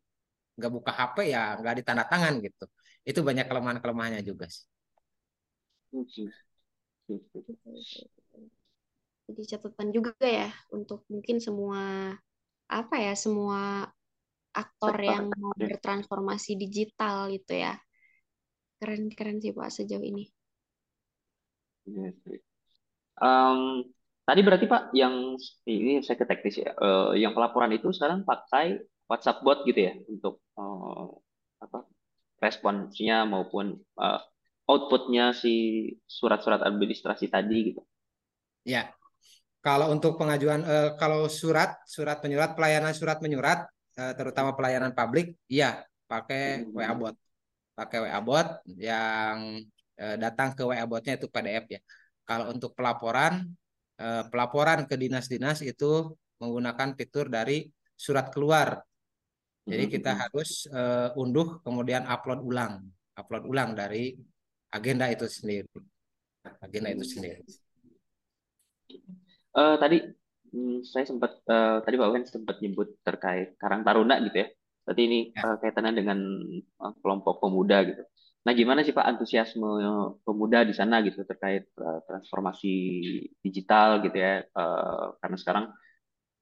nggak 0.56 0.72
buka 0.72 0.90
HP 0.92 1.16
ya 1.30 1.60
nggak 1.60 1.74
ditanda 1.84 2.04
tangan 2.08 2.34
gitu. 2.40 2.64
Itu 3.06 3.20
banyak 3.22 3.46
kelemahan 3.46 3.78
kelemahannya 3.78 4.22
juga 4.26 4.50
sih. 4.50 4.64
Jadi 9.26 9.42
catatan 9.46 9.88
juga 9.90 10.14
ya 10.22 10.50
untuk 10.74 11.02
mungkin 11.10 11.38
semua 11.42 12.14
apa 12.66 12.96
ya 12.98 13.14
semua 13.14 13.86
aktor 14.56 14.96
yang 14.98 15.30
mau 15.36 15.52
bertransformasi 15.54 16.56
digital 16.56 17.28
gitu 17.30 17.52
ya. 17.54 17.76
Keren-keren 18.80 19.40
sih 19.40 19.52
Pak 19.52 19.70
sejauh 19.72 20.02
ini. 20.02 20.24
Um, 23.16 23.86
tadi 24.26 24.40
berarti 24.42 24.66
Pak 24.68 24.92
yang 24.92 25.38
ini 25.64 26.02
saya 26.02 26.16
ke 26.18 26.26
teknis 26.26 26.60
ya, 26.60 26.74
uh, 26.76 27.12
yang 27.14 27.32
pelaporan 27.32 27.72
itu 27.72 27.88
sekarang 27.94 28.26
pakai 28.26 28.80
WhatsApp 29.06 29.42
bot 29.42 29.62
gitu 29.66 29.80
ya 29.86 29.94
untuk 30.10 30.42
uh, 30.58 31.08
apa 31.62 31.86
responsnya 32.42 33.24
maupun 33.24 33.78
uh, 33.96 34.20
outputnya 34.66 35.32
si 35.32 35.86
surat-surat 36.04 36.60
administrasi 36.62 37.30
tadi 37.30 37.72
gitu. 37.72 37.82
Ya, 38.66 38.90
kalau 39.62 39.94
untuk 39.94 40.18
pengajuan 40.18 40.66
uh, 40.66 40.90
kalau 40.98 41.30
surat 41.30 41.78
surat 41.86 42.18
penyurat 42.18 42.58
pelayanan 42.58 42.92
surat 42.92 43.22
menyurat 43.22 43.70
Eh, 43.96 44.12
terutama 44.12 44.52
pelayanan 44.52 44.92
publik, 44.92 45.40
iya 45.48 45.80
pakai 46.04 46.68
WA 46.76 46.92
bot, 46.92 47.16
pakai 47.72 47.98
WA 48.04 48.20
bot 48.20 48.48
yang 48.76 49.36
eh, 49.96 50.16
datang 50.20 50.52
ke 50.52 50.62
WA 50.68 50.84
botnya 50.84 51.16
itu 51.16 51.32
PDF 51.32 51.64
ya. 51.74 51.80
Kalau 52.28 52.52
untuk 52.52 52.76
pelaporan, 52.76 53.32
eh, 53.96 54.22
pelaporan 54.28 54.84
ke 54.84 55.00
dinas-dinas 55.00 55.64
itu 55.64 56.12
menggunakan 56.36 56.92
fitur 56.92 57.32
dari 57.32 57.64
surat 57.96 58.28
keluar. 58.28 58.84
Jadi 59.66 59.84
hmm, 59.90 59.92
kita 59.98 60.10
hmm. 60.14 60.20
harus 60.22 60.50
unduh 61.18 61.58
kemudian 61.66 62.06
upload 62.06 62.38
ulang, 62.38 62.86
upload 63.18 63.44
ulang 63.50 63.74
dari 63.74 64.14
agenda 64.70 65.10
itu 65.10 65.26
sendiri, 65.26 65.66
agenda 66.62 66.94
itu 66.94 67.04
sendiri. 67.04 67.42
Uh, 69.56 69.74
tadi 69.80 70.04
hmm, 70.52 70.84
saya 70.84 71.08
sempat 71.08 71.40
uh, 71.48 71.80
tadi 71.80 71.96
Pak 71.96 72.10
Wen 72.12 72.24
sempat 72.28 72.60
nyebut 72.60 72.92
terkait 73.00 73.56
Karang 73.56 73.82
Taruna 73.82 74.20
gitu 74.20 74.44
ya. 74.44 74.48
Berarti 74.84 75.02
ini 75.02 75.18
Ya. 75.34 75.42
uh, 75.42 75.56
kaitannya 75.58 75.96
dengan 75.96 76.18
uh, 76.78 76.94
kelompok 77.02 77.42
pemuda 77.42 77.82
gitu. 77.88 78.04
Nah, 78.46 78.54
gimana 78.54 78.86
sih 78.86 78.94
Pak 78.94 79.02
antusiasme 79.02 79.66
pemuda 80.22 80.62
di 80.62 80.70
sana 80.70 81.02
gitu 81.02 81.26
terkait 81.26 81.66
uh, 81.82 81.98
transformasi 82.06 82.70
digital 83.42 84.04
gitu 84.06 84.14
ya? 84.14 84.46
Uh, 84.54 85.18
karena 85.18 85.36
sekarang 85.40 85.64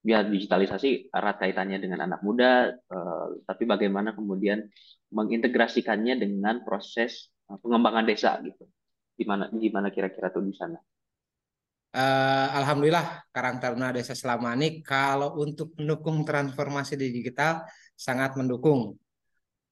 ya 0.05 0.21
digitalisasi 0.21 1.09
erat 1.09 1.41
kaitannya 1.41 1.81
dengan 1.81 2.05
anak 2.05 2.21
muda, 2.21 2.69
uh, 2.71 3.41
tapi 3.49 3.65
bagaimana 3.65 4.13
kemudian 4.13 4.69
mengintegrasikannya 5.09 6.21
dengan 6.21 6.61
proses 6.61 7.33
uh, 7.49 7.57
pengembangan 7.57 8.05
desa 8.05 8.37
gitu? 8.45 8.69
Gimana 9.17 9.49
gimana 9.49 9.89
kira-kira 9.89 10.29
tuh 10.29 10.45
di 10.45 10.53
sana? 10.53 10.77
Uh, 11.95 12.47
Alhamdulillah 12.59 13.23
Karang 13.31 13.57
Taruna 13.57 13.95
Desa 13.95 14.11
Selamanik 14.13 14.83
kalau 14.83 15.39
untuk 15.39 15.73
mendukung 15.79 16.27
transformasi 16.27 16.99
digital 16.99 17.65
sangat 17.95 18.35
mendukung. 18.35 18.99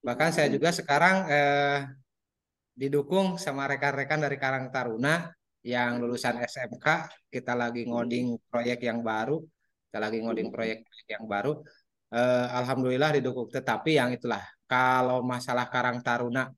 Bahkan 0.04 0.36
saya 0.36 0.52
juga 0.52 0.68
sekarang 0.68 1.16
eh, 1.32 1.80
didukung 2.76 3.40
sama 3.40 3.64
rekan-rekan 3.64 4.20
dari 4.20 4.36
Karang 4.36 4.68
Taruna 4.68 5.32
yang 5.64 5.96
lulusan 5.96 6.44
SMK. 6.44 7.08
Kita 7.32 7.56
lagi 7.56 7.88
ngoding 7.88 8.36
proyek 8.52 8.84
yang 8.84 9.00
baru, 9.00 9.40
kita 9.94 10.02
lagi 10.10 10.18
ngoding 10.26 10.50
proyek 10.50 10.90
yang 11.06 11.22
baru. 11.30 11.62
Eh, 12.10 12.46
Alhamdulillah 12.50 13.14
didukung. 13.14 13.46
Tetapi 13.46 13.94
yang 13.94 14.10
itulah 14.10 14.42
kalau 14.66 15.22
masalah 15.22 15.70
Karang 15.70 16.02
Taruna 16.02 16.50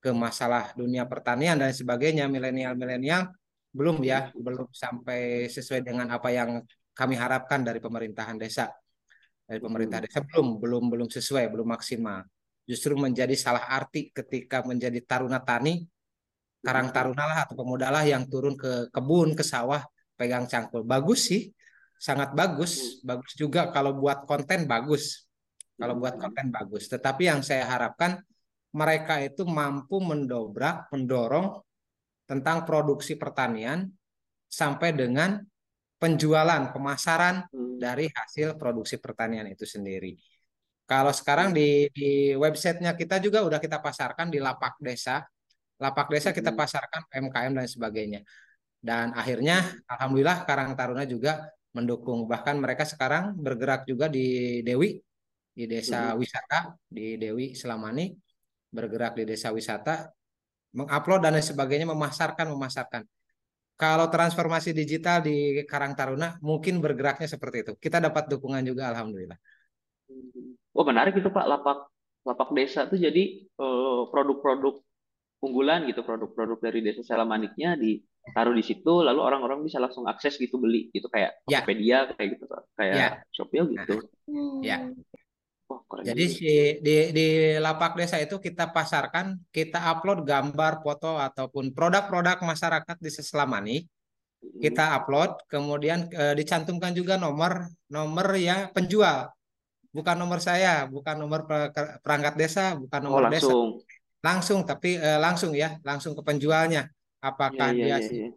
ke 0.00 0.08
masalah 0.08 0.72
dunia 0.72 1.04
pertanian 1.04 1.60
dan 1.60 1.68
sebagainya 1.68 2.24
milenial-milenial 2.32 3.28
belum 3.76 4.00
ya, 4.00 4.32
belum 4.32 4.72
sampai 4.72 5.52
sesuai 5.52 5.84
dengan 5.84 6.08
apa 6.08 6.32
yang 6.32 6.64
kami 6.96 7.12
harapkan 7.12 7.60
dari 7.60 7.76
pemerintahan 7.76 8.40
desa. 8.40 8.72
Dari 9.44 9.60
pemerintah 9.60 10.00
desa 10.00 10.24
belum, 10.24 10.56
belum, 10.56 10.88
belum 10.88 11.08
sesuai, 11.12 11.44
belum 11.52 11.68
maksimal. 11.68 12.24
Justru 12.64 12.96
menjadi 12.96 13.36
salah 13.36 13.68
arti 13.68 14.08
ketika 14.16 14.64
menjadi 14.64 14.96
taruna 15.04 15.44
tani, 15.44 15.84
karang 16.64 16.88
taruna 16.88 17.28
lah 17.28 17.38
atau 17.44 17.52
pemuda 17.52 17.92
lah 17.92 18.08
yang 18.08 18.24
turun 18.32 18.56
ke 18.56 18.88
kebun, 18.88 19.36
ke 19.36 19.44
sawah, 19.44 19.84
pegang 20.16 20.48
cangkul. 20.48 20.88
Bagus 20.88 21.28
sih, 21.28 21.52
sangat 21.98 22.32
bagus. 22.32 23.02
Bagus 23.02 23.34
juga 23.34 23.68
kalau 23.74 23.98
buat 23.98 24.24
konten 24.24 24.64
bagus. 24.64 25.28
Kalau 25.78 25.98
buat 25.98 26.18
konten 26.18 26.50
bagus. 26.50 26.90
Tetapi 26.90 27.30
yang 27.30 27.42
saya 27.42 27.66
harapkan 27.66 28.18
mereka 28.74 29.22
itu 29.22 29.46
mampu 29.46 30.02
mendobrak, 30.02 30.90
mendorong 30.90 31.62
tentang 32.28 32.66
produksi 32.68 33.14
pertanian 33.14 33.88
sampai 34.48 34.92
dengan 34.92 35.40
penjualan, 35.98 36.70
pemasaran 36.70 37.46
hmm. 37.50 37.76
dari 37.82 38.06
hasil 38.06 38.54
produksi 38.54 38.96
pertanian 39.02 39.50
itu 39.50 39.66
sendiri. 39.66 40.14
Kalau 40.88 41.12
sekarang 41.12 41.52
di, 41.52 41.90
di 41.92 42.32
websitenya 42.32 42.96
kita 42.96 43.20
juga 43.20 43.44
udah 43.44 43.60
kita 43.60 43.82
pasarkan 43.82 44.32
di 44.32 44.40
lapak 44.40 44.80
desa, 44.80 45.20
lapak 45.76 46.08
desa 46.08 46.32
kita 46.32 46.54
hmm. 46.54 46.58
pasarkan 46.58 47.02
MKM 47.12 47.52
dan 47.54 47.66
sebagainya. 47.68 48.20
Dan 48.78 49.10
akhirnya, 49.10 49.58
alhamdulillah 49.90 50.46
Karang 50.46 50.78
Taruna 50.78 51.02
juga 51.02 51.50
mendukung. 51.76 52.24
Bahkan 52.28 52.56
mereka 52.60 52.84
sekarang 52.88 53.36
bergerak 53.36 53.84
juga 53.84 54.08
di 54.08 54.60
Dewi, 54.64 54.96
di 55.52 55.64
desa 55.66 56.14
wisata 56.14 56.78
di 56.86 57.18
Dewi 57.18 57.52
Selamani, 57.52 58.14
bergerak 58.70 59.18
di 59.18 59.24
desa 59.26 59.50
wisata 59.50 60.08
mengupload 60.76 61.24
dan 61.24 61.40
sebagainya, 61.40 61.88
memasarkan, 61.88 62.46
memasarkan. 62.52 63.02
Kalau 63.78 64.10
transformasi 64.10 64.74
digital 64.74 65.22
di 65.22 65.62
Karang 65.62 65.94
Taruna 65.94 66.34
mungkin 66.42 66.82
bergeraknya 66.82 67.30
seperti 67.30 67.56
itu. 67.62 67.72
Kita 67.78 68.02
dapat 68.02 68.26
dukungan 68.26 68.66
juga, 68.66 68.90
alhamdulillah. 68.90 69.38
Oh 70.74 70.84
menarik 70.86 71.14
itu 71.14 71.30
Pak, 71.30 71.46
lapak 71.46 71.78
lapak 72.26 72.48
desa 72.52 72.90
tuh 72.90 72.98
jadi 72.98 73.46
eh, 73.46 74.02
produk-produk 74.10 74.82
unggulan 75.38 75.86
gitu, 75.86 76.02
produk-produk 76.02 76.58
dari 76.58 76.82
desa 76.82 77.06
Selamaniknya 77.06 77.78
ditaruh 78.28 78.54
di 78.54 78.64
situ, 78.64 78.92
lalu 79.00 79.20
orang-orang 79.24 79.64
bisa 79.64 79.80
langsung 79.80 80.04
akses 80.04 80.36
gitu 80.36 80.60
beli 80.60 80.92
gitu 80.92 81.08
kayak 81.08 81.40
ya. 81.48 81.64
Tokopedia 81.64 81.98
kayak 82.14 82.28
gitu, 82.36 82.44
kayak 82.76 82.94
ya. 82.94 83.08
Shopee 83.32 83.64
gitu. 83.74 83.96
Ya. 84.62 84.92
Oh, 85.68 85.84
Jadi 86.00 86.24
si 86.32 86.80
di 86.80 87.12
di 87.12 87.26
lapak 87.60 87.92
desa 87.92 88.16
itu 88.16 88.40
kita 88.40 88.72
pasarkan, 88.72 89.36
kita 89.52 89.76
upload 89.92 90.24
gambar, 90.24 90.80
foto 90.80 91.20
ataupun 91.20 91.76
produk-produk 91.76 92.40
masyarakat 92.40 92.96
di 92.96 93.10
Seselamani. 93.12 93.78
Kita 94.38 94.96
upload, 94.96 95.44
kemudian 95.50 96.08
e, 96.08 96.32
dicantumkan 96.38 96.94
juga 96.96 97.20
nomor 97.20 97.68
nomor 97.92 98.32
ya 98.40 98.72
penjual. 98.72 99.28
Bukan 99.92 100.16
nomor 100.16 100.40
saya, 100.40 100.88
bukan 100.88 101.20
nomor 101.20 101.44
perangkat 102.00 102.38
desa, 102.38 102.72
bukan 102.78 103.00
nomor 103.04 103.18
oh, 103.18 103.24
langsung. 103.28 103.68
desa. 103.76 103.96
Langsung, 104.24 104.60
tapi 104.64 104.96
e, 104.96 105.10
langsung 105.20 105.52
ya, 105.52 105.76
langsung 105.84 106.16
ke 106.16 106.22
penjualnya. 106.24 106.88
Apakah 107.18 107.74
ya, 107.74 107.98
ya, 107.98 107.98
dia 107.98 107.98
ya, 107.98 108.28
ya. 108.28 108.30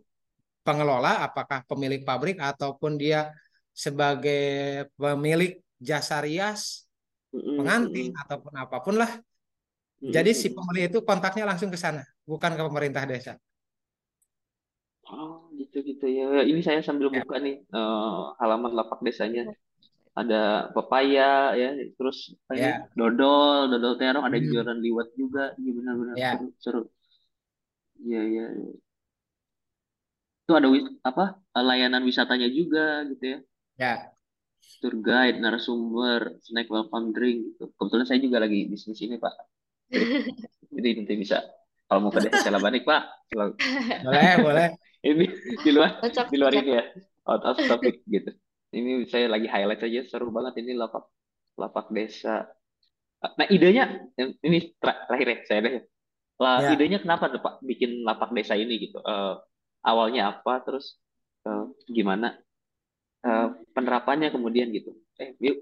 pengelola, 0.66 1.22
apakah 1.22 1.62
pemilik 1.70 2.02
pabrik 2.02 2.42
ataupun 2.42 2.98
dia 2.98 3.30
sebagai 3.72 4.86
pemilik 4.98 5.62
jasa 5.82 6.22
rias 6.22 6.86
pengantin 7.32 8.12
ataupun 8.14 8.54
apa 8.60 8.78
pun 8.84 8.96
lah. 9.00 9.12
Jadi 10.02 10.34
si 10.34 10.50
pembeli 10.50 10.90
itu 10.90 11.06
kontaknya 11.06 11.46
langsung 11.46 11.70
ke 11.70 11.78
sana, 11.78 12.02
bukan 12.26 12.58
ke 12.58 12.62
pemerintah 12.66 13.06
desa. 13.06 13.38
Oh, 15.06 15.46
gitu-gitu 15.54 16.10
ya. 16.10 16.42
Ini 16.42 16.62
saya 16.66 16.82
sambil 16.82 17.14
ya. 17.14 17.22
buka 17.22 17.38
nih 17.38 17.62
uh, 17.70 18.34
halaman 18.42 18.74
lapak 18.74 19.06
desanya. 19.06 19.46
Ada 20.12 20.74
pepaya 20.76 21.56
ya, 21.56 21.70
terus 21.96 22.36
ya. 22.52 22.84
dodol, 22.98 23.72
dodol 23.72 23.96
terong, 23.96 24.26
ada 24.28 24.36
hmm. 24.42 24.48
jualan 24.50 24.80
liwat 24.82 25.08
juga. 25.16 25.44
Iya 25.56 25.72
benar-benar 25.72 26.16
ya. 26.18 26.32
seru, 26.36 26.48
seru. 26.58 26.82
Iya, 28.02 28.22
iya. 28.32 28.46
Itu 30.46 30.52
ada 30.58 30.68
wis 30.74 30.86
apa? 31.06 31.38
layanan 31.52 32.04
wisatanya 32.08 32.48
juga 32.50 33.06
gitu 33.12 33.24
ya. 33.24 33.40
Ya 33.78 33.94
tour 34.82 34.98
guide, 34.98 35.38
narasumber, 35.38 36.42
snack 36.42 36.70
welcome 36.70 37.14
drink 37.14 37.54
gitu. 37.54 37.70
Kebetulan 37.78 38.06
saya 38.10 38.20
juga 38.22 38.38
lagi 38.42 38.66
bisnis 38.70 39.02
ini 39.02 39.18
Pak. 39.22 39.34
Jadi, 40.76 40.90
nanti 40.98 41.14
bisa 41.18 41.38
kalau 41.86 42.08
mau 42.08 42.12
ke 42.14 42.24
desa 42.26 42.50
Banik 42.58 42.88
Pak. 42.88 43.04
Boleh, 44.06 44.34
boleh. 44.42 44.68
ini 45.10 45.26
di 45.62 45.72
luar 45.74 46.02
di 46.02 46.38
luar 46.38 46.54
ini 46.58 46.72
ya. 46.78 46.84
Out 47.30 47.44
of 47.46 47.58
topic 47.62 48.02
gitu. 48.10 48.34
Ini 48.72 49.06
saya 49.12 49.28
lagi 49.28 49.46
highlight 49.46 49.84
aja 49.84 50.02
seru 50.08 50.32
banget 50.32 50.64
ini 50.64 50.74
lapak 50.74 51.06
lapak 51.60 51.92
desa. 51.92 52.48
Nah 53.22 53.48
idenya 53.52 54.10
ini 54.18 54.74
terakhir 54.80 55.28
ya 55.28 55.38
saya 55.46 55.60
deh. 55.62 55.74
Lah, 56.42 56.58
ya. 56.66 56.70
idenya 56.74 56.98
kenapa 56.98 57.30
tuh 57.30 57.38
Pak 57.38 57.62
bikin 57.62 58.02
lapak 58.02 58.34
desa 58.34 58.58
ini 58.58 58.82
gitu? 58.82 58.98
Uh, 59.06 59.38
awalnya 59.86 60.34
apa 60.34 60.66
terus 60.66 60.98
uh, 61.46 61.70
gimana? 61.86 62.42
uh, 63.26 63.48
penerapannya 63.74 64.34
kemudian 64.34 64.70
gitu 64.74 64.94
eh 65.22 65.38
yuk 65.38 65.62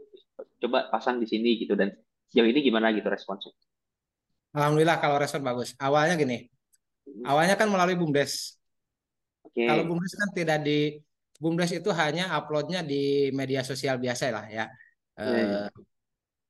coba 0.64 0.88
pasang 0.88 1.20
di 1.20 1.28
sini 1.28 1.60
gitu 1.60 1.76
dan 1.76 1.92
sejauh 2.32 2.48
ini 2.48 2.64
gimana 2.64 2.92
gitu 2.96 3.08
responsnya 3.12 3.52
Alhamdulillah 4.56 4.98
kalau 4.98 5.20
respon 5.20 5.44
bagus 5.44 5.76
awalnya 5.78 6.16
gini 6.16 6.48
hmm. 6.48 7.28
awalnya 7.28 7.60
kan 7.60 7.68
melalui 7.68 8.00
bumdes 8.00 8.56
okay. 9.44 9.68
kalau 9.68 9.84
bumdes 9.86 10.14
kan 10.16 10.30
tidak 10.32 10.60
di 10.64 11.00
bumdes 11.40 11.72
itu 11.72 11.92
hanya 11.96 12.32
uploadnya 12.36 12.84
di 12.84 13.32
media 13.36 13.64
sosial 13.64 14.00
biasa 14.00 14.32
lah 14.32 14.46
ya 14.48 14.66
yeah. 15.20 15.68
uh, 15.68 15.70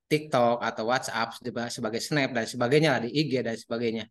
TikTok 0.10 0.58
atau 0.66 0.90
WhatsApp 0.90 1.38
sebagai 1.70 2.02
Snap 2.02 2.34
dan 2.34 2.50
sebagainya 2.50 2.98
lah 2.98 3.02
di 3.06 3.14
IG 3.14 3.46
dan 3.46 3.54
sebagainya. 3.54 4.10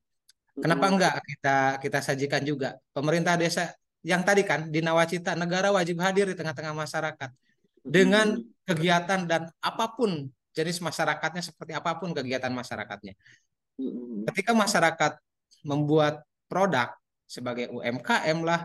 Kenapa 0.59 0.85
hmm. 0.91 0.95
enggak 0.95 1.15
kita 1.23 1.57
kita 1.79 1.99
sajikan 2.03 2.43
juga 2.43 2.79
pemerintah 2.91 3.39
desa 3.39 3.71
yang 4.03 4.23
tadi 4.23 4.43
kan 4.47 4.71
di 4.71 4.79
Nawacita 4.83 5.35
negara 5.35 5.75
wajib 5.75 5.99
hadir 6.03 6.31
di 6.31 6.37
tengah-tengah 6.39 6.75
masyarakat 6.75 7.31
dengan 7.83 8.39
kegiatan 8.67 9.27
dan 9.27 9.51
apa 9.63 9.87
pun 9.95 10.29
jenis 10.55 10.83
masyarakatnya 10.83 11.43
seperti 11.43 11.73
apa 11.75 11.95
pun 11.99 12.11
kegiatan 12.11 12.51
masyarakatnya. 12.51 13.15
Ketika 14.33 14.53
masyarakat 14.55 15.13
membuat 15.63 16.27
produk 16.51 16.91
sebagai 17.29 17.71
UMKM 17.71 18.39
lah 18.43 18.61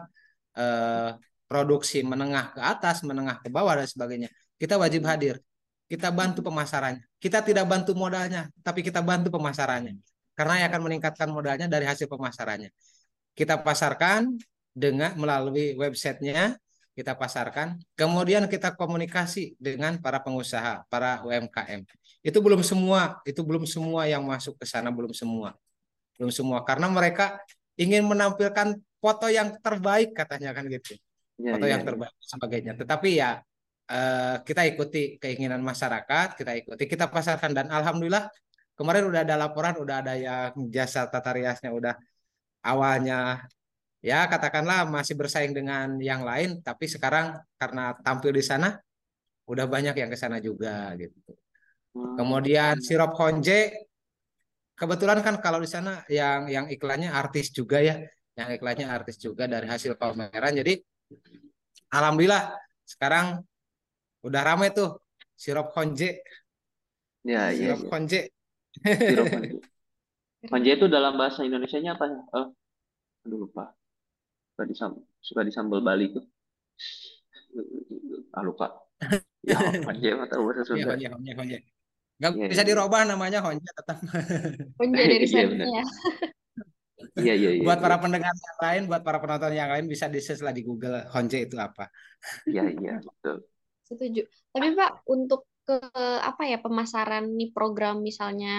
eh, 0.57 1.11
produksi 1.45 2.01
menengah 2.01 2.57
ke 2.57 2.61
atas, 2.61 3.05
menengah 3.05 3.37
ke 3.45 3.53
bawah 3.53 3.77
dan 3.77 3.85
sebagainya, 3.85 4.29
kita 4.57 4.79
wajib 4.81 5.05
hadir. 5.05 5.37
Kita 5.85 6.09
bantu 6.09 6.41
pemasarannya. 6.41 7.05
Kita 7.21 7.45
tidak 7.45 7.69
bantu 7.69 7.93
modalnya, 7.93 8.49
tapi 8.65 8.81
kita 8.81 9.05
bantu 9.05 9.29
pemasarannya. 9.29 9.93
Karena 10.33 10.65
yang 10.65 10.69
akan 10.73 10.81
meningkatkan 10.89 11.29
modalnya 11.29 11.69
dari 11.69 11.85
hasil 11.85 12.09
pemasarannya. 12.09 12.73
Kita 13.33 13.61
pasarkan, 13.61 14.37
dengan 14.73 15.13
melalui 15.15 15.77
websitenya 15.77 16.57
kita 16.93 17.17
pasarkan, 17.17 17.81
kemudian 17.97 18.45
kita 18.45 18.77
komunikasi 18.77 19.57
dengan 19.57 19.97
para 19.97 20.21
pengusaha, 20.21 20.85
para 20.89 21.25
UMKM. 21.25 21.85
Itu 22.21 22.37
belum 22.37 22.61
semua, 22.61 23.17
itu 23.25 23.41
belum 23.41 23.65
semua 23.65 24.05
yang 24.05 24.21
masuk 24.21 24.61
ke 24.61 24.65
sana, 24.69 24.93
belum 24.93 25.09
semua. 25.13 25.57
Belum 26.17 26.29
semua 26.29 26.61
karena 26.61 26.85
mereka 26.89 27.41
ingin 27.73 28.05
menampilkan 28.05 28.77
foto 29.01 29.25
yang 29.25 29.57
terbaik 29.57 30.13
katanya 30.13 30.53
kan 30.53 30.69
gitu. 30.69 30.93
Ya, 31.41 31.57
foto 31.57 31.65
ya, 31.65 31.71
yang 31.73 31.81
ya. 31.81 31.87
terbaik 31.89 32.13
sebagainya. 32.21 32.73
Tetapi 32.77 33.09
ya 33.17 33.41
eh, 33.89 34.35
kita 34.45 34.61
ikuti 34.69 35.17
keinginan 35.17 35.65
masyarakat, 35.65 36.37
kita 36.37 36.53
ikuti, 36.61 36.83
kita 36.85 37.09
pasarkan 37.09 37.57
dan 37.57 37.73
alhamdulillah 37.73 38.29
kemarin 38.73 39.05
udah 39.09 39.21
ada 39.25 39.35
laporan, 39.37 39.75
udah 39.77 39.95
ada 40.01 40.13
yang 40.17 40.53
jasa 40.73 41.05
tata 41.09 41.31
riasnya 41.33 41.69
udah 41.69 41.95
awalnya 42.65 43.43
ya 44.03 44.27
katakanlah 44.27 44.83
masih 44.89 45.15
bersaing 45.15 45.55
dengan 45.55 45.95
yang 46.01 46.27
lain, 46.27 46.59
tapi 46.59 46.91
sekarang 46.91 47.39
karena 47.55 47.95
tampil 48.03 48.35
di 48.35 48.43
sana 48.43 48.75
udah 49.47 49.65
banyak 49.67 49.95
yang 49.95 50.09
ke 50.11 50.17
sana 50.19 50.43
juga 50.43 50.91
gitu. 50.99 51.19
Hmm. 51.95 52.19
Kemudian 52.19 52.83
sirup 52.83 53.15
honje 53.15 53.87
kebetulan 54.73 55.21
kan 55.21 55.37
kalau 55.39 55.61
di 55.61 55.69
sana 55.69 56.01
yang 56.09 56.49
yang 56.49 56.65
iklannya 56.67 57.13
artis 57.13 57.53
juga 57.53 57.79
ya, 57.79 58.01
yang 58.35 58.49
iklannya 58.51 58.89
artis 58.89 59.21
juga 59.21 59.47
dari 59.47 59.69
hasil 59.69 59.95
pameran. 59.95 60.53
Jadi 60.57 60.81
alhamdulillah 61.93 62.57
sekarang 62.83 63.39
udah 64.23 64.41
rame 64.43 64.67
tuh 64.75 64.99
sirup 65.37 65.71
honje. 65.75 66.23
Ya, 67.23 67.55
iya, 67.55 67.75
Sirup 67.75 67.87
iya. 67.87 67.89
honje. 67.91 68.21
Sirup 69.05 69.29
honje. 69.33 69.55
Honje 70.51 70.71
itu 70.77 70.85
dalam 70.95 71.13
bahasa 71.19 71.41
Indonesianya 71.47 71.91
apa 71.95 72.05
ya? 72.11 72.19
Oh, 72.37 72.47
aduh 73.25 73.39
lupa. 73.45 73.63
Suka 74.53 74.63
disam 74.71 74.91
suka 75.27 75.41
disambal 75.47 75.81
Bali 75.87 76.05
tuh. 76.15 76.25
Ah 78.33 78.41
lupa. 78.43 78.67
Ya, 79.43 79.59
honje 79.85 80.09
mah 80.15 80.27
tahu 80.31 80.41
bahasa 80.47 80.63
Ya, 80.71 80.85
Sunda. 80.85 80.87
honje, 80.89 81.07
honje, 81.13 81.31
honje. 81.39 81.57
Nggak 82.19 82.33
Iya, 82.35 82.45
bisa 82.51 82.63
iya. 82.63 82.69
dirubah 82.69 83.01
namanya 83.11 83.39
honje 83.45 83.69
tetap. 83.79 83.97
Punja 84.77 85.03
dari 85.11 85.27
Iya, 85.27 85.31
sana 85.33 85.49
benar. 85.51 85.67
ya. 85.77 85.83
Iya, 87.19 87.33
iya, 87.39 87.49
iya. 87.57 87.63
buat 87.65 87.77
iya. 87.77 87.83
para 87.83 87.97
pendengar 88.03 88.33
yang 88.33 88.59
lain, 88.65 88.81
buat 88.89 89.01
para 89.07 89.17
penonton 89.23 89.53
yang 89.53 89.69
lain 89.73 89.85
bisa 89.93 90.05
di 90.13 90.19
search 90.25 90.41
lah 90.45 90.53
di 90.57 90.61
Google 90.65 91.05
honje 91.13 91.37
itu 91.45 91.55
apa. 91.59 91.83
Iya, 92.49 92.61
iya, 92.75 92.91
betul. 93.05 93.35
Setuju. 93.87 94.21
Tapi 94.53 94.67
Pak, 94.79 94.91
untuk 95.13 95.39
ke 95.67 95.73
apa 96.29 96.43
ya 96.51 96.57
pemasaran 96.65 97.23
nih 97.39 97.49
program 97.55 97.95
misalnya 98.07 98.49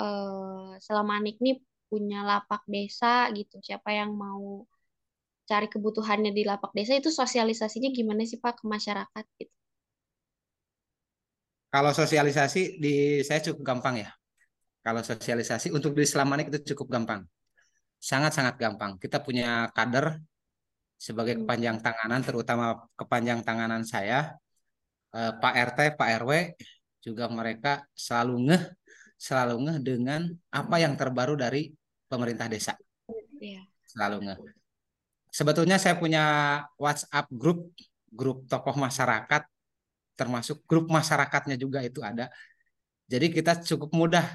eh, 0.00 0.68
Selamanik 0.86 1.36
nih 1.44 1.54
punya 1.90 2.18
lapak 2.30 2.62
desa 2.74 3.06
gitu. 3.38 3.54
Siapa 3.66 3.90
yang 3.98 4.10
mau 4.24 4.42
cari 5.50 5.66
kebutuhannya 5.74 6.30
di 6.38 6.42
lapak 6.50 6.70
desa 6.78 6.92
itu 7.00 7.10
sosialisasinya 7.20 7.88
gimana 7.98 8.22
sih 8.30 8.38
Pak 8.44 8.54
ke 8.58 8.64
masyarakat 8.74 9.24
gitu? 9.40 9.54
Kalau 11.72 11.92
sosialisasi 11.96 12.60
di 12.84 12.94
saya 13.24 13.40
cukup 13.46 13.62
gampang 13.64 13.94
ya. 14.04 14.10
Kalau 14.84 15.02
sosialisasi 15.04 15.68
untuk 15.76 15.92
di 15.98 16.04
Selamanik 16.08 16.48
itu 16.52 16.74
cukup 16.74 16.88
gampang. 16.94 17.22
Sangat-sangat 18.00 18.56
gampang. 18.62 18.92
Kita 19.02 19.18
punya 19.26 19.70
kader 19.76 20.20
sebagai 20.98 21.34
Hmm. 21.34 21.42
kepanjang 21.42 21.78
tanganan, 21.84 22.20
terutama 22.26 22.64
kepanjang 22.98 23.40
tanganan 23.46 23.82
saya, 23.86 24.38
eh, 25.12 25.32
Pak 25.36 25.54
RT, 25.72 25.78
Pak 25.96 26.08
RW, 26.24 26.32
juga 27.02 27.26
mereka 27.26 27.82
selalu 27.92 28.50
ngeh, 28.50 28.62
selalu 29.18 29.54
ngeh 29.66 29.78
dengan 29.82 30.20
apa 30.54 30.76
yang 30.78 30.94
terbaru 30.94 31.34
dari 31.34 31.74
pemerintah 32.06 32.46
desa. 32.46 32.78
Iya. 33.42 33.66
Selalu 33.86 34.30
ngeh. 34.30 34.38
Sebetulnya 35.32 35.80
saya 35.80 35.96
punya 35.96 36.24
WhatsApp 36.76 37.26
grup, 37.32 37.72
grup 38.12 38.44
tokoh 38.46 38.76
masyarakat, 38.76 39.42
termasuk 40.14 40.60
grup 40.68 40.92
masyarakatnya 40.92 41.56
juga 41.56 41.80
itu 41.80 42.04
ada. 42.04 42.28
Jadi 43.08 43.32
kita 43.32 43.58
cukup 43.64 43.90
mudah. 43.96 44.26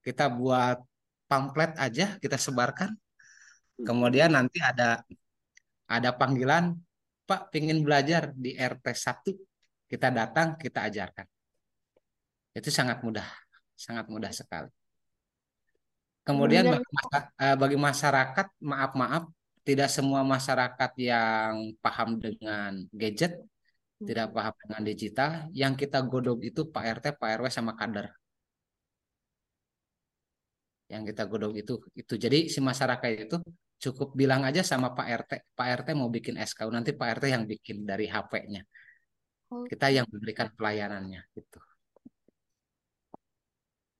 Kita 0.00 0.32
buat 0.32 0.80
pamflet 1.28 1.76
aja, 1.76 2.16
kita 2.22 2.40
sebarkan. 2.40 2.96
Kemudian 3.84 4.32
nanti 4.32 4.62
ada 4.62 5.04
ada 5.90 6.10
panggilan, 6.14 6.78
Pak 7.26 7.50
pingin 7.50 7.82
belajar 7.82 8.30
di 8.32 8.54
RT 8.54 8.86
1, 8.86 9.34
kita 9.90 10.08
datang, 10.14 10.54
kita 10.54 10.86
ajarkan. 10.86 11.26
Itu 12.54 12.70
sangat 12.70 13.02
mudah, 13.02 13.26
sangat 13.74 14.06
mudah 14.06 14.30
sekali. 14.30 14.70
Kemudian 16.22 16.64
bagi, 16.70 16.86
eh, 17.42 17.56
bagi 17.58 17.78
masyarakat, 17.88 18.46
maaf-maaf, 18.62 19.26
tidak 19.66 19.88
semua 19.90 20.22
masyarakat 20.22 20.90
yang 21.02 21.74
paham 21.82 22.22
dengan 22.22 22.86
gadget, 22.94 23.34
tidak 23.98 24.30
paham 24.30 24.54
dengan 24.62 24.82
digital. 24.86 25.30
Yang 25.50 25.86
kita 25.86 25.98
godok 26.06 26.38
itu 26.46 26.60
Pak 26.70 26.84
RT, 26.96 27.06
Pak 27.18 27.28
RW, 27.38 27.46
sama 27.50 27.72
kader. 27.74 28.06
Yang 30.86 31.02
kita 31.14 31.22
godok 31.30 31.52
itu 31.58 31.74
itu. 31.98 32.14
Jadi 32.14 32.38
si 32.50 32.58
masyarakat 32.62 33.10
itu 33.26 33.36
cukup 33.80 34.08
bilang 34.14 34.42
aja 34.48 34.60
sama 34.60 34.92
Pak 34.92 35.06
RT, 35.20 35.32
Pak 35.56 35.68
RT 35.82 35.88
mau 35.96 36.10
bikin 36.12 36.36
SKU, 36.36 36.70
nanti 36.70 36.90
Pak 36.92 37.08
RT 37.18 37.24
yang 37.34 37.44
bikin 37.48 37.88
dari 37.90 38.06
HP-nya. 38.06 38.62
Kita 39.50 39.86
yang 39.90 40.06
memberikan 40.10 40.48
pelayanannya 40.54 41.20
gitu. 41.34 41.58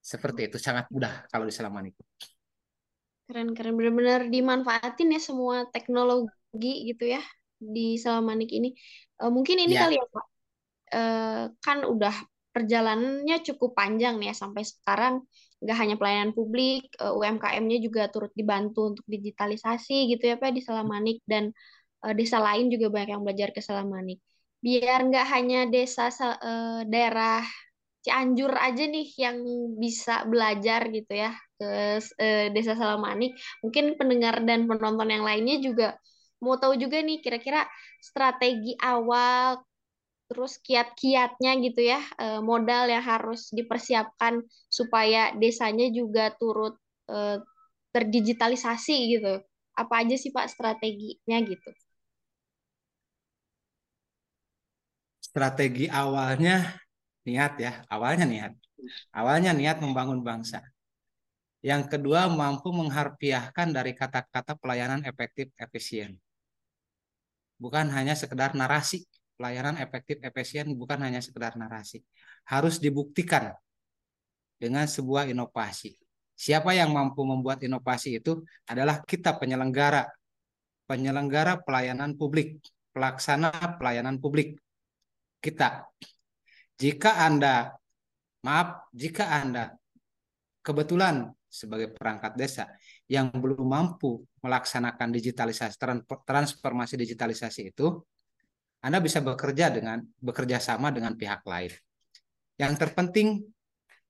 Seperti 0.00 0.40
itu 0.48 0.58
sangat 0.58 0.88
mudah 0.94 1.28
kalau 1.30 1.44
di 1.46 1.54
Selamanik. 1.54 1.94
Keren-keren 3.30 3.74
benar-benar 3.78 4.20
dimanfaatin 4.26 5.14
ya 5.14 5.20
semua 5.22 5.56
teknologi 5.70 6.90
gitu 6.90 7.04
ya 7.14 7.22
di 7.62 7.94
Selamanik 7.94 8.50
ini. 8.50 8.74
Eh, 9.22 9.30
mungkin 9.30 9.56
ini 9.62 9.74
Ya. 9.78 9.86
kali 9.86 9.94
ya 10.00 10.06
Pak. 10.10 10.26
Eh, 10.98 11.44
kan 11.62 11.78
udah 11.86 12.14
perjalanannya 12.54 13.36
cukup 13.46 13.70
panjang 13.78 14.18
nih 14.18 14.34
ya 14.34 14.36
sampai 14.42 14.62
sekarang 14.66 15.14
nggak 15.62 15.76
hanya 15.78 15.94
pelayanan 16.00 16.32
publik, 16.34 16.90
eh, 16.98 17.12
UMKM-nya 17.14 17.78
juga 17.86 18.02
turut 18.10 18.32
dibantu 18.34 18.80
untuk 18.96 19.06
digitalisasi 19.06 20.10
gitu 20.10 20.24
ya 20.30 20.36
Pak 20.42 20.50
di 20.56 20.60
Selamanik 20.66 21.22
dan 21.30 21.54
eh, 22.06 22.14
desa 22.18 22.38
lain 22.42 22.66
juga 22.74 22.86
banyak 22.94 23.10
yang 23.14 23.22
belajar 23.26 23.48
ke 23.54 23.60
Selamanik. 23.62 24.18
Biar 24.60 24.98
nggak 25.08 25.26
hanya 25.32 25.58
desa 25.72 26.08
eh, 26.12 26.80
daerah 26.92 27.40
Cianjur 28.00 28.56
aja 28.56 28.84
nih 28.88 29.12
yang 29.20 29.36
bisa 29.76 30.24
belajar 30.24 30.88
gitu 30.88 31.12
ya 31.12 31.36
ke 31.60 32.00
eh, 32.20 32.48
Desa 32.54 32.72
Salamanik. 32.76 33.36
Mungkin 33.64 33.96
pendengar 34.00 34.40
dan 34.48 34.64
penonton 34.64 35.08
yang 35.12 35.24
lainnya 35.24 35.60
juga 35.60 35.88
mau 36.40 36.56
tahu 36.56 36.80
juga 36.80 37.04
nih 37.04 37.20
kira-kira 37.20 37.68
strategi 38.00 38.72
awal 38.80 39.60
terus 40.30 40.56
kiat-kiatnya 40.62 41.52
gitu 41.66 41.80
ya, 41.84 42.00
eh, 42.22 42.40
modal 42.40 42.88
yang 42.88 43.04
harus 43.04 43.52
dipersiapkan 43.52 44.40
supaya 44.70 45.34
desanya 45.36 45.88
juga 45.92 46.32
turut 46.40 46.76
terdigitalisasi 47.94 48.96
gitu. 49.18 49.32
Apa 49.74 49.94
aja 50.06 50.14
sih 50.22 50.30
Pak 50.34 50.46
strateginya 50.52 51.38
gitu? 51.42 51.70
Strategi 55.30 55.86
awalnya 55.86 56.74
niat 57.22 57.52
ya, 57.62 57.72
awalnya 57.86 58.26
niat. 58.26 58.52
Awalnya 59.14 59.54
niat 59.54 59.78
membangun 59.78 60.26
bangsa. 60.26 60.58
Yang 61.62 61.92
kedua 61.94 62.26
mampu 62.26 62.74
mengharfiahkan 62.74 63.70
dari 63.70 63.94
kata-kata 63.94 64.58
pelayanan 64.58 65.06
efektif 65.06 65.54
efisien. 65.54 66.18
Bukan 67.62 67.92
hanya 67.94 68.18
sekedar 68.18 68.58
narasi. 68.58 69.06
Pelayanan 69.38 69.78
efektif 69.78 70.18
efisien 70.20 70.68
bukan 70.74 70.98
hanya 70.98 71.22
sekedar 71.22 71.54
narasi. 71.54 72.02
Harus 72.44 72.82
dibuktikan 72.82 73.54
dengan 74.58 74.90
sebuah 74.90 75.30
inovasi. 75.30 75.94
Siapa 76.34 76.74
yang 76.74 76.90
mampu 76.90 77.22
membuat 77.22 77.62
inovasi 77.62 78.18
itu 78.18 78.42
adalah 78.66 79.04
kita 79.06 79.36
penyelenggara. 79.38 80.10
Penyelenggara 80.90 81.62
pelayanan 81.62 82.18
publik, 82.18 82.58
pelaksana 82.90 83.78
pelayanan 83.78 84.18
publik. 84.18 84.58
Kita. 85.40 85.88
Jika 86.76 87.24
Anda 87.24 87.72
maaf, 88.44 88.92
jika 88.92 89.40
Anda 89.40 89.72
kebetulan 90.60 91.32
sebagai 91.50 91.90
perangkat 91.96 92.38
desa 92.38 92.70
yang 93.10 93.32
belum 93.34 93.66
mampu 93.66 94.22
melaksanakan 94.38 95.10
digitalisasi 95.10 95.76
transformasi 96.28 96.94
digitalisasi 96.94 97.74
itu, 97.74 98.00
Anda 98.80 99.02
bisa 99.02 99.20
bekerja 99.20 99.68
dengan 99.72 100.00
bekerja 100.20 100.62
sama 100.62 100.92
dengan 100.94 101.16
pihak 101.18 101.42
lain. 101.44 101.72
Yang 102.60 102.72
terpenting 102.80 103.44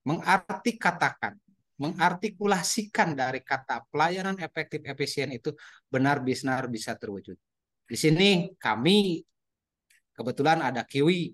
mengarti 0.05 0.77
katakan, 0.77 1.39
mengartikulasikan 1.81 3.17
dari 3.17 3.41
kata 3.41 3.89
pelayanan 3.89 4.37
efektif 4.37 4.85
efisien 4.85 5.33
itu 5.33 5.57
benar-benar 5.89 6.69
bisa 6.69 6.93
terwujud. 6.95 7.39
Di 7.89 7.97
sini 7.99 8.53
kami 8.61 9.25
kebetulan 10.21 10.61
ada 10.61 10.85
Kiwi 10.85 11.33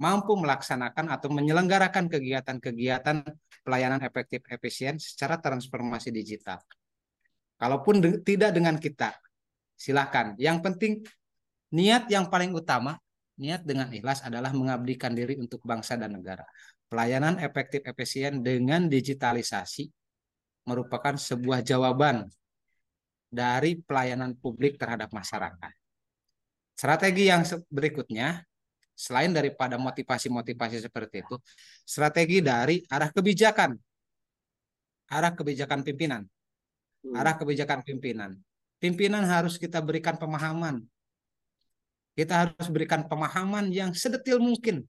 mampu 0.00 0.36
melaksanakan 0.36 1.12
atau 1.12 1.32
menyelenggarakan 1.32 2.12
kegiatan-kegiatan 2.12 3.24
pelayanan 3.64 4.00
efektif 4.04 4.44
efisien 4.48 5.00
secara 5.00 5.40
transformasi 5.40 6.12
digital. 6.12 6.60
Kalaupun 7.60 8.00
de 8.00 8.10
tidak 8.24 8.56
dengan 8.56 8.80
kita, 8.80 9.12
silakan. 9.76 10.36
Yang 10.40 10.58
penting 10.64 10.92
niat 11.76 12.08
yang 12.08 12.32
paling 12.32 12.56
utama, 12.56 12.96
niat 13.36 13.64
dengan 13.64 13.92
ikhlas 13.92 14.24
adalah 14.24 14.52
mengabdikan 14.56 15.12
diri 15.12 15.36
untuk 15.36 15.60
bangsa 15.64 16.00
dan 16.00 16.16
negara. 16.16 16.44
Pelayanan 16.88 17.36
efektif 17.40 17.84
efisien 17.84 18.40
dengan 18.40 18.88
digitalisasi 18.88 19.88
merupakan 20.64 21.16
sebuah 21.16 21.60
jawaban 21.60 22.24
dari 23.28 23.78
pelayanan 23.80 24.36
publik 24.36 24.80
terhadap 24.80 25.12
masyarakat. 25.12 25.79
Strategi 26.80 27.28
yang 27.28 27.44
berikutnya 27.68 28.40
selain 28.96 29.36
daripada 29.36 29.76
motivasi-motivasi 29.76 30.80
seperti 30.80 31.20
itu, 31.20 31.36
strategi 31.84 32.40
dari 32.40 32.80
arah 32.88 33.12
kebijakan, 33.12 33.76
arah 35.12 35.32
kebijakan 35.36 35.84
pimpinan, 35.84 36.24
Hmm. 37.00 37.16
arah 37.16 37.36
kebijakan 37.36 37.80
pimpinan. 37.80 38.36
Pimpinan 38.80 39.24
harus 39.24 39.56
kita 39.56 39.80
berikan 39.80 40.16
pemahaman. 40.16 40.84
Kita 42.16 42.44
harus 42.44 42.68
berikan 42.68 43.08
pemahaman 43.08 43.72
yang 43.72 43.92
sedetil 43.96 44.40
mungkin. 44.40 44.84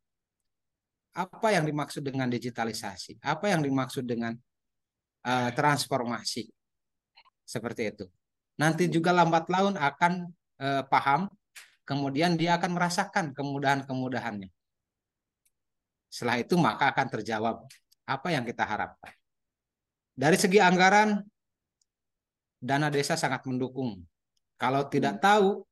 Apa 1.12 1.56
yang 1.56 1.68
dimaksud 1.68 2.04
dengan 2.04 2.28
digitalisasi? 2.32 3.20
Apa 3.20 3.52
yang 3.52 3.64
dimaksud 3.64 4.08
dengan 4.08 4.36
uh, 5.28 5.52
transformasi? 5.56 6.48
Seperti 7.44 7.92
itu. 7.92 8.06
Nanti 8.56 8.88
juga 8.88 9.12
lambat 9.12 9.48
laun 9.52 9.76
akan 9.76 10.32
uh, 10.60 10.84
paham, 10.88 11.28
kemudian 11.92 12.40
dia 12.40 12.56
akan 12.56 12.72
merasakan 12.72 13.36
kemudahan-kemudahannya. 13.36 14.48
Setelah 16.08 16.40
itu 16.40 16.56
maka 16.56 16.96
akan 16.96 17.08
terjawab 17.20 17.68
apa 18.08 18.28
yang 18.32 18.48
kita 18.48 18.64
harapkan. 18.64 19.12
Dari 20.16 20.40
segi 20.40 20.64
anggaran, 20.64 21.20
dana 22.64 22.88
desa 22.88 23.20
sangat 23.20 23.44
mendukung. 23.44 24.00
Kalau 24.56 24.88
tidak 24.88 25.20
tahu, 25.20 25.68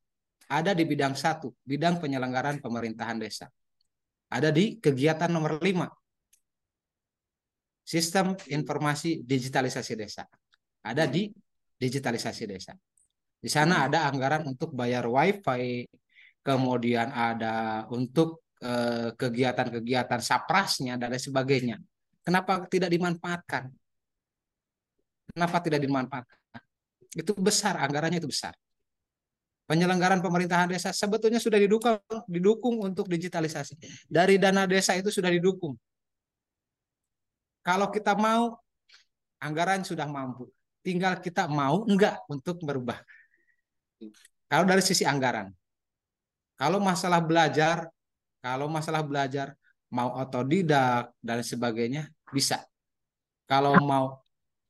ada 0.50 0.76
di 0.76 0.84
bidang 0.84 1.16
satu, 1.16 1.56
bidang 1.64 1.96
penyelenggaraan 2.04 2.60
pemerintahan 2.60 3.16
desa. 3.16 3.48
Ada 4.28 4.52
di 4.52 4.76
kegiatan 4.76 5.30
nomor 5.32 5.56
lima, 5.64 5.88
sistem 7.80 8.36
informasi 8.50 9.24
digitalisasi 9.24 9.94
desa. 9.96 10.28
Ada 10.84 11.08
di 11.08 11.32
digitalisasi 11.80 12.44
desa. 12.44 12.76
Di 13.40 13.48
sana 13.48 13.88
ada 13.88 14.04
anggaran 14.04 14.44
untuk 14.44 14.76
bayar 14.76 15.08
wifi, 15.08 15.88
kemudian 16.40 17.12
ada 17.12 17.86
untuk 17.92 18.44
eh, 18.60 19.12
kegiatan-kegiatan 19.16 20.20
saprasnya 20.20 20.96
dan 20.96 21.12
lain 21.12 21.22
sebagainya. 21.22 21.76
Kenapa 22.20 22.64
tidak 22.68 22.92
dimanfaatkan? 22.92 23.72
Kenapa 25.30 25.56
tidak 25.62 25.80
dimanfaatkan? 25.80 26.38
Itu 27.16 27.32
besar, 27.38 27.78
anggarannya 27.80 28.22
itu 28.22 28.30
besar. 28.30 28.54
Penyelenggaraan 29.70 30.18
pemerintahan 30.18 30.66
desa 30.66 30.90
sebetulnya 30.90 31.38
sudah 31.38 31.54
didukung, 31.62 32.02
didukung 32.26 32.82
untuk 32.82 33.06
digitalisasi. 33.06 33.78
Dari 34.10 34.34
dana 34.34 34.66
desa 34.66 34.98
itu 34.98 35.14
sudah 35.14 35.30
didukung. 35.30 35.78
Kalau 37.62 37.86
kita 37.94 38.18
mau, 38.18 38.58
anggaran 39.38 39.86
sudah 39.86 40.10
mampu. 40.10 40.50
Tinggal 40.82 41.22
kita 41.22 41.46
mau 41.46 41.86
enggak 41.86 42.18
untuk 42.26 42.58
merubah. 42.66 42.98
Kalau 44.50 44.66
dari 44.66 44.82
sisi 44.82 45.06
anggaran. 45.06 45.54
Kalau 46.60 46.76
masalah 46.76 47.24
belajar, 47.24 47.88
kalau 48.44 48.68
masalah 48.68 49.00
belajar 49.00 49.56
mau 49.88 50.12
otodidak 50.20 51.08
dan 51.24 51.40
sebagainya 51.40 52.12
bisa. 52.28 52.60
Kalau 53.48 53.80
mau 53.80 54.20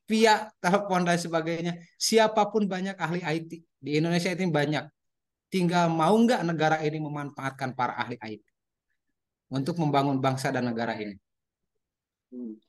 via 0.07 0.55
telepon 0.62 1.03
dan 1.03 1.18
sebagainya, 1.18 1.82
siapa 1.99 2.47
pun 2.47 2.70
banyak 2.70 2.95
ahli 2.95 3.26
IT 3.26 3.51
di 3.82 3.91
Indonesia 3.99 4.30
ini 4.30 4.47
banyak. 4.47 4.86
Tinggal 5.51 5.91
mau 5.91 6.14
nggak 6.14 6.47
negara 6.47 6.78
ini 6.78 7.03
memanfaatkan 7.03 7.74
para 7.74 7.99
ahli 7.99 8.14
IT 8.22 8.47
untuk 9.51 9.74
membangun 9.82 10.22
bangsa 10.22 10.55
dan 10.55 10.70
negara 10.70 10.95
ini. 10.95 11.18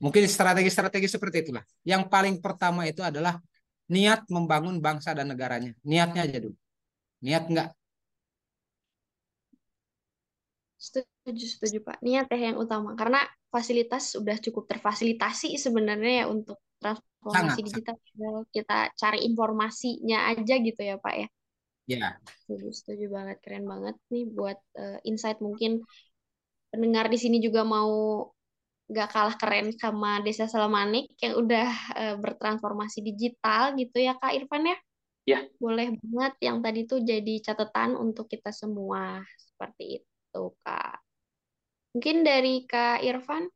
Mungkin 0.02 0.26
strategi-strategi 0.26 1.06
seperti 1.06 1.46
itulah. 1.46 1.62
Yang 1.86 2.10
paling 2.10 2.42
pertama 2.42 2.90
itu 2.90 3.06
adalah 3.06 3.38
niat 3.86 4.26
membangun 4.26 4.82
bangsa 4.82 5.14
dan 5.14 5.30
negaranya. 5.30 5.70
Niatnya 5.86 6.26
aja 6.26 6.38
dulu. 6.42 6.58
Niat 7.22 7.46
nggak? 7.46 7.68
Setuju, 10.82 11.46
setuju 11.46 11.78
Pak. 11.86 12.02
Niat 12.02 12.26
ya 12.34 12.50
yang 12.50 12.58
utama. 12.58 12.98
Karena 12.98 13.22
fasilitas 13.54 14.18
sudah 14.18 14.34
cukup 14.42 14.66
terfasilitasi 14.66 15.54
sebenarnya 15.54 16.12
ya 16.20 16.26
untuk 16.26 16.58
transformasi 16.82 17.62
sangat, 17.62 17.66
digital. 17.70 17.96
Sangat. 18.02 18.44
Kita 18.50 18.78
cari 18.98 19.18
informasinya 19.22 20.18
aja 20.34 20.54
gitu 20.58 20.80
ya 20.82 20.98
Pak 20.98 21.14
ya. 21.14 21.28
Ya. 21.86 22.08
Setuju, 22.42 22.74
setuju 22.74 23.06
banget. 23.14 23.38
Keren 23.46 23.70
banget 23.70 23.94
nih 24.10 24.26
buat 24.26 24.58
uh, 24.74 24.98
insight 25.06 25.38
mungkin 25.38 25.86
pendengar 26.74 27.06
di 27.06 27.18
sini 27.22 27.38
juga 27.38 27.62
mau 27.62 28.26
gak 28.90 29.08
kalah 29.14 29.36
keren 29.38 29.70
sama 29.78 30.18
Desa 30.26 30.50
Selamanik 30.50 31.14
yang 31.22 31.38
udah 31.38 31.68
uh, 31.94 32.16
bertransformasi 32.18 33.06
digital 33.06 33.78
gitu 33.78 34.02
ya 34.02 34.18
Kak 34.18 34.34
Irfan 34.34 34.66
ya? 34.66 34.76
Ya. 35.22 35.40
Boleh 35.62 35.94
banget 36.02 36.34
yang 36.42 36.58
tadi 36.58 36.90
tuh 36.90 36.98
jadi 36.98 37.38
catatan 37.38 37.94
untuk 37.94 38.26
kita 38.26 38.50
semua 38.50 39.22
seperti 39.38 40.02
itu 40.02 40.11
Kak. 40.34 40.96
Mungkin 41.92 42.24
dari 42.24 42.64
Kak 42.64 43.04
Irfan 43.04 43.48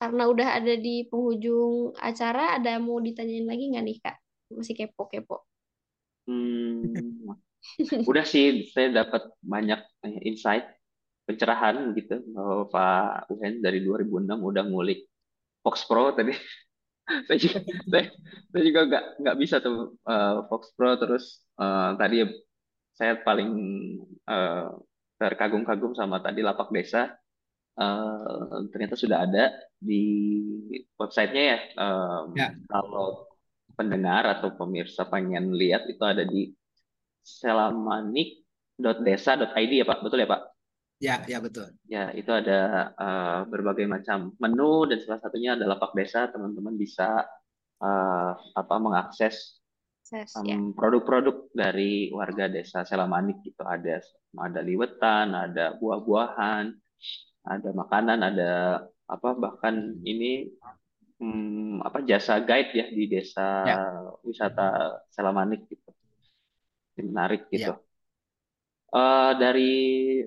karena 0.00 0.30
udah 0.30 0.48
ada 0.56 0.74
di 0.78 1.04
penghujung 1.10 1.92
acara 1.98 2.56
ada 2.56 2.80
mau 2.80 3.02
ditanyain 3.02 3.44
lagi 3.44 3.64
nggak 3.74 3.84
nih 3.84 3.98
Kak? 4.00 4.16
Masih 4.54 4.74
kepo-kepo. 4.78 5.44
Hmm, 6.30 6.94
udah 8.06 8.24
sih 8.24 8.70
saya 8.70 9.04
dapat 9.04 9.28
banyak 9.42 9.80
insight 10.22 10.64
pencerahan 11.28 11.94
gitu 11.94 12.22
bahwa 12.34 12.66
Pak 12.70 13.30
Uhen 13.34 13.62
dari 13.62 13.84
2006 13.86 14.26
udah 14.34 14.64
ngulik 14.66 15.06
Fox 15.62 15.86
Pro 15.86 16.10
tadi 16.10 16.34
saya 17.26 17.38
juga 17.38 17.58
saya, 17.66 18.04
saya 18.50 18.62
juga 18.66 18.80
nggak 18.88 19.04
nggak 19.22 19.36
bisa 19.38 19.56
tuh 19.62 19.94
uh, 20.06 20.46
Fox 20.50 20.74
Pro 20.74 20.98
terus 20.98 21.44
uh, 21.60 21.94
tadi 21.94 22.26
saya 22.94 23.20
paling 23.22 23.50
uh, 24.26 24.74
terkagum-kagum 25.20 25.92
sama 25.92 26.24
tadi 26.24 26.40
lapak 26.40 26.72
desa 26.72 27.12
uh, 27.76 28.64
ternyata 28.72 28.96
sudah 28.96 29.28
ada 29.28 29.52
di 29.76 30.08
websitenya 30.96 31.44
ya, 31.44 31.60
um, 31.76 32.32
ya. 32.32 32.56
kalau 32.64 33.28
pendengar 33.76 34.40
atau 34.40 34.56
pemirsa 34.56 35.04
pengen 35.12 35.52
lihat 35.52 35.84
itu 35.92 36.00
ada 36.00 36.24
di 36.24 36.48
selamanik.desa.id 37.20 39.72
ya 39.76 39.84
Pak 39.84 40.00
betul 40.00 40.24
ya 40.24 40.32
Pak 40.32 40.56
Ya, 41.00 41.24
ya 41.24 41.40
betul. 41.40 41.72
Ya, 41.88 42.12
itu 42.12 42.28
ada 42.28 42.92
uh, 42.92 43.48
berbagai 43.48 43.88
macam 43.88 44.36
menu 44.36 44.84
dan 44.84 45.00
salah 45.00 45.16
satunya 45.16 45.56
adalah 45.56 45.80
Pak 45.80 45.96
Desa. 45.96 46.28
Teman-teman 46.28 46.76
bisa 46.76 47.24
uh, 47.80 48.32
apa 48.36 48.74
mengakses 48.76 49.59
um, 50.10 50.44
ya. 50.46 50.56
produk-produk 50.74 51.50
dari 51.54 52.10
warga 52.10 52.50
desa 52.50 52.82
Selamanik 52.82 53.40
gitu. 53.46 53.62
Ada 53.62 54.02
ada 54.38 54.60
liwetan, 54.62 55.34
ada 55.34 55.78
buah-buahan, 55.78 56.74
ada 57.46 57.68
makanan, 57.70 58.18
ada 58.20 58.52
apa 59.10 59.30
bahkan 59.34 59.98
ini 60.06 60.50
hmm, 61.18 61.82
apa 61.82 62.02
jasa 62.06 62.38
guide 62.42 62.70
ya 62.74 62.86
di 62.90 63.04
desa 63.10 63.48
ya. 63.66 63.76
wisata 64.26 65.00
Selamanik 65.14 65.66
gitu. 65.70 65.90
Menarik 67.00 67.48
gitu. 67.48 67.74
Ya. 67.74 67.82
Uh, 68.90 69.32
dari 69.38 69.72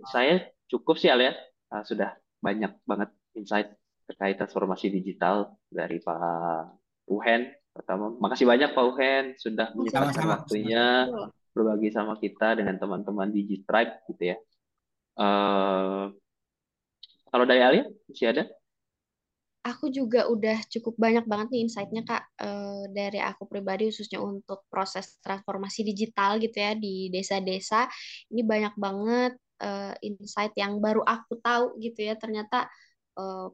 saya 0.08 0.48
cukup 0.72 0.96
sih 0.96 1.12
Al 1.12 1.22
ya. 1.22 1.34
Uh, 1.70 1.84
sudah 1.84 2.16
banyak 2.40 2.72
banget 2.88 3.10
insight 3.36 3.70
terkait 4.08 4.36
transformasi 4.36 4.92
digital 4.92 5.56
dari 5.72 6.00
Pak 6.04 6.76
Uhen. 7.08 7.63
Pertama, 7.74 8.14
makasih 8.22 8.46
banyak 8.46 8.70
Pak 8.78 8.86
Uhen 8.86 9.26
sudah 9.42 9.74
menyempatkan 9.74 10.30
waktunya 10.30 11.10
berbagi 11.54 11.90
sama 11.90 12.14
kita 12.22 12.54
dengan 12.58 12.78
teman-teman 12.78 13.34
Digitribe 13.34 13.98
gitu 14.14 14.34
ya. 14.34 14.38
Uh, 15.18 16.14
kalau 17.34 17.46
dari 17.50 17.62
Alia 17.66 17.86
masih 18.06 18.30
ada? 18.30 18.44
Aku 19.64 19.88
juga 19.90 20.28
udah 20.28 20.60
cukup 20.70 21.00
banyak 21.00 21.24
banget 21.24 21.48
nih 21.56 21.62
insight-nya 21.66 22.04
Kak 22.04 22.24
uh, 22.46 22.84
dari 22.92 23.18
aku 23.24 23.48
pribadi 23.48 23.90
khususnya 23.90 24.20
untuk 24.20 24.68
proses 24.68 25.18
transformasi 25.24 25.88
digital 25.88 26.38
gitu 26.38 26.58
ya 26.62 26.76
di 26.78 27.10
desa-desa. 27.10 27.90
Ini 28.28 28.44
banyak 28.44 28.76
banget 28.76 29.34
uh, 29.64 29.96
insight 30.04 30.54
yang 30.60 30.78
baru 30.78 31.02
aku 31.02 31.40
tahu 31.40 31.80
gitu 31.80 32.06
ya 32.06 32.20
ternyata 32.20 32.68
uh, 33.16 33.50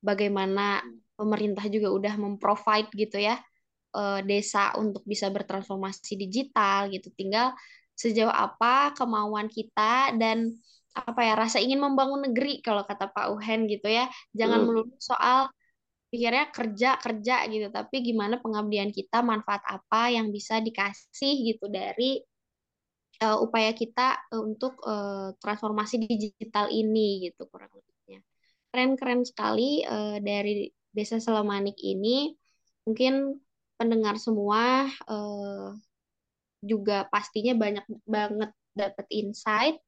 bagaimana 0.00 0.80
pemerintah 1.18 1.66
juga 1.68 1.92
udah 1.92 2.14
memprovide 2.16 2.88
gitu 2.96 3.20
ya 3.20 3.36
uh, 3.94 4.20
desa 4.24 4.74
untuk 4.78 5.02
bisa 5.06 5.28
bertransformasi 5.30 6.18
digital 6.18 6.90
gitu 6.90 7.10
tinggal 7.14 7.54
sejauh 7.94 8.32
apa 8.32 8.96
kemauan 8.96 9.46
kita 9.50 10.16
dan 10.16 10.56
apa 10.90 11.20
ya 11.22 11.34
rasa 11.38 11.62
ingin 11.62 11.78
membangun 11.78 12.26
negeri 12.26 12.58
kalau 12.64 12.82
kata 12.82 13.12
Pak 13.14 13.30
Uhen 13.30 13.70
gitu 13.70 13.86
ya 13.86 14.10
jangan 14.34 14.66
melulu 14.66 14.90
soal 14.98 15.46
pikirnya 16.10 16.50
kerja 16.50 16.98
kerja 16.98 17.46
gitu 17.46 17.70
tapi 17.70 18.02
gimana 18.02 18.42
pengabdian 18.42 18.90
kita 18.90 19.22
manfaat 19.22 19.62
apa 19.70 20.10
yang 20.10 20.34
bisa 20.34 20.58
dikasih 20.58 21.54
gitu 21.54 21.70
dari 21.70 22.18
uh, 23.22 23.38
upaya 23.38 23.70
kita 23.76 24.18
uh, 24.32 24.42
untuk 24.42 24.80
uh, 24.82 25.36
transformasi 25.38 26.00
digital 26.08 26.72
ini 26.72 27.30
gitu 27.30 27.46
kurang 27.52 27.70
lebihnya. 27.70 28.24
Keren-keren 28.72 29.22
sekali 29.22 29.84
uh, 29.84 30.18
dari 30.18 30.72
Desa 30.90 31.20
Selamanik 31.20 31.78
ini. 31.78 32.34
Mungkin 32.88 33.36
pendengar 33.80 34.20
semua 34.20 34.84
uh, 35.08 35.72
juga 36.60 37.08
pastinya 37.08 37.56
banyak 37.56 37.88
banget 38.04 38.52
dapat 38.76 39.06
insight. 39.08 39.80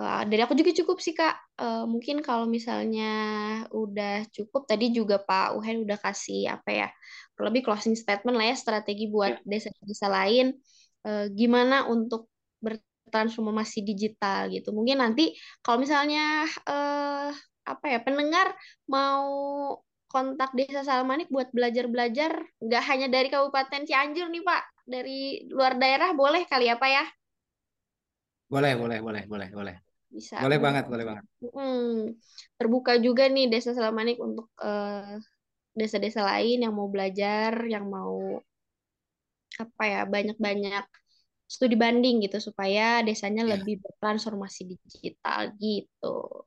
Uh, 0.00 0.24
dari 0.24 0.40
aku 0.40 0.56
juga 0.56 0.72
cukup 0.72 0.98
sih 0.98 1.12
Kak. 1.12 1.36
Uh, 1.60 1.84
mungkin 1.84 2.24
kalau 2.24 2.48
misalnya 2.48 3.12
udah 3.70 4.26
cukup, 4.32 4.64
tadi 4.64 4.90
juga 4.90 5.20
Pak 5.20 5.60
Uhen 5.60 5.84
udah 5.84 6.00
kasih 6.00 6.56
apa 6.56 6.70
ya, 6.72 6.88
lebih 7.36 7.62
closing 7.62 7.92
statement 7.94 8.34
lah 8.34 8.48
ya, 8.50 8.56
strategi 8.56 9.06
buat 9.12 9.38
Ya. 9.38 9.44
desa-desa 9.44 10.08
lain, 10.08 10.56
uh, 11.04 11.28
gimana 11.30 11.84
untuk 11.84 12.32
bertransformasi 12.64 13.84
digital 13.84 14.48
gitu. 14.48 14.72
Mungkin 14.72 15.04
nanti 15.04 15.36
kalau 15.60 15.78
misalnya 15.84 16.48
uh, 16.64 17.28
apa 17.68 17.86
ya 17.86 18.00
pendengar 18.00 18.56
mau 18.88 19.28
kontak 20.12 20.50
Desa 20.58 20.82
Salmanik 20.88 21.28
buat 21.34 21.48
belajar-belajar, 21.56 22.32
nggak 22.64 22.82
hanya 22.90 23.06
dari 23.14 23.28
Kabupaten 23.32 23.82
Cianjur 23.88 24.26
nih 24.34 24.42
Pak, 24.48 24.62
dari 24.94 25.20
luar 25.54 25.78
daerah 25.82 26.10
boleh 26.20 26.42
kali 26.50 26.66
ya 26.70 26.76
Pak 26.82 26.90
ya? 26.90 27.04
Boleh, 28.52 28.74
boleh, 28.74 28.98
boleh, 29.06 29.22
boleh, 29.30 29.48
boleh. 29.54 29.76
Bisa. 30.10 30.42
Boleh 30.42 30.58
banget, 30.58 30.84
boleh 30.90 31.04
banget. 31.06 31.24
Hmm, 31.54 32.18
terbuka 32.58 32.98
juga 32.98 33.30
nih 33.30 33.46
Desa 33.46 33.70
Salmanik 33.78 34.18
untuk 34.18 34.50
uh, 34.58 35.16
desa-desa 35.78 36.26
lain 36.26 36.66
yang 36.66 36.74
mau 36.74 36.90
belajar, 36.90 37.54
yang 37.70 37.86
mau 37.86 38.42
apa 39.62 39.82
ya 39.92 40.00
banyak-banyak 40.08 40.84
studi 41.50 41.74
banding 41.74 42.22
gitu 42.24 42.38
supaya 42.38 43.02
desanya 43.06 43.42
Ya. 43.46 43.54
lebih 43.58 43.74
bertransformasi 43.84 44.60
digital 44.72 45.40
gitu. 45.62 46.46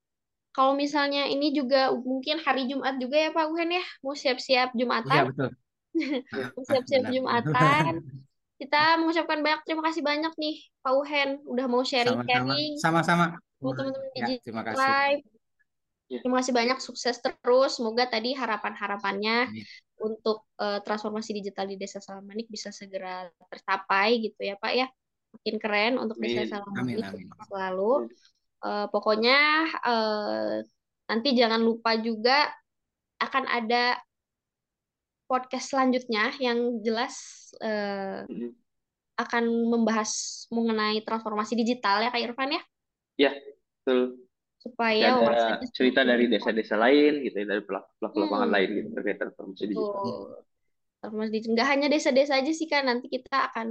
Kalau 0.54 0.78
misalnya 0.78 1.26
ini 1.26 1.50
juga 1.50 1.90
mungkin 1.90 2.38
hari 2.46 2.70
Jumat 2.70 3.02
juga 3.02 3.18
ya 3.18 3.30
Pak 3.34 3.46
Uhen 3.50 3.74
ya, 3.74 3.84
mau 4.06 4.14
siap-siap 4.14 4.70
Iya, 4.72 4.78
Jumatan, 4.78 5.24
betul. 5.34 5.50
mau 6.56 6.64
siap-siap. 6.64 7.04
Jumatan. 7.10 7.94
Kita 8.62 8.96
mengucapkan 9.02 9.42
banyak 9.42 9.62
terima 9.66 9.84
kasih 9.84 10.06
banyak 10.06 10.34
nih 10.40 10.56
Pak 10.86 10.94
Uhen 10.94 11.30
udah 11.50 11.66
mau 11.66 11.82
sharing-sharing 11.82 12.78
Sama-sama. 12.78 13.36
teman-teman 13.60 13.92
Ya, 14.14 14.26
terima 14.46 14.62
kasih. 14.62 14.78
Live. 14.80 15.24
Ya. 16.14 16.20
Terima 16.22 16.38
kasih 16.40 16.54
banyak, 16.54 16.78
sukses 16.78 17.18
terus. 17.18 17.72
Semoga 17.82 18.06
tadi 18.06 18.38
harapan-harapannya 18.38 19.50
Amin. 19.50 19.66
untuk 19.98 20.46
eh, 20.62 20.80
transformasi 20.86 21.34
digital 21.42 21.66
di 21.66 21.82
Desa 21.82 21.98
Salamanik 21.98 22.46
bisa 22.46 22.70
segera 22.70 23.26
tercapai 23.50 24.22
gitu 24.22 24.38
ya 24.46 24.54
Pak 24.62 24.72
ya. 24.78 24.88
Makin 25.34 25.56
keren 25.58 25.94
untuk 25.98 26.22
Desa. 26.22 26.46
Salamanik 26.46 27.02
Amin, 27.02 27.26
amin. 27.26 27.48
selalu. 27.50 27.92
Eh, 28.64 28.86
pokoknya 28.94 29.38
eh, 29.84 30.64
nanti 31.10 31.30
jangan 31.36 31.62
lupa 31.68 32.00
juga 32.00 32.48
akan 33.20 33.44
ada 33.48 34.00
podcast 35.28 35.72
selanjutnya 35.74 36.32
yang 36.40 36.80
jelas 36.84 37.16
Mm-mm. 38.30 38.54
akan 39.20 39.44
membahas 39.70 40.12
mengenai 40.50 41.04
transformasi 41.06 41.54
digital 41.60 42.02
ya 42.02 42.10
Kak 42.10 42.24
Irfan 42.24 42.56
ya 42.58 42.62
Ya, 43.18 43.32
betul. 43.86 44.26
Supaya 44.58 45.20
ada 45.22 45.60
cerita 45.76 46.02
dari 46.02 46.26
desa-desa 46.32 46.80
lain 46.80 47.22
gitu 47.28 47.36
ya, 47.44 47.46
dari 47.46 47.62
pelaku 47.62 47.90
pelaku 48.00 48.16
lapangan 48.26 48.50
Hmm. 48.50 48.56
lain 48.58 48.70
gitu 48.74 48.88
terkait 48.96 49.18
transformasi 49.22 49.64
digital. 49.70 50.02
Betul. 50.02 50.30
Transformasi 51.04 51.32
digital. 51.36 51.52
Nggak 51.54 51.70
hanya 51.70 51.88
desa-desa 51.92 52.34
aja 52.40 52.52
sih 52.56 52.68
kan, 52.72 52.84
nanti 52.90 53.06
kita 53.12 53.36
akan 53.52 53.68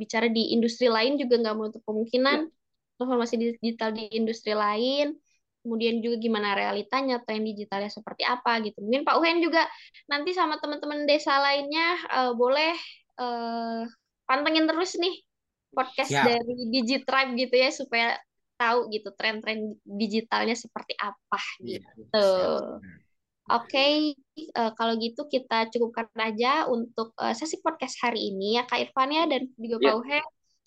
bicara 0.00 0.26
di 0.32 0.42
industri 0.56 0.88
lain 0.88 1.20
juga 1.20 1.34
nggak 1.38 1.54
menutup 1.58 1.82
kemungkinan 1.86 2.38
Ya. 2.48 2.61
Transformasi 2.96 3.34
digital 3.58 3.90
di 3.94 4.08
industri 4.14 4.52
lain. 4.56 5.16
Kemudian 5.62 6.02
juga 6.02 6.18
gimana 6.18 6.58
realitanya, 6.58 7.22
tren 7.22 7.46
digitalnya 7.46 7.86
seperti 7.86 8.26
apa 8.26 8.58
gitu. 8.66 8.82
Mungkin 8.82 9.06
Pak 9.06 9.14
Uhen 9.22 9.38
juga 9.38 9.62
nanti 10.10 10.34
sama 10.34 10.58
teman-teman 10.58 11.06
desa 11.06 11.38
lainnya 11.38 12.02
eh, 12.10 12.32
boleh 12.34 12.74
eh, 13.22 13.82
pantengin 14.26 14.66
terus 14.66 14.98
nih 14.98 15.22
podcast 15.72 16.10
Siap. 16.10 16.26
dari 16.26 16.54
Digitribe 16.68 17.32
gitu 17.38 17.54
ya 17.56 17.70
supaya 17.70 18.08
tahu 18.58 18.90
gitu 18.94 19.10
tren-tren 19.18 19.74
digitalnya 19.82 20.54
seperti 20.54 20.94
apa 20.98 21.40
Iya, 21.62 21.82
gitu. 21.98 22.10
siap. 22.14 22.78
Oke, 23.50 24.14
eh, 24.38 24.72
kalau 24.78 24.94
gitu 25.02 25.26
kita 25.26 25.66
cukupkan 25.70 26.06
aja 26.14 26.70
untuk 26.70 27.10
eh, 27.18 27.34
sesi 27.34 27.58
podcast 27.58 27.98
hari 28.02 28.30
ini 28.30 28.58
ya 28.58 28.62
Kak 28.66 28.78
Irfan 28.82 29.10
ya 29.10 29.26
dan 29.26 29.50
juga 29.58 29.76
Pak 29.82 29.86
Ya. 29.86 29.94
Uhe. 29.98 30.20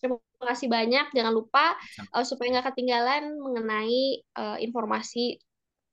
Terima 0.06 0.45
kasih 0.53 0.70
banyak. 0.70 1.06
Jangan 1.18 1.34
lupa 1.34 1.74
eh, 1.97 2.26
supaya 2.26 2.47
nggak 2.53 2.68
ketinggalan 2.74 3.24
mengenai 3.41 4.22
eh, 4.22 4.58
informasi 4.62 5.41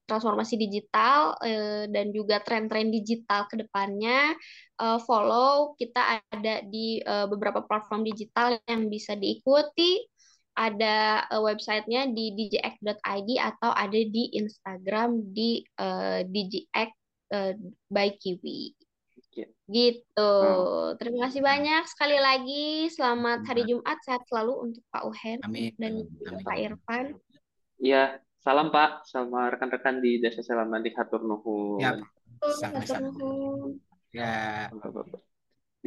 transformasi 0.04 0.60
digital 0.60 1.38
eh, 1.40 1.88
dan 1.88 2.12
juga 2.12 2.44
tren-tren 2.44 2.92
digital 2.92 3.48
ke 3.48 3.56
depannya. 3.64 4.36
Eh, 4.76 4.98
follow 5.08 5.72
kita 5.80 6.20
ada 6.28 6.60
di 6.68 7.00
eh, 7.00 7.26
beberapa 7.32 7.64
platform 7.64 8.04
digital 8.04 8.60
yang 8.68 8.92
bisa 8.92 9.16
diikuti. 9.16 10.04
Ada 10.52 11.24
eh, 11.32 11.40
websitenya 11.40 12.12
di 12.12 12.36
djx.id 12.36 13.28
atau 13.40 13.72
ada 13.72 14.00
di 14.04 14.36
Instagram 14.36 15.32
di 15.32 15.64
eh, 15.64 16.28
djx 16.28 16.90
eh, 17.32 17.54
by 17.88 18.08
Kiwi. 18.20 18.81
Ya. 19.32 19.48
Gitu. 19.64 20.32
Oh. 20.44 20.92
Terima 21.00 21.28
kasih 21.28 21.40
banyak 21.40 21.84
sekali 21.88 22.20
lagi. 22.20 22.92
Selamat 22.92 23.48
hari 23.48 23.64
Jumat. 23.64 23.96
Sehat 24.04 24.22
selalu 24.28 24.70
untuk 24.70 24.82
Pak 24.92 25.02
Uhen 25.08 25.38
Amin. 25.40 25.72
dan 25.80 26.04
Amin. 26.04 26.44
Pak 26.44 26.56
Irfan. 26.60 27.04
Iya, 27.80 28.20
salam 28.44 28.68
Pak 28.68 29.08
sama 29.08 29.48
rekan-rekan 29.48 30.04
di 30.04 30.20
Desa 30.20 30.44
Selama 30.44 30.78
di 30.84 30.92
Hatur. 30.92 31.24
Nuhun. 31.24 31.80
Hatur 31.80 32.52
Sama-sama. 32.60 33.08
nuhun. 33.08 33.80
Ya. 34.12 34.68
Bapak-bapak. 34.68 35.31